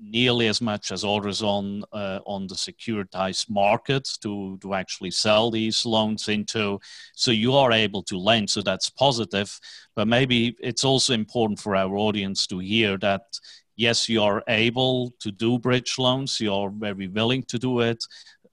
nearly 0.00 0.48
as 0.48 0.60
much 0.60 0.92
as 0.92 1.04
others 1.04 1.42
on 1.42 1.84
uh, 1.92 2.20
on 2.26 2.46
the 2.46 2.54
securitized 2.54 3.50
markets 3.50 4.18
to 4.18 4.58
to 4.62 4.74
actually 4.74 5.10
sell 5.10 5.50
these 5.50 5.84
loans 5.86 6.28
into. 6.28 6.78
So 7.14 7.30
you 7.30 7.54
are 7.54 7.72
able 7.72 8.02
to 8.04 8.18
lend. 8.18 8.50
So 8.50 8.62
that's 8.62 8.90
positive. 8.90 9.58
But 9.96 10.08
maybe 10.08 10.56
it's 10.60 10.84
also 10.84 11.14
important 11.14 11.60
for 11.60 11.76
our 11.76 11.96
audience 11.96 12.46
to 12.48 12.58
hear 12.58 12.98
that 12.98 13.22
yes, 13.76 14.08
you 14.08 14.22
are 14.22 14.42
able 14.48 15.12
to 15.20 15.32
do 15.32 15.58
bridge 15.58 15.98
loans. 15.98 16.40
You're 16.40 16.70
very 16.70 17.08
willing 17.08 17.42
to 17.44 17.58
do 17.58 17.80
it. 17.80 18.04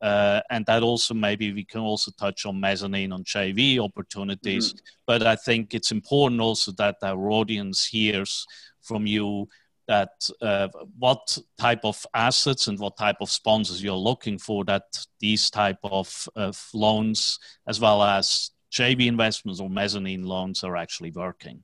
Uh, 0.01 0.41
and 0.49 0.65
that 0.65 0.81
also 0.81 1.13
maybe 1.13 1.53
we 1.53 1.63
can 1.63 1.81
also 1.81 2.11
touch 2.19 2.45
on 2.47 2.59
mezzanine 2.59 3.11
on 3.11 3.23
JV 3.23 3.79
opportunities. 3.79 4.73
Mm-hmm. 4.73 4.85
But 5.05 5.23
I 5.23 5.35
think 5.35 5.75
it's 5.75 5.91
important 5.91 6.41
also 6.41 6.71
that 6.73 6.95
our 7.03 7.29
audience 7.29 7.85
hears 7.85 8.47
from 8.81 9.05
you 9.05 9.47
that 9.91 10.29
uh, 10.41 10.69
what 10.97 11.37
type 11.59 11.81
of 11.83 12.05
assets 12.13 12.67
and 12.67 12.79
what 12.79 12.95
type 12.95 13.17
of 13.19 13.29
sponsors 13.29 13.83
you're 13.83 14.07
looking 14.09 14.37
for 14.37 14.63
that 14.63 14.83
these 15.19 15.49
type 15.49 15.79
of, 15.83 16.29
of 16.37 16.55
loans 16.73 17.37
as 17.67 17.81
well 17.81 18.01
as 18.01 18.51
JV 18.71 19.07
investments 19.07 19.59
or 19.59 19.69
mezzanine 19.69 20.23
loans 20.23 20.63
are 20.63 20.77
actually 20.77 21.11
working. 21.11 21.61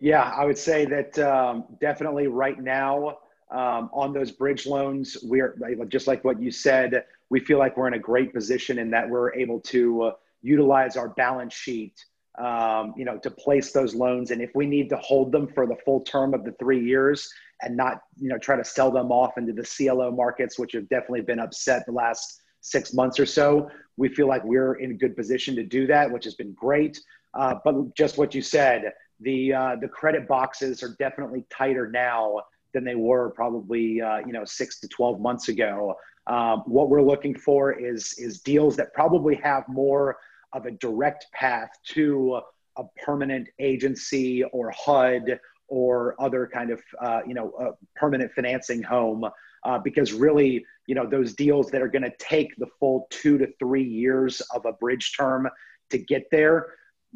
Yeah, 0.00 0.22
I 0.22 0.46
would 0.46 0.56
say 0.56 0.86
that 0.86 1.18
um, 1.18 1.64
definitely 1.78 2.26
right 2.26 2.58
now 2.58 3.18
um, 3.50 3.90
on 3.92 4.14
those 4.14 4.30
bridge 4.30 4.66
loans, 4.66 5.18
we're 5.22 5.54
just 5.88 6.06
like 6.06 6.24
what 6.24 6.40
you 6.40 6.50
said. 6.50 7.04
We 7.28 7.40
feel 7.40 7.58
like 7.58 7.76
we're 7.76 7.88
in 7.88 7.94
a 7.94 8.06
great 8.12 8.32
position 8.32 8.78
in 8.78 8.90
that 8.92 9.06
we're 9.06 9.34
able 9.34 9.60
to 9.60 10.02
uh, 10.04 10.12
utilize 10.40 10.96
our 10.96 11.10
balance 11.10 11.52
sheet, 11.52 12.02
um, 12.38 12.94
you 12.96 13.04
know, 13.04 13.16
to 13.18 13.30
place 13.30 13.72
those 13.72 13.94
loans. 13.94 14.30
And 14.30 14.42
if 14.42 14.50
we 14.54 14.66
need 14.66 14.88
to 14.90 14.96
hold 14.96 15.32
them 15.32 15.46
for 15.46 15.66
the 15.66 15.76
full 15.84 16.00
term 16.00 16.34
of 16.34 16.44
the 16.44 16.52
three 16.52 16.84
years 16.84 17.28
and 17.62 17.76
not, 17.76 18.02
you 18.18 18.28
know, 18.28 18.38
try 18.38 18.56
to 18.56 18.64
sell 18.64 18.90
them 18.90 19.12
off 19.12 19.38
into 19.38 19.52
the 19.52 19.62
CLO 19.62 20.10
markets, 20.10 20.58
which 20.58 20.72
have 20.72 20.88
definitely 20.88 21.22
been 21.22 21.38
upset 21.38 21.86
the 21.86 21.92
last 21.92 22.42
six 22.60 22.92
months 22.94 23.20
or 23.20 23.26
so, 23.26 23.68
we 23.96 24.08
feel 24.08 24.26
like 24.26 24.42
we're 24.44 24.74
in 24.74 24.90
a 24.90 24.94
good 24.94 25.14
position 25.14 25.54
to 25.54 25.62
do 25.62 25.86
that, 25.86 26.10
which 26.10 26.24
has 26.24 26.34
been 26.34 26.52
great. 26.54 26.98
Uh, 27.34 27.54
but 27.64 27.94
just 27.94 28.16
what 28.18 28.34
you 28.34 28.42
said 28.42 28.92
the 29.20 29.52
uh, 29.52 29.76
the 29.80 29.88
credit 29.88 30.26
boxes 30.26 30.82
are 30.82 30.94
definitely 30.98 31.44
tighter 31.50 31.88
now 31.90 32.40
than 32.72 32.84
they 32.84 32.94
were 32.94 33.30
probably 33.30 34.00
uh, 34.00 34.18
you 34.18 34.32
know 34.32 34.44
six 34.44 34.80
to 34.80 34.88
twelve 34.88 35.20
months 35.20 35.48
ago. 35.48 35.94
Um, 36.26 36.62
what 36.66 36.88
we're 36.88 37.02
looking 37.02 37.34
for 37.34 37.72
is 37.72 38.14
is 38.18 38.40
deals 38.40 38.76
that 38.76 38.92
probably 38.92 39.36
have 39.36 39.64
more 39.68 40.18
of 40.54 40.66
a 40.66 40.70
direct 40.70 41.26
path 41.32 41.70
to 41.88 42.40
a 42.76 42.84
permanent 43.04 43.48
agency 43.58 44.42
or 44.44 44.70
HUD 44.70 45.38
or 45.68 46.14
other 46.18 46.48
kind 46.52 46.70
of 46.70 46.82
uh, 47.00 47.20
you 47.26 47.34
know 47.34 47.76
permanent 47.96 48.32
financing 48.32 48.82
home. 48.82 49.24
Uh, 49.64 49.78
because 49.78 50.12
really, 50.12 50.62
you 50.86 50.94
know, 50.94 51.06
those 51.06 51.32
deals 51.32 51.70
that 51.70 51.80
are 51.80 51.88
going 51.88 52.02
to 52.02 52.12
take 52.18 52.54
the 52.58 52.66
full 52.78 53.06
two 53.08 53.38
to 53.38 53.46
three 53.58 53.82
years 53.82 54.42
of 54.54 54.66
a 54.66 54.72
bridge 54.72 55.16
term 55.16 55.48
to 55.88 55.96
get 55.96 56.26
there, 56.30 56.66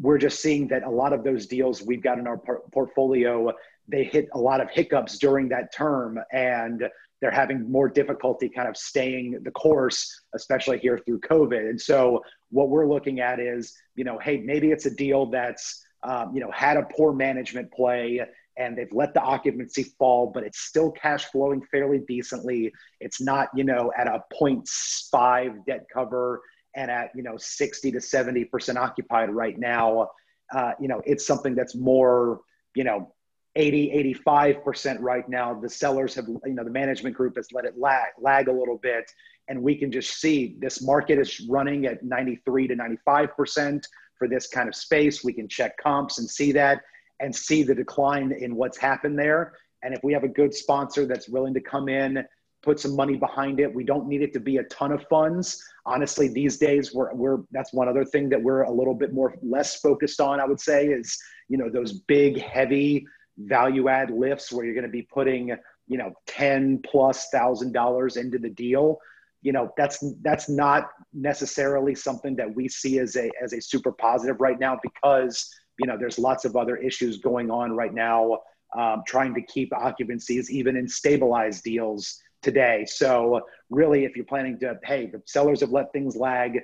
we're 0.00 0.16
just 0.16 0.40
seeing 0.40 0.66
that 0.68 0.82
a 0.84 0.90
lot 0.90 1.12
of 1.12 1.24
those 1.24 1.46
deals 1.46 1.82
we've 1.82 2.02
got 2.02 2.18
in 2.18 2.26
our 2.26 2.38
por- 2.38 2.62
portfolio 2.72 3.52
they 3.88 4.04
hit 4.04 4.28
a 4.34 4.38
lot 4.38 4.60
of 4.60 4.70
hiccups 4.70 5.18
during 5.18 5.48
that 5.48 5.72
term 5.72 6.18
and 6.32 6.84
they're 7.20 7.30
having 7.30 7.70
more 7.70 7.88
difficulty 7.88 8.48
kind 8.48 8.68
of 8.68 8.76
staying 8.76 9.38
the 9.42 9.50
course 9.50 10.22
especially 10.34 10.78
here 10.78 10.98
through 11.04 11.20
covid. 11.20 11.68
And 11.68 11.80
so 11.80 12.22
what 12.50 12.68
we're 12.68 12.86
looking 12.86 13.20
at 13.20 13.40
is 13.40 13.74
you 13.96 14.04
know 14.04 14.18
hey 14.18 14.38
maybe 14.38 14.70
it's 14.70 14.86
a 14.86 14.94
deal 14.94 15.26
that's 15.26 15.84
um, 16.02 16.34
you 16.34 16.40
know 16.40 16.50
had 16.52 16.76
a 16.76 16.86
poor 16.96 17.12
management 17.12 17.72
play 17.72 18.20
and 18.56 18.76
they've 18.76 18.92
let 18.92 19.14
the 19.14 19.20
occupancy 19.20 19.84
fall 19.98 20.30
but 20.32 20.42
it's 20.42 20.60
still 20.60 20.90
cash 20.92 21.24
flowing 21.26 21.62
fairly 21.70 22.00
decently. 22.06 22.72
It's 23.00 23.20
not 23.20 23.48
you 23.54 23.64
know 23.64 23.92
at 23.96 24.06
a 24.06 24.22
0.5 24.40 25.66
debt 25.66 25.86
cover 25.92 26.40
and 26.76 26.90
at 26.90 27.10
you 27.14 27.22
know 27.22 27.36
60 27.36 27.92
to 27.92 28.00
70 28.00 28.44
percent 28.46 28.78
occupied 28.78 29.30
right 29.30 29.58
now. 29.58 30.08
Uh, 30.54 30.72
you 30.80 30.88
know 30.88 31.02
it's 31.04 31.26
something 31.26 31.54
that's 31.54 31.74
more 31.74 32.40
you 32.74 32.84
know 32.84 33.12
80 33.58 33.90
85 33.90 34.64
percent 34.64 35.00
right 35.00 35.28
now 35.28 35.52
the 35.52 35.68
sellers 35.68 36.14
have 36.14 36.26
you 36.28 36.54
know 36.54 36.64
the 36.64 36.70
management 36.70 37.14
group 37.14 37.36
has 37.36 37.48
let 37.52 37.64
it 37.64 37.76
lag 37.76 38.06
lag 38.18 38.48
a 38.48 38.52
little 38.52 38.78
bit 38.78 39.10
and 39.48 39.60
we 39.60 39.74
can 39.74 39.90
just 39.90 40.20
see 40.20 40.56
this 40.60 40.80
market 40.80 41.18
is 41.18 41.40
running 41.48 41.84
at 41.86 42.02
93 42.04 42.68
to 42.68 42.76
95 42.76 43.36
percent 43.36 43.86
for 44.16 44.28
this 44.28 44.46
kind 44.46 44.68
of 44.68 44.74
space 44.74 45.24
we 45.24 45.32
can 45.32 45.48
check 45.48 45.76
comps 45.76 46.18
and 46.18 46.30
see 46.30 46.52
that 46.52 46.82
and 47.20 47.34
see 47.34 47.64
the 47.64 47.74
decline 47.74 48.32
in 48.32 48.54
what's 48.54 48.78
happened 48.78 49.18
there 49.18 49.54
and 49.82 49.92
if 49.92 50.00
we 50.04 50.12
have 50.12 50.24
a 50.24 50.28
good 50.28 50.54
sponsor 50.54 51.04
that's 51.04 51.28
willing 51.28 51.52
to 51.52 51.60
come 51.60 51.88
in 51.88 52.24
put 52.60 52.80
some 52.80 52.96
money 52.96 53.16
behind 53.16 53.60
it. 53.60 53.72
We 53.72 53.84
don't 53.84 54.08
need 54.08 54.20
it 54.20 54.32
to 54.32 54.40
be 54.40 54.56
a 54.56 54.64
ton 54.64 54.90
of 54.90 55.06
funds. 55.08 55.62
Honestly, 55.86 56.26
these 56.26 56.58
days 56.58 56.92
we're, 56.92 57.14
we're 57.14 57.38
that's 57.52 57.72
one 57.72 57.88
other 57.88 58.04
thing 58.04 58.28
that 58.30 58.42
we're 58.42 58.62
a 58.62 58.70
little 58.70 58.94
bit 58.94 59.12
more 59.12 59.36
less 59.42 59.80
focused 59.80 60.20
on, 60.20 60.40
I 60.40 60.44
would 60.44 60.60
say, 60.60 60.88
is 60.88 61.16
you 61.48 61.56
know, 61.56 61.68
those 61.70 61.92
big, 61.92 62.40
heavy 62.40 63.06
value 63.38 63.88
add 63.88 64.10
lifts 64.10 64.52
where 64.52 64.64
you're 64.64 64.74
going 64.74 64.84
to 64.84 64.90
be 64.90 65.02
putting, 65.02 65.56
you 65.86 65.98
know, 65.98 66.12
10 66.26 66.82
plus 66.84 67.28
thousand 67.32 67.72
dollars 67.72 68.16
into 68.16 68.38
the 68.38 68.50
deal. 68.50 68.98
you 69.42 69.52
know 69.52 69.70
that's 69.76 70.04
that's 70.22 70.48
not 70.48 70.88
necessarily 71.12 71.94
something 71.94 72.34
that 72.36 72.52
we 72.54 72.68
see 72.68 72.98
as 72.98 73.16
a 73.16 73.30
as 73.42 73.52
a 73.52 73.60
super 73.60 73.92
positive 73.92 74.40
right 74.40 74.58
now 74.58 74.78
because 74.82 75.48
you 75.78 75.86
know 75.86 75.96
there's 75.96 76.18
lots 76.18 76.44
of 76.44 76.56
other 76.56 76.76
issues 76.76 77.18
going 77.18 77.50
on 77.50 77.72
right 77.72 77.94
now 77.94 78.38
um, 78.76 79.02
trying 79.06 79.34
to 79.34 79.42
keep 79.42 79.70
occupancies 79.72 80.50
even 80.50 80.76
in 80.76 80.88
stabilized 80.88 81.62
deals 81.62 82.20
today 82.42 82.84
so 82.86 83.40
really 83.70 84.04
if 84.04 84.16
you're 84.16 84.24
planning 84.24 84.58
to 84.58 84.76
hey 84.84 85.06
the 85.06 85.22
sellers 85.26 85.60
have 85.60 85.70
let 85.70 85.92
things 85.92 86.16
lag 86.16 86.58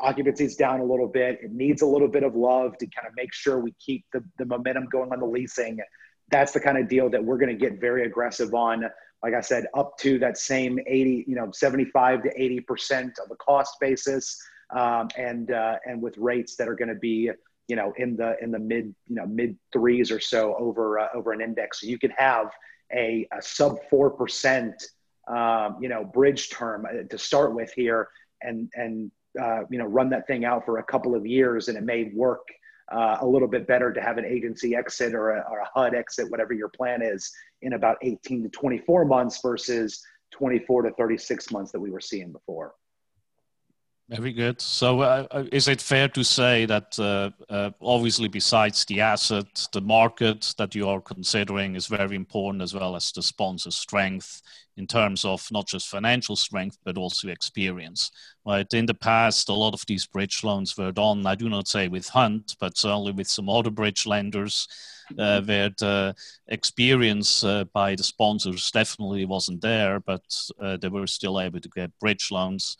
occupancy's 0.00 0.56
down 0.56 0.80
a 0.80 0.84
little 0.84 1.08
bit 1.08 1.38
it 1.42 1.52
needs 1.52 1.82
a 1.82 1.86
little 1.86 2.08
bit 2.08 2.22
of 2.22 2.34
love 2.34 2.76
to 2.78 2.86
kind 2.86 3.06
of 3.06 3.12
make 3.16 3.32
sure 3.34 3.58
we 3.60 3.74
keep 3.84 4.04
the, 4.12 4.24
the 4.38 4.46
momentum 4.46 4.86
going 4.90 5.12
on 5.12 5.20
the 5.20 5.26
leasing 5.26 5.78
that's 6.30 6.52
the 6.52 6.60
kind 6.60 6.78
of 6.78 6.88
deal 6.88 7.10
that 7.10 7.22
we're 7.22 7.38
going 7.38 7.50
to 7.50 7.58
get 7.58 7.80
very 7.80 8.04
aggressive 8.04 8.54
on 8.54 8.84
like 9.22 9.34
I 9.34 9.40
said, 9.40 9.66
up 9.74 9.98
to 9.98 10.18
that 10.18 10.38
same 10.38 10.78
80, 10.86 11.24
you 11.28 11.34
know, 11.34 11.50
75 11.52 12.22
to 12.22 12.42
80 12.42 12.60
percent 12.60 13.18
of 13.22 13.30
a 13.30 13.36
cost 13.36 13.78
basis, 13.80 14.40
um, 14.74 15.08
and 15.16 15.50
uh, 15.50 15.76
and 15.84 16.00
with 16.00 16.16
rates 16.16 16.56
that 16.56 16.68
are 16.68 16.74
going 16.74 16.88
to 16.88 16.94
be, 16.94 17.30
you 17.68 17.76
know, 17.76 17.92
in 17.98 18.16
the 18.16 18.36
in 18.42 18.50
the 18.50 18.58
mid, 18.58 18.94
you 19.08 19.16
know, 19.16 19.26
mid 19.26 19.56
threes 19.72 20.10
or 20.10 20.20
so 20.20 20.54
over 20.56 20.98
uh, 20.98 21.08
over 21.14 21.32
an 21.32 21.40
index. 21.40 21.80
So 21.80 21.86
you 21.86 21.98
can 21.98 22.10
have 22.12 22.50
a, 22.92 23.26
a 23.36 23.42
sub 23.42 23.78
four 23.90 24.10
percent, 24.10 24.82
um, 25.28 25.76
you 25.80 25.88
know, 25.88 26.04
bridge 26.04 26.48
term 26.50 26.86
uh, 26.86 27.02
to 27.08 27.18
start 27.18 27.54
with 27.54 27.72
here, 27.74 28.08
and 28.42 28.70
and 28.74 29.10
uh, 29.40 29.64
you 29.70 29.78
know, 29.78 29.86
run 29.86 30.08
that 30.10 30.26
thing 30.26 30.46
out 30.46 30.64
for 30.64 30.78
a 30.78 30.84
couple 30.84 31.14
of 31.14 31.26
years, 31.26 31.68
and 31.68 31.76
it 31.76 31.84
may 31.84 32.10
work 32.14 32.46
uh, 32.90 33.18
a 33.20 33.26
little 33.26 33.48
bit 33.48 33.66
better 33.66 33.92
to 33.92 34.00
have 34.00 34.18
an 34.18 34.24
agency 34.24 34.74
exit 34.74 35.14
or 35.14 35.30
a, 35.30 35.44
or 35.50 35.60
a 35.60 35.68
HUD 35.74 35.94
exit, 35.94 36.30
whatever 36.30 36.52
your 36.52 36.68
plan 36.68 37.02
is, 37.02 37.30
in 37.62 37.74
about 37.74 37.96
18 38.02 38.44
to 38.44 38.48
24 38.48 39.04
months 39.04 39.40
versus 39.42 40.02
24 40.32 40.82
to 40.82 40.90
36 40.92 41.50
months 41.50 41.72
that 41.72 41.80
we 41.80 41.90
were 41.90 42.00
seeing 42.00 42.32
before. 42.32 42.74
Very 44.10 44.32
good. 44.32 44.60
So, 44.60 45.02
uh, 45.02 45.26
uh, 45.30 45.44
is 45.52 45.68
it 45.68 45.80
fair 45.80 46.08
to 46.08 46.24
say 46.24 46.66
that 46.66 46.98
uh, 46.98 47.30
uh, 47.48 47.70
obviously, 47.80 48.26
besides 48.26 48.84
the 48.86 49.00
asset, 49.00 49.68
the 49.72 49.80
market 49.80 50.52
that 50.58 50.74
you 50.74 50.88
are 50.88 51.00
considering 51.00 51.76
is 51.76 51.86
very 51.86 52.16
important, 52.16 52.60
as 52.60 52.74
well 52.74 52.96
as 52.96 53.12
the 53.12 53.22
sponsor 53.22 53.70
strength 53.70 54.42
in 54.80 54.86
terms 54.86 55.24
of 55.24 55.46
not 55.52 55.66
just 55.66 55.88
financial 55.88 56.36
strength, 56.36 56.78
but 56.84 56.96
also 56.96 57.28
experience? 57.28 58.10
Right. 58.46 58.72
In 58.72 58.86
the 58.86 58.94
past, 58.94 59.48
a 59.48 59.54
lot 59.54 59.74
of 59.74 59.84
these 59.86 60.06
bridge 60.06 60.42
loans 60.42 60.76
were 60.76 60.92
done, 60.92 61.26
I 61.26 61.34
do 61.34 61.48
not 61.48 61.68
say 61.68 61.88
with 61.88 62.08
Hunt, 62.08 62.56
but 62.58 62.78
certainly 62.78 63.12
with 63.12 63.28
some 63.28 63.48
other 63.48 63.70
bridge 63.70 64.06
lenders, 64.06 64.66
uh, 65.18 65.42
where 65.42 65.70
the 65.78 66.14
experience 66.48 67.44
uh, 67.44 67.64
by 67.72 67.94
the 67.94 68.02
sponsors 68.02 68.70
definitely 68.70 69.24
wasn't 69.26 69.60
there, 69.60 70.00
but 70.00 70.22
they 70.80 70.88
were 70.88 71.06
still 71.06 71.40
able 71.40 71.60
to 71.60 71.68
get 71.68 71.98
bridge 71.98 72.30
loans 72.30 72.76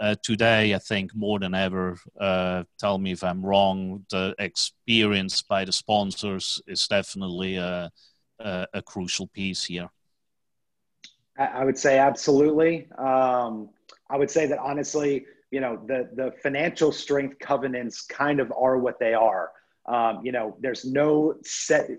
uh, 0.00 0.16
today, 0.22 0.74
I 0.74 0.78
think 0.78 1.14
more 1.14 1.38
than 1.38 1.54
ever, 1.54 1.98
uh, 2.18 2.64
tell 2.78 2.98
me 2.98 3.12
if 3.12 3.22
I'm 3.22 3.44
wrong, 3.44 4.04
the 4.10 4.34
experience 4.38 5.42
by 5.42 5.64
the 5.64 5.72
sponsors 5.72 6.60
is 6.66 6.86
definitely 6.88 7.56
a, 7.56 7.90
a, 8.38 8.66
a 8.74 8.82
crucial 8.82 9.28
piece 9.28 9.64
here. 9.64 9.88
I 11.38 11.64
would 11.64 11.78
say 11.78 11.98
absolutely. 11.98 12.88
Um, 12.96 13.70
I 14.10 14.16
would 14.16 14.30
say 14.30 14.46
that 14.46 14.58
honestly, 14.58 15.26
you 15.50 15.60
know, 15.60 15.80
the, 15.86 16.08
the 16.14 16.32
financial 16.42 16.92
strength 16.92 17.38
covenants 17.38 18.02
kind 18.02 18.40
of 18.40 18.52
are 18.56 18.78
what 18.78 18.98
they 18.98 19.14
are. 19.14 19.50
Um, 19.86 20.20
you 20.24 20.32
know, 20.32 20.56
there's 20.60 20.84
no 20.84 21.36
set, 21.44 21.90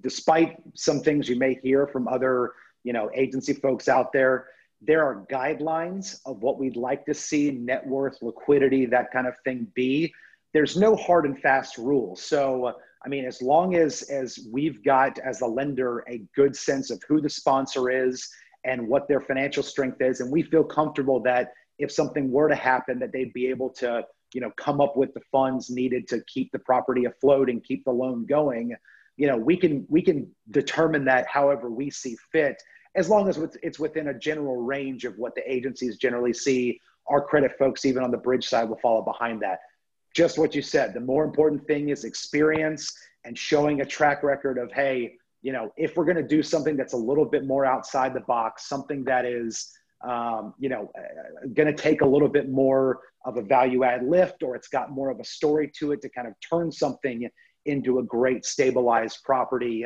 despite 0.00 0.56
some 0.74 1.00
things 1.00 1.28
you 1.28 1.36
may 1.36 1.54
hear 1.62 1.86
from 1.86 2.06
other, 2.06 2.52
you 2.84 2.92
know, 2.92 3.10
agency 3.14 3.54
folks 3.54 3.88
out 3.88 4.12
there, 4.12 4.48
there 4.82 5.02
are 5.02 5.26
guidelines 5.30 6.20
of 6.26 6.42
what 6.42 6.58
we'd 6.58 6.76
like 6.76 7.06
to 7.06 7.14
see 7.14 7.50
net 7.50 7.86
worth, 7.86 8.20
liquidity, 8.20 8.84
that 8.86 9.10
kind 9.10 9.26
of 9.26 9.34
thing 9.44 9.66
be. 9.74 10.12
There's 10.52 10.76
no 10.76 10.94
hard 10.96 11.24
and 11.24 11.38
fast 11.40 11.78
rule. 11.78 12.14
So, 12.14 12.76
I 13.06 13.08
mean, 13.08 13.24
as 13.24 13.40
long 13.40 13.76
as 13.76 14.02
as 14.02 14.40
we've 14.50 14.82
got 14.82 15.18
as 15.20 15.40
a 15.40 15.46
lender 15.46 16.04
a 16.08 16.22
good 16.34 16.56
sense 16.56 16.90
of 16.90 17.00
who 17.08 17.20
the 17.20 17.30
sponsor 17.30 17.88
is 17.88 18.28
and 18.64 18.88
what 18.88 19.06
their 19.06 19.20
financial 19.20 19.62
strength 19.62 20.00
is, 20.00 20.20
and 20.20 20.30
we 20.30 20.42
feel 20.42 20.64
comfortable 20.64 21.22
that 21.22 21.52
if 21.78 21.92
something 21.92 22.32
were 22.32 22.48
to 22.48 22.56
happen, 22.56 22.98
that 22.98 23.12
they'd 23.12 23.32
be 23.32 23.46
able 23.46 23.70
to, 23.70 24.04
you 24.34 24.40
know, 24.40 24.50
come 24.56 24.80
up 24.80 24.96
with 24.96 25.14
the 25.14 25.20
funds 25.30 25.70
needed 25.70 26.08
to 26.08 26.20
keep 26.26 26.50
the 26.50 26.58
property 26.58 27.04
afloat 27.04 27.48
and 27.48 27.62
keep 27.62 27.84
the 27.84 27.92
loan 27.92 28.26
going. 28.26 28.74
You 29.16 29.28
know, 29.28 29.36
we 29.36 29.56
can 29.56 29.86
we 29.88 30.02
can 30.02 30.28
determine 30.50 31.04
that 31.04 31.28
however 31.28 31.70
we 31.70 31.90
see 31.90 32.16
fit 32.32 32.60
as 32.96 33.08
long 33.08 33.28
as 33.28 33.38
it's 33.62 33.78
within 33.78 34.08
a 34.08 34.18
general 34.18 34.56
range 34.56 35.04
of 35.04 35.16
what 35.16 35.36
the 35.36 35.48
agencies 35.50 35.96
generally 35.96 36.32
see. 36.32 36.80
Our 37.08 37.20
credit 37.20 37.52
folks, 37.56 37.84
even 37.84 38.02
on 38.02 38.10
the 38.10 38.16
bridge 38.16 38.48
side, 38.48 38.68
will 38.68 38.80
follow 38.82 39.02
behind 39.02 39.40
that. 39.42 39.60
Just 40.16 40.38
what 40.38 40.54
you 40.54 40.62
said. 40.62 40.94
The 40.94 41.00
more 41.00 41.24
important 41.24 41.66
thing 41.66 41.90
is 41.90 42.04
experience 42.04 42.96
and 43.26 43.36
showing 43.36 43.82
a 43.82 43.84
track 43.84 44.22
record 44.22 44.56
of, 44.56 44.72
hey, 44.72 45.12
you 45.42 45.52
know, 45.52 45.70
if 45.76 45.94
we're 45.94 46.06
going 46.06 46.16
to 46.16 46.26
do 46.26 46.42
something 46.42 46.74
that's 46.74 46.94
a 46.94 46.96
little 46.96 47.26
bit 47.26 47.44
more 47.44 47.66
outside 47.66 48.14
the 48.14 48.20
box, 48.20 48.66
something 48.66 49.04
that 49.04 49.26
is, 49.26 49.70
um, 50.08 50.54
you 50.58 50.70
know, 50.70 50.90
uh, 50.98 51.48
going 51.52 51.66
to 51.66 51.74
take 51.74 52.00
a 52.00 52.06
little 52.06 52.30
bit 52.30 52.48
more 52.48 53.00
of 53.26 53.36
a 53.36 53.42
value 53.42 53.84
add 53.84 54.06
lift, 54.06 54.42
or 54.42 54.56
it's 54.56 54.68
got 54.68 54.90
more 54.90 55.10
of 55.10 55.20
a 55.20 55.24
story 55.24 55.70
to 55.80 55.92
it 55.92 56.00
to 56.00 56.08
kind 56.08 56.26
of 56.26 56.32
turn 56.40 56.72
something 56.72 57.28
into 57.66 57.98
a 57.98 58.02
great 58.02 58.46
stabilized 58.46 59.22
property 59.22 59.84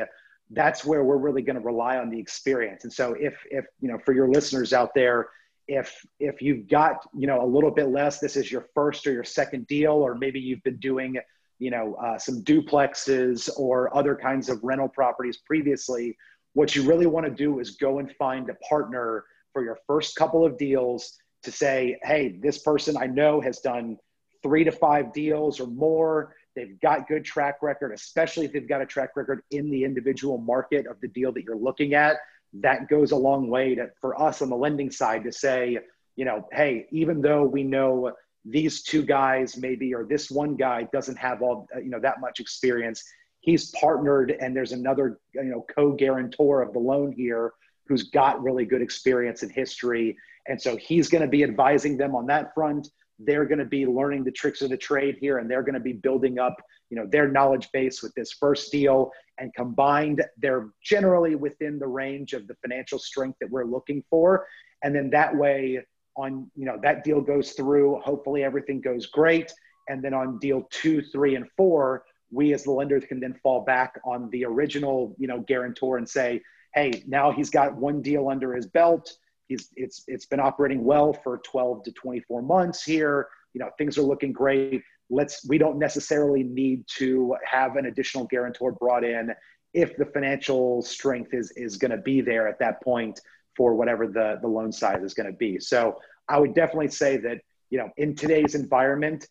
that's 0.53 0.83
where 0.83 1.03
we're 1.03 1.17
really 1.17 1.41
going 1.41 1.55
to 1.55 1.61
rely 1.61 1.97
on 1.97 2.09
the 2.09 2.19
experience. 2.19 2.83
And 2.83 2.91
so 2.91 3.13
if 3.13 3.35
if 3.49 3.65
you 3.79 3.87
know 3.87 3.97
for 4.05 4.13
your 4.13 4.27
listeners 4.27 4.73
out 4.73 4.93
there, 4.93 5.29
if 5.71 6.05
if 6.19 6.41
you've 6.41 6.67
got 6.67 7.07
you 7.15 7.27
know 7.27 7.43
a 7.43 7.47
little 7.47 7.71
bit 7.71 7.87
less, 7.87 8.19
this 8.19 8.35
is 8.35 8.51
your 8.51 8.67
first 8.75 9.07
or 9.07 9.13
your 9.13 9.23
second 9.23 9.67
deal, 9.67 9.93
or 9.93 10.15
maybe 10.15 10.39
you've 10.39 10.63
been 10.63 10.77
doing 10.77 11.17
you 11.59 11.71
know 11.71 11.95
uh, 11.95 12.17
some 12.17 12.43
duplexes 12.43 13.49
or 13.57 13.95
other 13.95 14.15
kinds 14.15 14.49
of 14.49 14.59
rental 14.63 14.89
properties 14.89 15.37
previously. 15.37 16.17
What 16.53 16.75
you 16.75 16.83
really 16.83 17.05
want 17.05 17.25
to 17.25 17.31
do 17.31 17.59
is 17.59 17.71
go 17.71 17.99
and 17.99 18.11
find 18.17 18.49
a 18.49 18.55
partner 18.55 19.23
for 19.53 19.63
your 19.63 19.77
first 19.87 20.15
couple 20.15 20.45
of 20.45 20.57
deals 20.57 21.17
to 21.43 21.51
say, 21.51 21.97
hey, 22.03 22.37
this 22.41 22.57
person 22.59 22.97
I 22.97 23.07
know 23.07 23.39
has 23.41 23.59
done 23.59 23.97
three 24.43 24.63
to 24.65 24.71
five 24.71 25.13
deals 25.13 25.59
or 25.59 25.67
more 25.67 26.35
They've 26.55 26.79
got 26.81 27.07
good 27.07 27.23
track 27.23 27.59
record, 27.61 27.93
especially 27.93 28.45
if 28.45 28.53
they've 28.53 28.67
got 28.67 28.81
a 28.81 28.85
track 28.85 29.15
record 29.15 29.41
in 29.51 29.69
the 29.69 29.83
individual 29.83 30.37
market 30.37 30.85
of 30.85 30.99
the 31.01 31.07
deal 31.07 31.31
that 31.33 31.43
you're 31.43 31.55
looking 31.55 31.93
at. 31.93 32.17
That 32.53 32.89
goes 32.89 33.11
a 33.11 33.15
long 33.15 33.49
way 33.49 33.75
to, 33.75 33.89
for 33.99 34.21
us 34.21 34.41
on 34.41 34.49
the 34.49 34.55
lending 34.55 34.91
side 34.91 35.23
to 35.23 35.31
say, 35.31 35.79
you 36.15 36.25
know, 36.25 36.47
hey, 36.51 36.87
even 36.91 37.21
though 37.21 37.43
we 37.43 37.63
know 37.63 38.11
these 38.43 38.81
two 38.81 39.03
guys 39.03 39.55
maybe 39.55 39.93
or 39.93 40.03
this 40.03 40.31
one 40.31 40.55
guy 40.55 40.87
doesn't 40.91 41.17
have 41.17 41.41
all 41.41 41.67
you 41.75 41.89
know 41.89 41.99
that 41.99 42.19
much 42.19 42.39
experience, 42.39 43.03
he's 43.39 43.71
partnered 43.71 44.31
and 44.39 44.55
there's 44.55 44.71
another 44.71 45.19
you 45.33 45.43
know 45.43 45.65
co-guarantor 45.73 46.61
of 46.61 46.73
the 46.73 46.79
loan 46.79 47.11
here 47.11 47.53
who's 47.87 48.03
got 48.03 48.41
really 48.41 48.65
good 48.65 48.81
experience 48.81 49.43
and 49.43 49.51
history, 49.51 50.17
and 50.47 50.61
so 50.61 50.75
he's 50.75 51.09
going 51.09 51.21
to 51.21 51.27
be 51.27 51.43
advising 51.43 51.97
them 51.97 52.15
on 52.15 52.25
that 52.25 52.53
front 52.53 52.89
they're 53.25 53.45
going 53.45 53.59
to 53.59 53.65
be 53.65 53.85
learning 53.85 54.23
the 54.23 54.31
tricks 54.31 54.61
of 54.61 54.69
the 54.69 54.77
trade 54.77 55.17
here 55.19 55.37
and 55.37 55.49
they're 55.49 55.63
going 55.63 55.73
to 55.73 55.79
be 55.79 55.93
building 55.93 56.39
up 56.39 56.55
you 56.89 56.97
know 56.97 57.07
their 57.07 57.27
knowledge 57.27 57.69
base 57.71 58.03
with 58.03 58.13
this 58.15 58.33
first 58.33 58.71
deal 58.71 59.11
and 59.39 59.53
combined 59.55 60.23
they're 60.37 60.69
generally 60.83 61.35
within 61.35 61.79
the 61.79 61.87
range 61.87 62.33
of 62.33 62.47
the 62.47 62.55
financial 62.61 62.99
strength 62.99 63.37
that 63.41 63.49
we're 63.49 63.65
looking 63.65 64.03
for. 64.09 64.45
And 64.83 64.95
then 64.95 65.09
that 65.09 65.35
way 65.35 65.79
on 66.17 66.51
you 66.55 66.65
know 66.65 66.77
that 66.83 67.03
deal 67.03 67.21
goes 67.21 67.53
through 67.53 67.99
hopefully 68.03 68.43
everything 68.43 68.81
goes 68.81 69.07
great. 69.07 69.51
And 69.89 70.03
then 70.03 70.13
on 70.13 70.37
deal 70.39 70.67
two 70.69 71.01
three 71.01 71.35
and 71.35 71.47
four 71.57 72.03
we 72.29 72.53
as 72.53 72.63
the 72.63 72.71
lenders 72.71 73.03
can 73.05 73.19
then 73.19 73.33
fall 73.41 73.61
back 73.65 73.99
on 74.05 74.29
the 74.29 74.45
original 74.45 75.15
you 75.17 75.27
know 75.27 75.39
guarantor 75.39 75.97
and 75.97 76.07
say 76.07 76.41
hey 76.75 77.03
now 77.07 77.31
he's 77.31 77.49
got 77.49 77.75
one 77.75 78.01
deal 78.01 78.29
under 78.29 78.53
his 78.53 78.67
belt 78.67 79.11
He's, 79.51 79.67
it's, 79.75 80.05
it's 80.07 80.25
been 80.25 80.39
operating 80.39 80.81
well 80.81 81.11
for 81.11 81.39
12 81.39 81.83
to 81.83 81.91
24 81.91 82.41
months 82.41 82.85
here. 82.85 83.27
You 83.53 83.59
know, 83.59 83.69
things 83.77 83.97
are 83.97 84.01
looking 84.01 84.31
great. 84.31 84.81
Let's, 85.09 85.45
we 85.45 85.57
don't 85.57 85.77
necessarily 85.77 86.41
need 86.41 86.85
to 86.99 87.35
have 87.43 87.75
an 87.75 87.87
additional 87.87 88.27
guarantor 88.27 88.71
brought 88.71 89.03
in 89.03 89.31
if 89.73 89.97
the 89.97 90.05
financial 90.05 90.81
strength 90.81 91.33
is, 91.33 91.51
is 91.57 91.75
going 91.75 91.91
to 91.91 91.97
be 91.97 92.21
there 92.21 92.47
at 92.47 92.59
that 92.59 92.81
point 92.81 93.19
for 93.57 93.75
whatever 93.75 94.07
the, 94.07 94.39
the 94.41 94.47
loan 94.47 94.71
size 94.71 95.03
is 95.03 95.13
going 95.13 95.29
to 95.29 95.37
be. 95.37 95.59
So 95.59 95.99
I 96.29 96.39
would 96.39 96.55
definitely 96.55 96.87
say 96.87 97.17
that, 97.17 97.39
you 97.69 97.77
know, 97.77 97.89
in 97.97 98.15
today's 98.15 98.55
environment, 98.55 99.27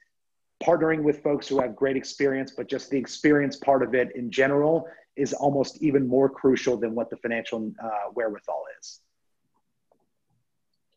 partnering 0.62 1.02
with 1.02 1.22
folks 1.22 1.48
who 1.48 1.58
have 1.62 1.74
great 1.74 1.96
experience, 1.96 2.52
but 2.54 2.68
just 2.68 2.90
the 2.90 2.98
experience 2.98 3.56
part 3.56 3.82
of 3.82 3.94
it 3.94 4.14
in 4.14 4.30
general 4.30 4.86
is 5.16 5.32
almost 5.32 5.82
even 5.82 6.06
more 6.06 6.28
crucial 6.28 6.76
than 6.76 6.94
what 6.94 7.08
the 7.08 7.16
financial 7.16 7.72
uh, 7.82 8.10
wherewithal 8.12 8.64
is. 8.78 9.00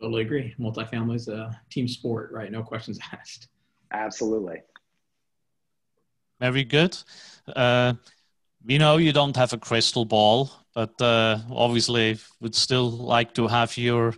Totally 0.03 0.23
agree. 0.23 0.53
Multifamily 0.59 1.15
is 1.15 1.29
a 1.29 1.57
team 1.69 1.87
sport, 1.87 2.33
right? 2.33 2.51
No 2.51 2.61
questions 2.61 2.99
asked. 3.13 3.47
Absolutely. 3.93 4.57
Very 6.41 6.65
good. 6.65 6.97
Uh, 7.47 7.93
we 8.65 8.77
know 8.77 8.97
you 8.97 9.13
don't 9.13 9.37
have 9.37 9.53
a 9.53 9.57
crystal 9.57 10.03
ball, 10.03 10.51
but 10.75 11.01
uh, 11.01 11.37
obviously 11.49 12.19
would 12.41 12.53
still 12.53 12.89
like 12.89 13.33
to 13.35 13.47
have 13.47 13.77
your 13.77 14.13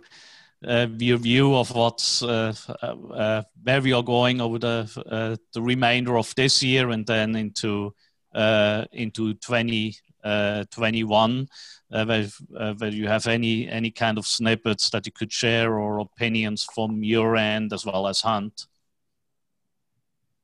uh, 0.66 0.88
your 0.98 1.18
view 1.18 1.54
of 1.54 1.72
what's 1.72 2.20
uh, 2.20 2.52
uh, 2.82 3.44
where 3.62 3.80
we 3.80 3.92
are 3.92 4.02
going 4.02 4.40
over 4.40 4.58
the 4.58 5.38
the 5.52 5.62
remainder 5.62 6.18
of 6.18 6.34
this 6.34 6.64
year 6.64 6.90
and 6.90 7.06
then 7.06 7.36
into 7.36 7.94
into 8.90 9.34
2021. 10.24 11.48
whether, 11.88 12.28
whether 12.50 12.88
you 12.88 13.08
have 13.08 13.26
any 13.26 13.68
any 13.68 13.90
kind 13.90 14.18
of 14.18 14.26
snippets 14.26 14.90
that 14.90 15.06
you 15.06 15.12
could 15.12 15.32
share 15.32 15.78
or 15.78 15.98
opinions 15.98 16.66
from 16.74 17.02
your 17.02 17.36
end 17.36 17.72
as 17.72 17.84
well 17.86 18.06
as 18.06 18.20
Hunt. 18.20 18.66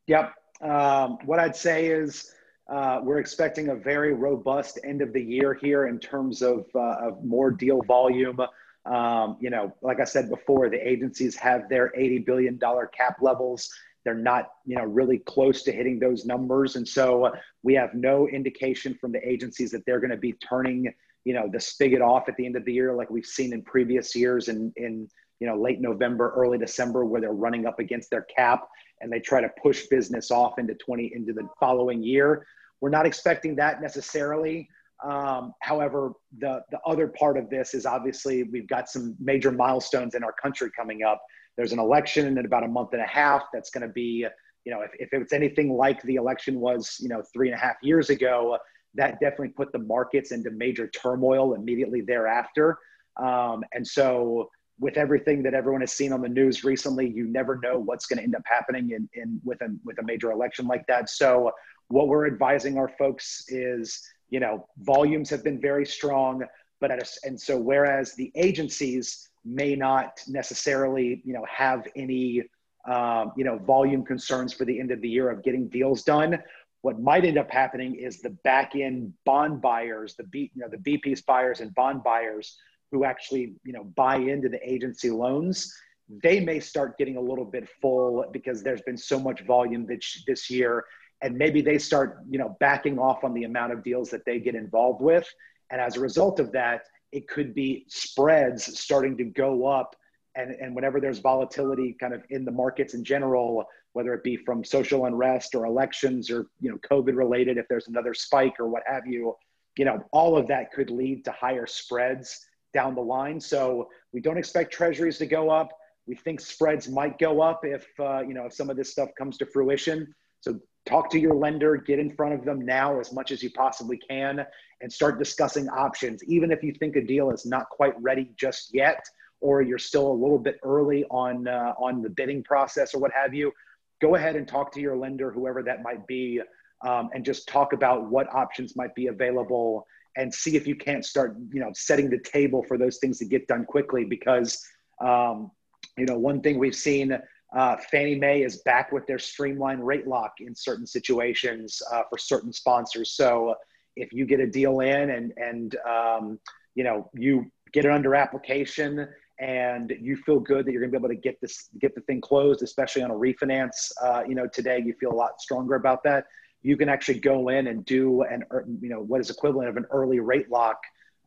Yep. 0.06 0.34
Um, 0.60 1.18
what 1.24 1.38
I'd 1.38 1.56
say 1.56 1.86
is 1.86 2.32
uh, 2.68 3.00
we're 3.02 3.18
expecting 3.18 3.68
a 3.68 3.74
very 3.74 4.14
robust 4.14 4.78
end 4.84 5.02
of 5.02 5.12
the 5.12 5.22
year 5.22 5.54
here 5.54 5.88
in 5.88 5.98
terms 5.98 6.42
of, 6.42 6.64
uh, 6.74 7.08
of 7.08 7.24
more 7.24 7.50
deal 7.50 7.82
volume. 7.82 8.40
Um, 8.84 9.36
you 9.40 9.50
know, 9.50 9.74
like 9.82 10.00
I 10.00 10.04
said 10.04 10.28
before, 10.28 10.68
the 10.68 10.88
agencies 10.88 11.36
have 11.36 11.68
their 11.68 11.92
$80 11.96 12.24
billion 12.24 12.58
cap 12.58 13.16
levels. 13.20 13.70
They're 14.04 14.14
not, 14.14 14.48
you 14.66 14.76
know, 14.76 14.84
really 14.84 15.18
close 15.18 15.62
to 15.62 15.72
hitting 15.72 15.98
those 15.98 16.24
numbers. 16.24 16.76
And 16.76 16.86
so 16.86 17.32
we 17.62 17.74
have 17.74 17.94
no 17.94 18.28
indication 18.28 18.96
from 19.00 19.12
the 19.12 19.26
agencies 19.28 19.70
that 19.70 19.84
they're 19.86 20.00
going 20.00 20.10
to 20.10 20.16
be 20.16 20.32
turning, 20.34 20.92
you 21.24 21.34
know, 21.34 21.48
the 21.52 21.60
spigot 21.60 22.02
off 22.02 22.28
at 22.28 22.36
the 22.36 22.46
end 22.46 22.56
of 22.56 22.64
the 22.64 22.72
year 22.72 22.94
like 22.94 23.10
we've 23.10 23.26
seen 23.26 23.52
in 23.52 23.62
previous 23.62 24.14
years 24.16 24.48
in, 24.48 24.72
in 24.76 25.08
you 25.40 25.46
know, 25.46 25.56
late 25.56 25.80
November, 25.80 26.32
early 26.36 26.58
December, 26.58 27.04
where 27.04 27.20
they're 27.20 27.32
running 27.32 27.66
up 27.66 27.80
against 27.80 28.10
their 28.10 28.22
cap 28.22 28.68
and 29.00 29.12
they 29.12 29.20
try 29.20 29.40
to 29.40 29.50
push 29.60 29.86
business 29.86 30.30
off 30.30 30.58
into 30.58 30.74
20 30.74 31.12
into 31.14 31.32
the 31.32 31.48
following 31.58 32.02
year. 32.02 32.46
We're 32.80 32.90
not 32.90 33.06
expecting 33.06 33.56
that 33.56 33.82
necessarily. 33.82 34.68
Um, 35.04 35.52
however, 35.60 36.12
the 36.38 36.62
the 36.70 36.78
other 36.86 37.08
part 37.08 37.36
of 37.36 37.50
this 37.50 37.74
is 37.74 37.86
obviously 37.86 38.44
we've 38.44 38.68
got 38.68 38.88
some 38.88 39.16
major 39.18 39.50
milestones 39.50 40.14
in 40.14 40.22
our 40.22 40.32
country 40.40 40.70
coming 40.76 41.02
up. 41.02 41.20
There's 41.56 41.72
an 41.72 41.78
election 41.78 42.26
in 42.26 42.44
about 42.44 42.64
a 42.64 42.68
month 42.68 42.90
and 42.92 43.02
a 43.02 43.06
half. 43.06 43.44
That's 43.52 43.70
going 43.70 43.86
to 43.86 43.92
be, 43.92 44.26
you 44.64 44.72
know, 44.72 44.80
if, 44.82 44.90
if 44.94 45.08
it's 45.12 45.32
anything 45.32 45.74
like 45.74 46.00
the 46.02 46.16
election 46.16 46.60
was, 46.60 46.96
you 47.00 47.08
know, 47.08 47.22
three 47.32 47.48
and 47.48 47.56
a 47.56 47.60
half 47.60 47.76
years 47.82 48.10
ago, 48.10 48.58
that 48.94 49.20
definitely 49.20 49.48
put 49.48 49.72
the 49.72 49.78
markets 49.78 50.32
into 50.32 50.50
major 50.50 50.88
turmoil 50.88 51.54
immediately 51.54 52.00
thereafter. 52.00 52.78
Um, 53.22 53.64
and 53.72 53.86
so 53.86 54.50
with 54.80 54.96
everything 54.96 55.42
that 55.42 55.54
everyone 55.54 55.80
has 55.80 55.92
seen 55.92 56.12
on 56.12 56.22
the 56.22 56.28
news 56.28 56.64
recently, 56.64 57.08
you 57.08 57.26
never 57.26 57.58
know 57.62 57.78
what's 57.78 58.06
going 58.06 58.18
to 58.18 58.22
end 58.22 58.34
up 58.34 58.42
happening 58.44 58.90
in, 58.90 59.08
in 59.14 59.40
with 59.44 59.60
a 59.62 59.68
with 59.84 59.98
a 59.98 60.02
major 60.02 60.32
election 60.32 60.66
like 60.66 60.86
that. 60.88 61.08
So 61.08 61.52
what 61.88 62.08
we're 62.08 62.26
advising 62.26 62.78
our 62.78 62.88
folks 62.98 63.44
is, 63.48 64.00
you 64.30 64.40
know, 64.40 64.66
volumes 64.78 65.28
have 65.30 65.44
been 65.44 65.60
very 65.60 65.86
strong, 65.86 66.42
but 66.80 66.90
at 66.90 67.02
a, 67.02 67.06
and 67.24 67.40
so 67.40 67.58
whereas 67.58 68.14
the 68.14 68.32
agencies 68.34 69.28
may 69.44 69.74
not 69.74 70.20
necessarily, 70.28 71.22
you 71.24 71.32
know, 71.32 71.44
have 71.48 71.86
any, 71.96 72.42
um, 72.90 73.32
you 73.36 73.44
know, 73.44 73.58
volume 73.58 74.04
concerns 74.04 74.52
for 74.52 74.64
the 74.64 74.78
end 74.78 74.90
of 74.90 75.00
the 75.00 75.08
year 75.08 75.30
of 75.30 75.42
getting 75.42 75.68
deals 75.68 76.02
done. 76.02 76.38
What 76.82 77.00
might 77.00 77.24
end 77.24 77.38
up 77.38 77.50
happening 77.50 77.94
is 77.94 78.20
the 78.20 78.30
back 78.44 78.74
end 78.74 79.12
bond 79.24 79.62
buyers, 79.62 80.14
the 80.16 80.24
B, 80.24 80.50
you 80.54 80.62
know, 80.62 80.68
the 80.68 80.78
B 80.78 80.98
piece 80.98 81.22
buyers 81.22 81.60
and 81.60 81.74
bond 81.74 82.02
buyers 82.02 82.56
who 82.92 83.04
actually 83.04 83.54
you 83.64 83.72
know 83.72 83.84
buy 83.96 84.16
into 84.16 84.48
the 84.48 84.60
agency 84.70 85.10
loans 85.10 85.74
they 86.22 86.40
may 86.40 86.60
start 86.60 86.98
getting 86.98 87.16
a 87.16 87.20
little 87.20 87.44
bit 87.44 87.66
full 87.80 88.24
because 88.32 88.62
there's 88.62 88.82
been 88.82 88.98
so 88.98 89.18
much 89.18 89.40
volume 89.46 89.86
this, 89.86 90.22
this 90.26 90.50
year 90.50 90.84
and 91.22 91.36
maybe 91.36 91.62
they 91.62 91.78
start 91.78 92.18
you 92.28 92.38
know 92.38 92.56
backing 92.60 92.98
off 92.98 93.24
on 93.24 93.32
the 93.34 93.44
amount 93.44 93.72
of 93.72 93.82
deals 93.82 94.10
that 94.10 94.24
they 94.26 94.38
get 94.38 94.54
involved 94.54 95.00
with 95.00 95.26
and 95.70 95.80
as 95.80 95.96
a 95.96 96.00
result 96.00 96.38
of 96.38 96.52
that 96.52 96.82
it 97.12 97.28
could 97.28 97.54
be 97.54 97.84
spreads 97.88 98.78
starting 98.78 99.16
to 99.16 99.24
go 99.24 99.66
up 99.66 99.94
and, 100.34 100.52
and 100.52 100.74
whenever 100.74 101.00
there's 101.00 101.18
volatility 101.18 101.94
kind 102.00 102.14
of 102.14 102.22
in 102.30 102.44
the 102.44 102.52
markets 102.52 102.94
in 102.94 103.04
general 103.04 103.64
whether 103.92 104.14
it 104.14 104.24
be 104.24 104.36
from 104.36 104.64
social 104.64 105.04
unrest 105.04 105.54
or 105.54 105.66
elections 105.66 106.30
or 106.30 106.46
you 106.60 106.70
know 106.70 106.78
covid 106.88 107.16
related 107.16 107.58
if 107.58 107.66
there's 107.68 107.88
another 107.88 108.14
spike 108.14 108.54
or 108.58 108.68
what 108.68 108.82
have 108.86 109.06
you 109.06 109.34
you 109.76 109.84
know 109.84 110.02
all 110.12 110.36
of 110.36 110.46
that 110.48 110.72
could 110.72 110.90
lead 110.90 111.24
to 111.24 111.32
higher 111.32 111.66
spreads 111.66 112.46
down 112.72 112.94
the 112.94 113.02
line. 113.02 113.40
So 113.40 113.88
we 114.12 114.20
don't 114.20 114.38
expect 114.38 114.72
treasuries 114.72 115.18
to 115.18 115.26
go 115.26 115.50
up. 115.50 115.70
We 116.06 116.16
think 116.16 116.40
spreads 116.40 116.88
might 116.88 117.18
go 117.18 117.40
up 117.40 117.60
if 117.64 117.86
uh, 118.00 118.22
you 118.22 118.34
know 118.34 118.46
if 118.46 118.54
some 118.54 118.70
of 118.70 118.76
this 118.76 118.90
stuff 118.90 119.10
comes 119.16 119.36
to 119.38 119.46
fruition. 119.46 120.12
So 120.40 120.58
talk 120.86 121.10
to 121.10 121.18
your 121.18 121.34
lender, 121.34 121.76
get 121.76 121.98
in 121.98 122.10
front 122.14 122.34
of 122.34 122.44
them 122.44 122.64
now 122.64 122.98
as 122.98 123.12
much 123.12 123.30
as 123.30 123.42
you 123.42 123.50
possibly 123.50 123.96
can, 123.96 124.44
and 124.80 124.92
start 124.92 125.18
discussing 125.18 125.68
options. 125.68 126.24
Even 126.24 126.50
if 126.50 126.62
you 126.62 126.72
think 126.72 126.96
a 126.96 127.00
deal 127.00 127.30
is 127.30 127.46
not 127.46 127.68
quite 127.70 127.94
ready 128.00 128.32
just 128.36 128.74
yet, 128.74 129.04
or 129.40 129.62
you're 129.62 129.78
still 129.78 130.10
a 130.10 130.12
little 130.12 130.38
bit 130.38 130.58
early 130.62 131.04
on 131.10 131.48
uh, 131.48 131.72
on 131.78 132.02
the 132.02 132.10
bidding 132.10 132.42
process 132.42 132.94
or 132.94 133.00
what 133.00 133.10
have 133.12 133.34
you, 133.34 133.52
go 134.00 134.14
ahead 134.14 134.36
and 134.36 134.46
talk 134.46 134.72
to 134.72 134.80
your 134.80 134.96
lender, 134.96 135.30
whoever 135.30 135.62
that 135.62 135.82
might 135.82 136.06
be, 136.06 136.40
um, 136.86 137.10
and 137.14 137.24
just 137.24 137.46
talk 137.48 137.72
about 137.72 138.10
what 138.10 138.32
options 138.34 138.76
might 138.76 138.94
be 138.94 139.06
available 139.06 139.86
and 140.16 140.32
see 140.32 140.56
if 140.56 140.66
you 140.66 140.76
can't 140.76 141.04
start, 141.04 141.36
you 141.52 141.60
know, 141.60 141.70
setting 141.74 142.10
the 142.10 142.18
table 142.18 142.62
for 142.68 142.76
those 142.76 142.98
things 142.98 143.18
to 143.18 143.24
get 143.24 143.46
done 143.46 143.64
quickly. 143.64 144.04
Because, 144.04 144.62
um, 145.00 145.50
you 145.96 146.06
know, 146.06 146.18
one 146.18 146.40
thing 146.40 146.58
we've 146.58 146.74
seen, 146.74 147.16
uh, 147.54 147.76
Fannie 147.90 148.14
Mae 148.14 148.42
is 148.42 148.58
back 148.58 148.92
with 148.92 149.06
their 149.06 149.18
streamlined 149.18 149.86
rate 149.86 150.06
lock 150.06 150.34
in 150.40 150.54
certain 150.54 150.86
situations 150.86 151.80
uh, 151.92 152.02
for 152.08 152.18
certain 152.18 152.52
sponsors. 152.52 153.12
So 153.12 153.54
if 153.96 154.12
you 154.12 154.24
get 154.24 154.40
a 154.40 154.46
deal 154.46 154.80
in 154.80 155.10
and 155.10 155.32
and 155.36 155.76
um, 155.88 156.38
you 156.74 156.84
know 156.84 157.10
you 157.14 157.50
get 157.72 157.84
it 157.84 157.90
under 157.90 158.14
application 158.14 159.08
and 159.38 159.92
you 160.00 160.16
feel 160.16 160.38
good 160.38 160.66
that 160.66 160.72
you're 160.72 160.80
going 160.80 160.92
to 160.92 160.98
be 160.98 161.04
able 161.04 161.14
to 161.14 161.20
get 161.20 161.40
this 161.40 161.68
get 161.80 161.94
the 161.94 162.00
thing 162.02 162.20
closed, 162.20 162.62
especially 162.62 163.02
on 163.02 163.10
a 163.10 163.14
refinance, 163.14 163.90
uh, 164.02 164.22
you 164.26 164.34
know, 164.34 164.46
today 164.46 164.80
you 164.84 164.94
feel 165.00 165.10
a 165.10 165.14
lot 165.14 165.40
stronger 165.40 165.74
about 165.74 166.02
that 166.04 166.24
you 166.62 166.76
can 166.76 166.88
actually 166.88 167.18
go 167.18 167.48
in 167.48 167.66
and 167.66 167.84
do 167.84 168.22
an 168.22 168.44
you 168.80 168.88
know 168.88 169.00
what 169.00 169.20
is 169.20 169.30
equivalent 169.30 169.68
of 169.68 169.76
an 169.76 169.84
early 169.90 170.20
rate 170.20 170.50
lock 170.50 170.78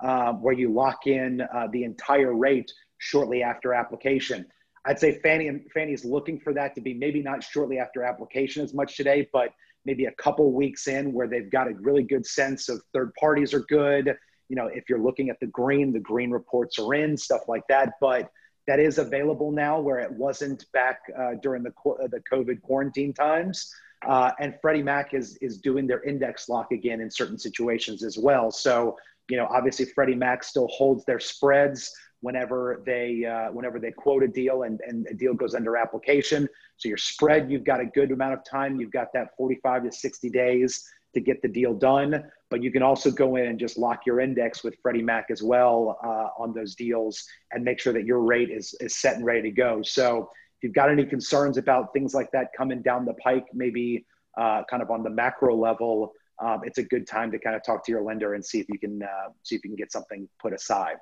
um, 0.02 0.42
where 0.42 0.54
you 0.54 0.74
lock 0.74 1.08
in 1.08 1.42
uh, 1.42 1.68
the 1.72 1.84
entire 1.84 2.34
rate 2.34 2.72
shortly 2.98 3.44
after 3.44 3.74
application 3.74 4.46
i'd 4.86 5.00
say 5.00 5.20
fannie 5.20 5.48
and 5.48 5.70
fannie 5.74 5.94
is 5.94 6.06
looking 6.06 6.40
for 6.40 6.54
that 6.54 6.76
to 6.76 6.82
be 6.82 6.94
maybe 6.94 7.22
not 7.22 7.44
shortly 7.44 7.80
after 7.80 8.04
application 8.04 8.64
as 8.64 8.74
much 8.74 8.98
today 8.98 9.28
but 9.34 9.50
maybe 9.86 10.06
a 10.06 10.12
couple 10.14 10.52
weeks 10.52 10.88
in 10.88 11.14
where 11.14 11.28
they've 11.28 11.50
got 11.50 11.68
a 11.68 11.74
really 11.76 12.04
good 12.04 12.26
sense 12.26 12.70
of 12.70 12.82
third 12.94 13.14
parties 13.20 13.54
are 13.54 13.62
good. 13.62 14.16
You 14.50 14.56
know 14.56 14.68
if 14.68 14.90
you're 14.90 15.02
looking 15.02 15.30
at 15.30 15.40
the 15.40 15.48
green 15.48 15.94
the 15.94 16.00
green 16.00 16.32
reports 16.32 16.78
are 16.80 16.94
in 16.94 17.16
stuff 17.16 17.42
like 17.48 17.64
that. 17.70 17.94
But 18.02 18.30
that 18.68 18.80
is 18.80 18.98
available 18.98 19.52
now 19.52 19.80
where 19.80 20.00
it 20.00 20.12
wasn't 20.12 20.66
back 20.74 21.00
uh, 21.18 21.36
during 21.42 21.62
the, 21.62 21.72
the 22.10 22.22
covid 22.32 22.62
quarantine 22.62 23.14
times. 23.14 23.72
Uh, 24.08 24.32
and 24.40 24.56
Freddie 24.62 24.84
Mac 24.84 25.14
is 25.14 25.38
is 25.38 25.60
doing 25.60 25.88
their 25.88 26.04
index 26.04 26.50
lock 26.50 26.72
again 26.72 27.02
in 27.02 27.10
certain 27.10 27.38
situations 27.38 28.04
as 28.04 28.18
well. 28.18 28.52
So 28.52 28.98
you 29.30 29.38
know, 29.38 29.48
obviously 29.50 29.86
Freddie 29.86 30.16
Mac 30.16 30.44
still 30.44 30.68
holds 30.68 31.04
their 31.06 31.20
spreads 31.20 31.92
whenever 32.22 32.82
they 32.86 33.26
uh, 33.26 33.52
whenever 33.52 33.80
they 33.80 33.92
quote 33.92 34.24
a 34.24 34.28
deal 34.28 34.64
and, 34.64 34.80
and 34.88 35.06
a 35.08 35.14
deal 35.14 35.34
goes 35.34 35.56
under 35.56 35.78
application. 35.78 36.48
So 36.78 36.90
your 36.90 36.98
spread, 36.98 37.52
you've 37.52 37.64
got 37.64 37.80
a 37.80 37.86
good 37.86 38.12
amount 38.12 38.34
of 38.34 38.40
time. 38.44 38.80
You've 38.80 38.92
got 38.92 39.14
that 39.14 39.30
45 39.38 39.84
to 39.84 39.92
60 39.92 40.30
days 40.30 40.84
to 41.14 41.22
get 41.22 41.42
the 41.42 41.48
deal 41.48 41.74
done. 41.74 42.24
But 42.50 42.62
you 42.62 42.72
can 42.72 42.84
also 42.84 43.10
go 43.10 43.38
in 43.38 43.48
and 43.48 43.60
just 43.60 43.78
lock 43.78 44.06
your 44.06 44.20
index 44.20 44.64
with 44.64 44.76
Freddie 44.82 45.02
Mac 45.02 45.28
as 45.32 45.42
well 45.42 45.98
uh, 46.04 46.42
on 46.42 46.54
those 46.54 46.76
deals 46.76 47.24
and 47.52 47.64
make 47.64 47.80
sure 47.80 47.94
that 47.94 48.06
your 48.06 48.22
rate 48.22 48.52
is, 48.52 48.76
is 48.80 48.98
set 48.98 49.16
and 49.16 49.26
ready 49.26 49.42
to 49.44 49.52
go. 49.52 49.82
So 49.82 50.30
if 50.58 50.64
you've 50.64 50.74
got 50.74 50.92
any 50.92 51.06
concerns 51.06 51.58
about 51.58 51.92
things 51.94 52.14
like 52.14 52.30
that 52.32 52.50
coming 52.56 52.82
down 52.82 53.06
the 53.06 53.16
pike, 53.16 53.46
maybe 53.54 54.06
uh, 54.38 54.64
kind 54.70 54.84
of 54.84 54.92
on 54.92 55.04
the 55.04 55.10
macro 55.10 55.56
level, 55.56 56.12
um, 56.44 56.62
it's 56.64 56.78
a 56.78 56.84
good 56.84 57.08
time 57.08 57.32
to 57.32 57.40
kind 57.40 57.56
of 57.56 57.64
talk 57.64 57.86
to 57.86 57.92
your 57.92 58.04
lender 58.04 58.34
and 58.34 58.46
see 58.46 58.60
if 58.60 58.68
you 58.70 58.78
can 58.78 59.02
uh, 59.02 59.30
see 59.44 59.56
if 59.56 59.64
you 59.64 59.70
can 59.70 59.78
get 59.78 59.92
something 59.92 60.28
put 60.42 60.54
aside. 60.54 60.98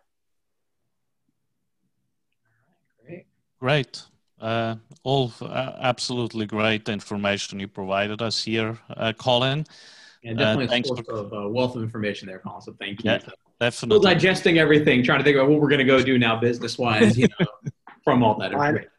Great. 3.63 3.73
Great. 3.73 4.01
Uh, 4.41 4.75
all 5.03 5.31
uh, 5.41 5.71
absolutely 5.79 6.45
great 6.45 6.89
information 6.89 7.61
you 7.61 7.67
provided 7.69 8.21
us 8.21 8.43
here, 8.43 8.77
uh, 8.97 9.13
Colin. 9.13 9.65
Yeah, 10.21 10.33
definitely 10.33 10.65
uh, 10.65 10.67
thanks 10.67 10.89
a 10.89 11.01
for, 11.01 11.13
of 11.13 11.33
uh, 11.33 11.47
wealth 11.47 11.77
of 11.77 11.81
information 11.81 12.27
there, 12.27 12.39
Colin. 12.39 12.59
So 12.59 12.75
thank 12.77 13.05
you. 13.05 13.11
Yeah, 13.11 13.19
definitely. 13.61 13.71
Still 13.71 14.01
digesting 14.01 14.57
everything, 14.57 15.01
trying 15.01 15.19
to 15.19 15.23
think 15.23 15.37
about 15.37 15.49
what 15.49 15.61
we're 15.61 15.69
going 15.69 15.79
to 15.79 15.85
go 15.85 16.03
do 16.03 16.17
now 16.17 16.35
business 16.35 16.77
wise, 16.77 17.17
you 17.17 17.29
know, 17.39 17.45
from 18.03 18.21
all 18.21 18.37
that 18.39 18.51
information. 18.51 18.89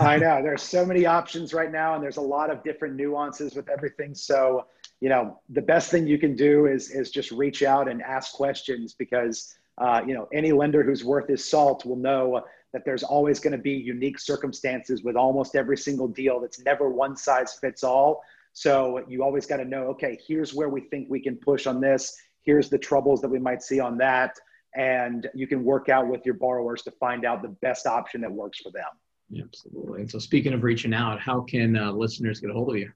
I 0.00 0.16
know 0.16 0.42
there's 0.42 0.62
so 0.62 0.86
many 0.86 1.04
options 1.04 1.52
right 1.52 1.70
now, 1.70 1.94
and 1.94 2.02
there's 2.02 2.16
a 2.16 2.28
lot 2.36 2.48
of 2.48 2.64
different 2.64 2.96
nuances 2.96 3.54
with 3.54 3.68
everything. 3.68 4.14
So, 4.14 4.64
you 5.00 5.10
know, 5.10 5.40
the 5.50 5.60
best 5.60 5.90
thing 5.90 6.06
you 6.06 6.16
can 6.18 6.34
do 6.34 6.64
is 6.64 6.90
is 6.90 7.10
just 7.10 7.32
reach 7.32 7.62
out 7.62 7.86
and 7.86 8.00
ask 8.00 8.32
questions 8.32 8.94
because 8.94 9.54
uh, 9.76 10.00
you 10.06 10.14
know 10.14 10.26
any 10.32 10.52
lender 10.52 10.82
who's 10.82 11.04
worth 11.04 11.28
his 11.28 11.46
salt 11.46 11.84
will 11.84 11.96
know 11.96 12.42
that 12.76 12.84
there's 12.84 13.02
always 13.02 13.40
going 13.40 13.52
to 13.52 13.58
be 13.58 13.72
unique 13.72 14.18
circumstances 14.18 15.02
with 15.02 15.16
almost 15.16 15.56
every 15.56 15.78
single 15.78 16.08
deal. 16.08 16.40
That's 16.40 16.60
never 16.60 16.90
one 16.90 17.16
size 17.16 17.54
fits 17.54 17.82
all. 17.82 18.22
So 18.52 19.02
you 19.08 19.24
always 19.24 19.46
got 19.46 19.56
to 19.56 19.64
know, 19.64 19.84
okay, 19.84 20.18
here's 20.28 20.52
where 20.52 20.68
we 20.68 20.82
think 20.82 21.08
we 21.08 21.20
can 21.20 21.36
push 21.36 21.66
on 21.66 21.80
this. 21.80 22.14
Here's 22.42 22.68
the 22.68 22.76
troubles 22.76 23.22
that 23.22 23.28
we 23.28 23.38
might 23.38 23.62
see 23.62 23.80
on 23.80 23.96
that 23.96 24.36
and 24.76 25.26
you 25.34 25.46
can 25.46 25.64
work 25.64 25.88
out 25.88 26.06
with 26.06 26.20
your 26.26 26.34
borrowers 26.34 26.82
to 26.82 26.90
find 26.90 27.24
out 27.24 27.40
the 27.40 27.48
best 27.62 27.86
option 27.86 28.20
that 28.20 28.30
works 28.30 28.58
for 28.58 28.70
them. 28.70 29.42
Absolutely. 29.42 30.02
And 30.02 30.10
so, 30.10 30.18
speaking 30.18 30.52
of 30.52 30.62
reaching 30.62 30.94
out, 30.94 31.18
how 31.18 31.40
can 31.40 31.76
uh, 31.76 31.90
listeners 31.92 32.40
get 32.40 32.50
a 32.50 32.52
hold 32.52 32.70
of 32.70 32.76
you? 32.76 32.92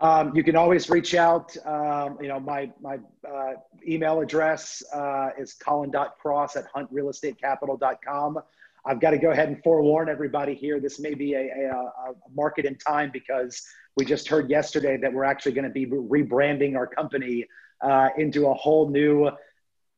Um, 0.00 0.34
you 0.34 0.42
can 0.42 0.56
always 0.56 0.88
reach 0.88 1.14
out. 1.14 1.54
Um, 1.66 2.16
you 2.20 2.28
know, 2.28 2.40
my 2.40 2.70
my 2.80 2.98
uh, 3.28 3.52
email 3.86 4.20
address 4.20 4.82
uh, 4.94 5.30
is 5.38 5.54
colin.cross 5.54 6.56
at 6.56 6.72
huntrealestatecapital.com. 6.72 8.38
I've 8.86 8.98
got 8.98 9.10
to 9.10 9.18
go 9.18 9.30
ahead 9.30 9.48
and 9.48 9.62
forewarn 9.62 10.08
everybody 10.08 10.54
here. 10.54 10.80
This 10.80 10.98
may 11.00 11.12
be 11.12 11.34
a, 11.34 11.40
a, 11.40 11.74
a 11.74 12.14
market 12.34 12.64
in 12.64 12.76
time 12.76 13.10
because 13.12 13.62
we 13.96 14.06
just 14.06 14.26
heard 14.26 14.48
yesterday 14.48 14.96
that 14.96 15.12
we're 15.12 15.24
actually 15.24 15.52
going 15.52 15.66
to 15.66 15.70
be 15.70 15.84
rebranding 15.84 16.76
our 16.76 16.86
company 16.86 17.46
uh, 17.82 18.08
into 18.16 18.46
a 18.46 18.54
whole 18.54 18.88
new, 18.88 19.30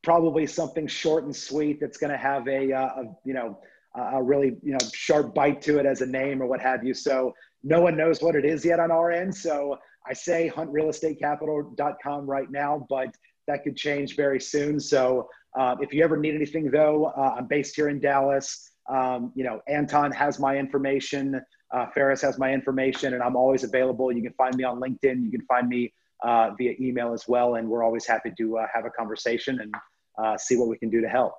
probably 0.01 0.45
something 0.45 0.85
short 0.85 1.23
and 1.23 1.33
sweet 1.33 1.79
that's 1.79 1.97
going 1.97 2.11
to 2.11 2.17
have 2.17 2.45
a, 2.49 2.73
uh, 2.73 2.87
a 2.87 3.03
you 3.23 3.33
know 3.33 3.57
a 3.95 4.21
really 4.21 4.57
you 4.63 4.73
know 4.73 4.79
sharp 4.93 5.33
bite 5.33 5.61
to 5.61 5.77
it 5.79 5.85
as 5.85 6.01
a 6.01 6.05
name 6.05 6.41
or 6.41 6.45
what 6.45 6.59
have 6.59 6.83
you. 6.83 6.93
So 6.93 7.33
no 7.63 7.79
one 7.79 7.95
knows 7.95 8.21
what 8.21 8.35
it 8.35 8.43
is 8.43 8.65
yet 8.65 8.79
on 8.81 8.91
our 8.91 9.11
end. 9.11 9.33
So 9.33 9.79
I 10.07 10.13
say 10.13 10.51
huntrealestatecapital.com 10.53 12.25
right 12.25 12.51
now, 12.51 12.85
but 12.89 13.15
that 13.47 13.63
could 13.63 13.75
change 13.75 14.15
very 14.15 14.39
soon. 14.39 14.79
So 14.79 15.29
uh, 15.57 15.75
if 15.79 15.93
you 15.93 16.03
ever 16.03 16.17
need 16.17 16.35
anything, 16.35 16.71
though, 16.71 17.05
uh, 17.05 17.35
I'm 17.37 17.47
based 17.47 17.75
here 17.75 17.89
in 17.89 17.99
Dallas. 17.99 18.71
Um, 18.89 19.31
you 19.35 19.43
know, 19.43 19.61
Anton 19.67 20.11
has 20.11 20.39
my 20.39 20.57
information. 20.57 21.41
Uh, 21.73 21.85
Faraz 21.95 22.21
has 22.21 22.37
my 22.37 22.51
information, 22.51 23.13
and 23.13 23.23
I'm 23.23 23.35
always 23.35 23.63
available. 23.63 24.11
You 24.11 24.21
can 24.21 24.33
find 24.33 24.55
me 24.55 24.63
on 24.63 24.79
LinkedIn. 24.79 25.23
You 25.23 25.31
can 25.31 25.45
find 25.47 25.67
me 25.67 25.93
uh, 26.23 26.51
via 26.57 26.73
email 26.79 27.13
as 27.13 27.27
well, 27.27 27.55
and 27.55 27.67
we're 27.67 27.83
always 27.83 28.05
happy 28.05 28.31
to 28.37 28.57
uh, 28.57 28.67
have 28.73 28.85
a 28.85 28.89
conversation 28.89 29.59
and 29.59 29.73
uh, 30.21 30.37
see 30.37 30.55
what 30.55 30.67
we 30.67 30.77
can 30.77 30.89
do 30.89 31.01
to 31.01 31.09
help. 31.09 31.33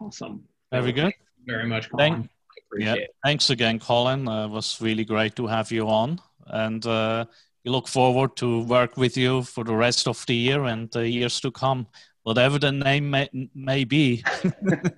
Awesome. 0.00 0.44
Very 0.72 0.92
good. 0.92 1.12
very 1.46 1.66
much, 1.66 1.90
Colin. 1.90 2.12
Thank, 2.12 2.30
yeah, 2.78 2.94
it. 2.94 3.10
thanks 3.24 3.50
again, 3.50 3.78
Colin. 3.78 4.28
Uh, 4.28 4.46
it 4.46 4.50
was 4.50 4.80
really 4.80 5.04
great 5.04 5.34
to 5.36 5.46
have 5.46 5.72
you 5.72 5.88
on, 5.88 6.20
and 6.46 6.84
uh, 6.86 7.24
we 7.64 7.70
look 7.70 7.88
forward 7.88 8.36
to 8.36 8.62
work 8.64 8.96
with 8.96 9.16
you 9.16 9.42
for 9.42 9.64
the 9.64 9.74
rest 9.74 10.08
of 10.08 10.24
the 10.26 10.34
year 10.34 10.64
and 10.64 10.90
the 10.92 11.08
years 11.08 11.40
to 11.40 11.50
come, 11.50 11.86
whatever 12.22 12.58
the 12.58 12.72
name 12.72 13.10
may, 13.10 13.28
may 13.54 13.84
be. 13.84 14.24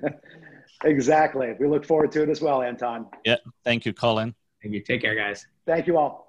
exactly. 0.85 1.55
We 1.59 1.67
look 1.67 1.85
forward 1.85 2.13
to 2.13 2.23
it 2.23 2.29
as 2.29 2.41
well, 2.41 2.63
Anton. 2.63 3.07
Yeah. 3.25 3.37
Thank 3.65 3.85
you, 3.85 3.93
Colin. 3.93 4.35
Thank 4.63 4.75
you. 4.75 4.81
Take 4.83 5.03
care, 5.03 5.17
guys. 5.17 5.47
Thank 5.67 5.87
you 5.87 5.99
all. 5.99 6.29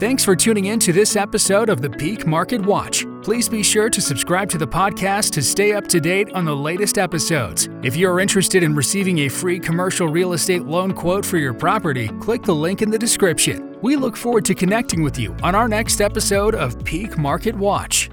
Thanks 0.00 0.24
for 0.24 0.36
tuning 0.36 0.66
in 0.66 0.78
to 0.80 0.92
this 0.92 1.16
episode 1.16 1.68
of 1.68 1.82
the 1.82 1.90
Peak 1.90 2.24
Market 2.24 2.64
Watch. 2.64 3.04
Please 3.28 3.46
be 3.46 3.62
sure 3.62 3.90
to 3.90 4.00
subscribe 4.00 4.48
to 4.48 4.56
the 4.56 4.66
podcast 4.66 5.32
to 5.32 5.42
stay 5.42 5.72
up 5.74 5.86
to 5.88 6.00
date 6.00 6.32
on 6.32 6.46
the 6.46 6.56
latest 6.56 6.96
episodes. 6.96 7.68
If 7.82 7.94
you 7.94 8.08
are 8.08 8.20
interested 8.20 8.62
in 8.62 8.74
receiving 8.74 9.18
a 9.18 9.28
free 9.28 9.60
commercial 9.60 10.08
real 10.08 10.32
estate 10.32 10.64
loan 10.64 10.94
quote 10.94 11.26
for 11.26 11.36
your 11.36 11.52
property, 11.52 12.08
click 12.20 12.42
the 12.42 12.54
link 12.54 12.80
in 12.80 12.90
the 12.90 12.98
description. 12.98 13.76
We 13.82 13.96
look 13.96 14.16
forward 14.16 14.46
to 14.46 14.54
connecting 14.54 15.02
with 15.02 15.18
you 15.18 15.36
on 15.42 15.54
our 15.54 15.68
next 15.68 16.00
episode 16.00 16.54
of 16.54 16.82
Peak 16.84 17.18
Market 17.18 17.54
Watch. 17.54 18.08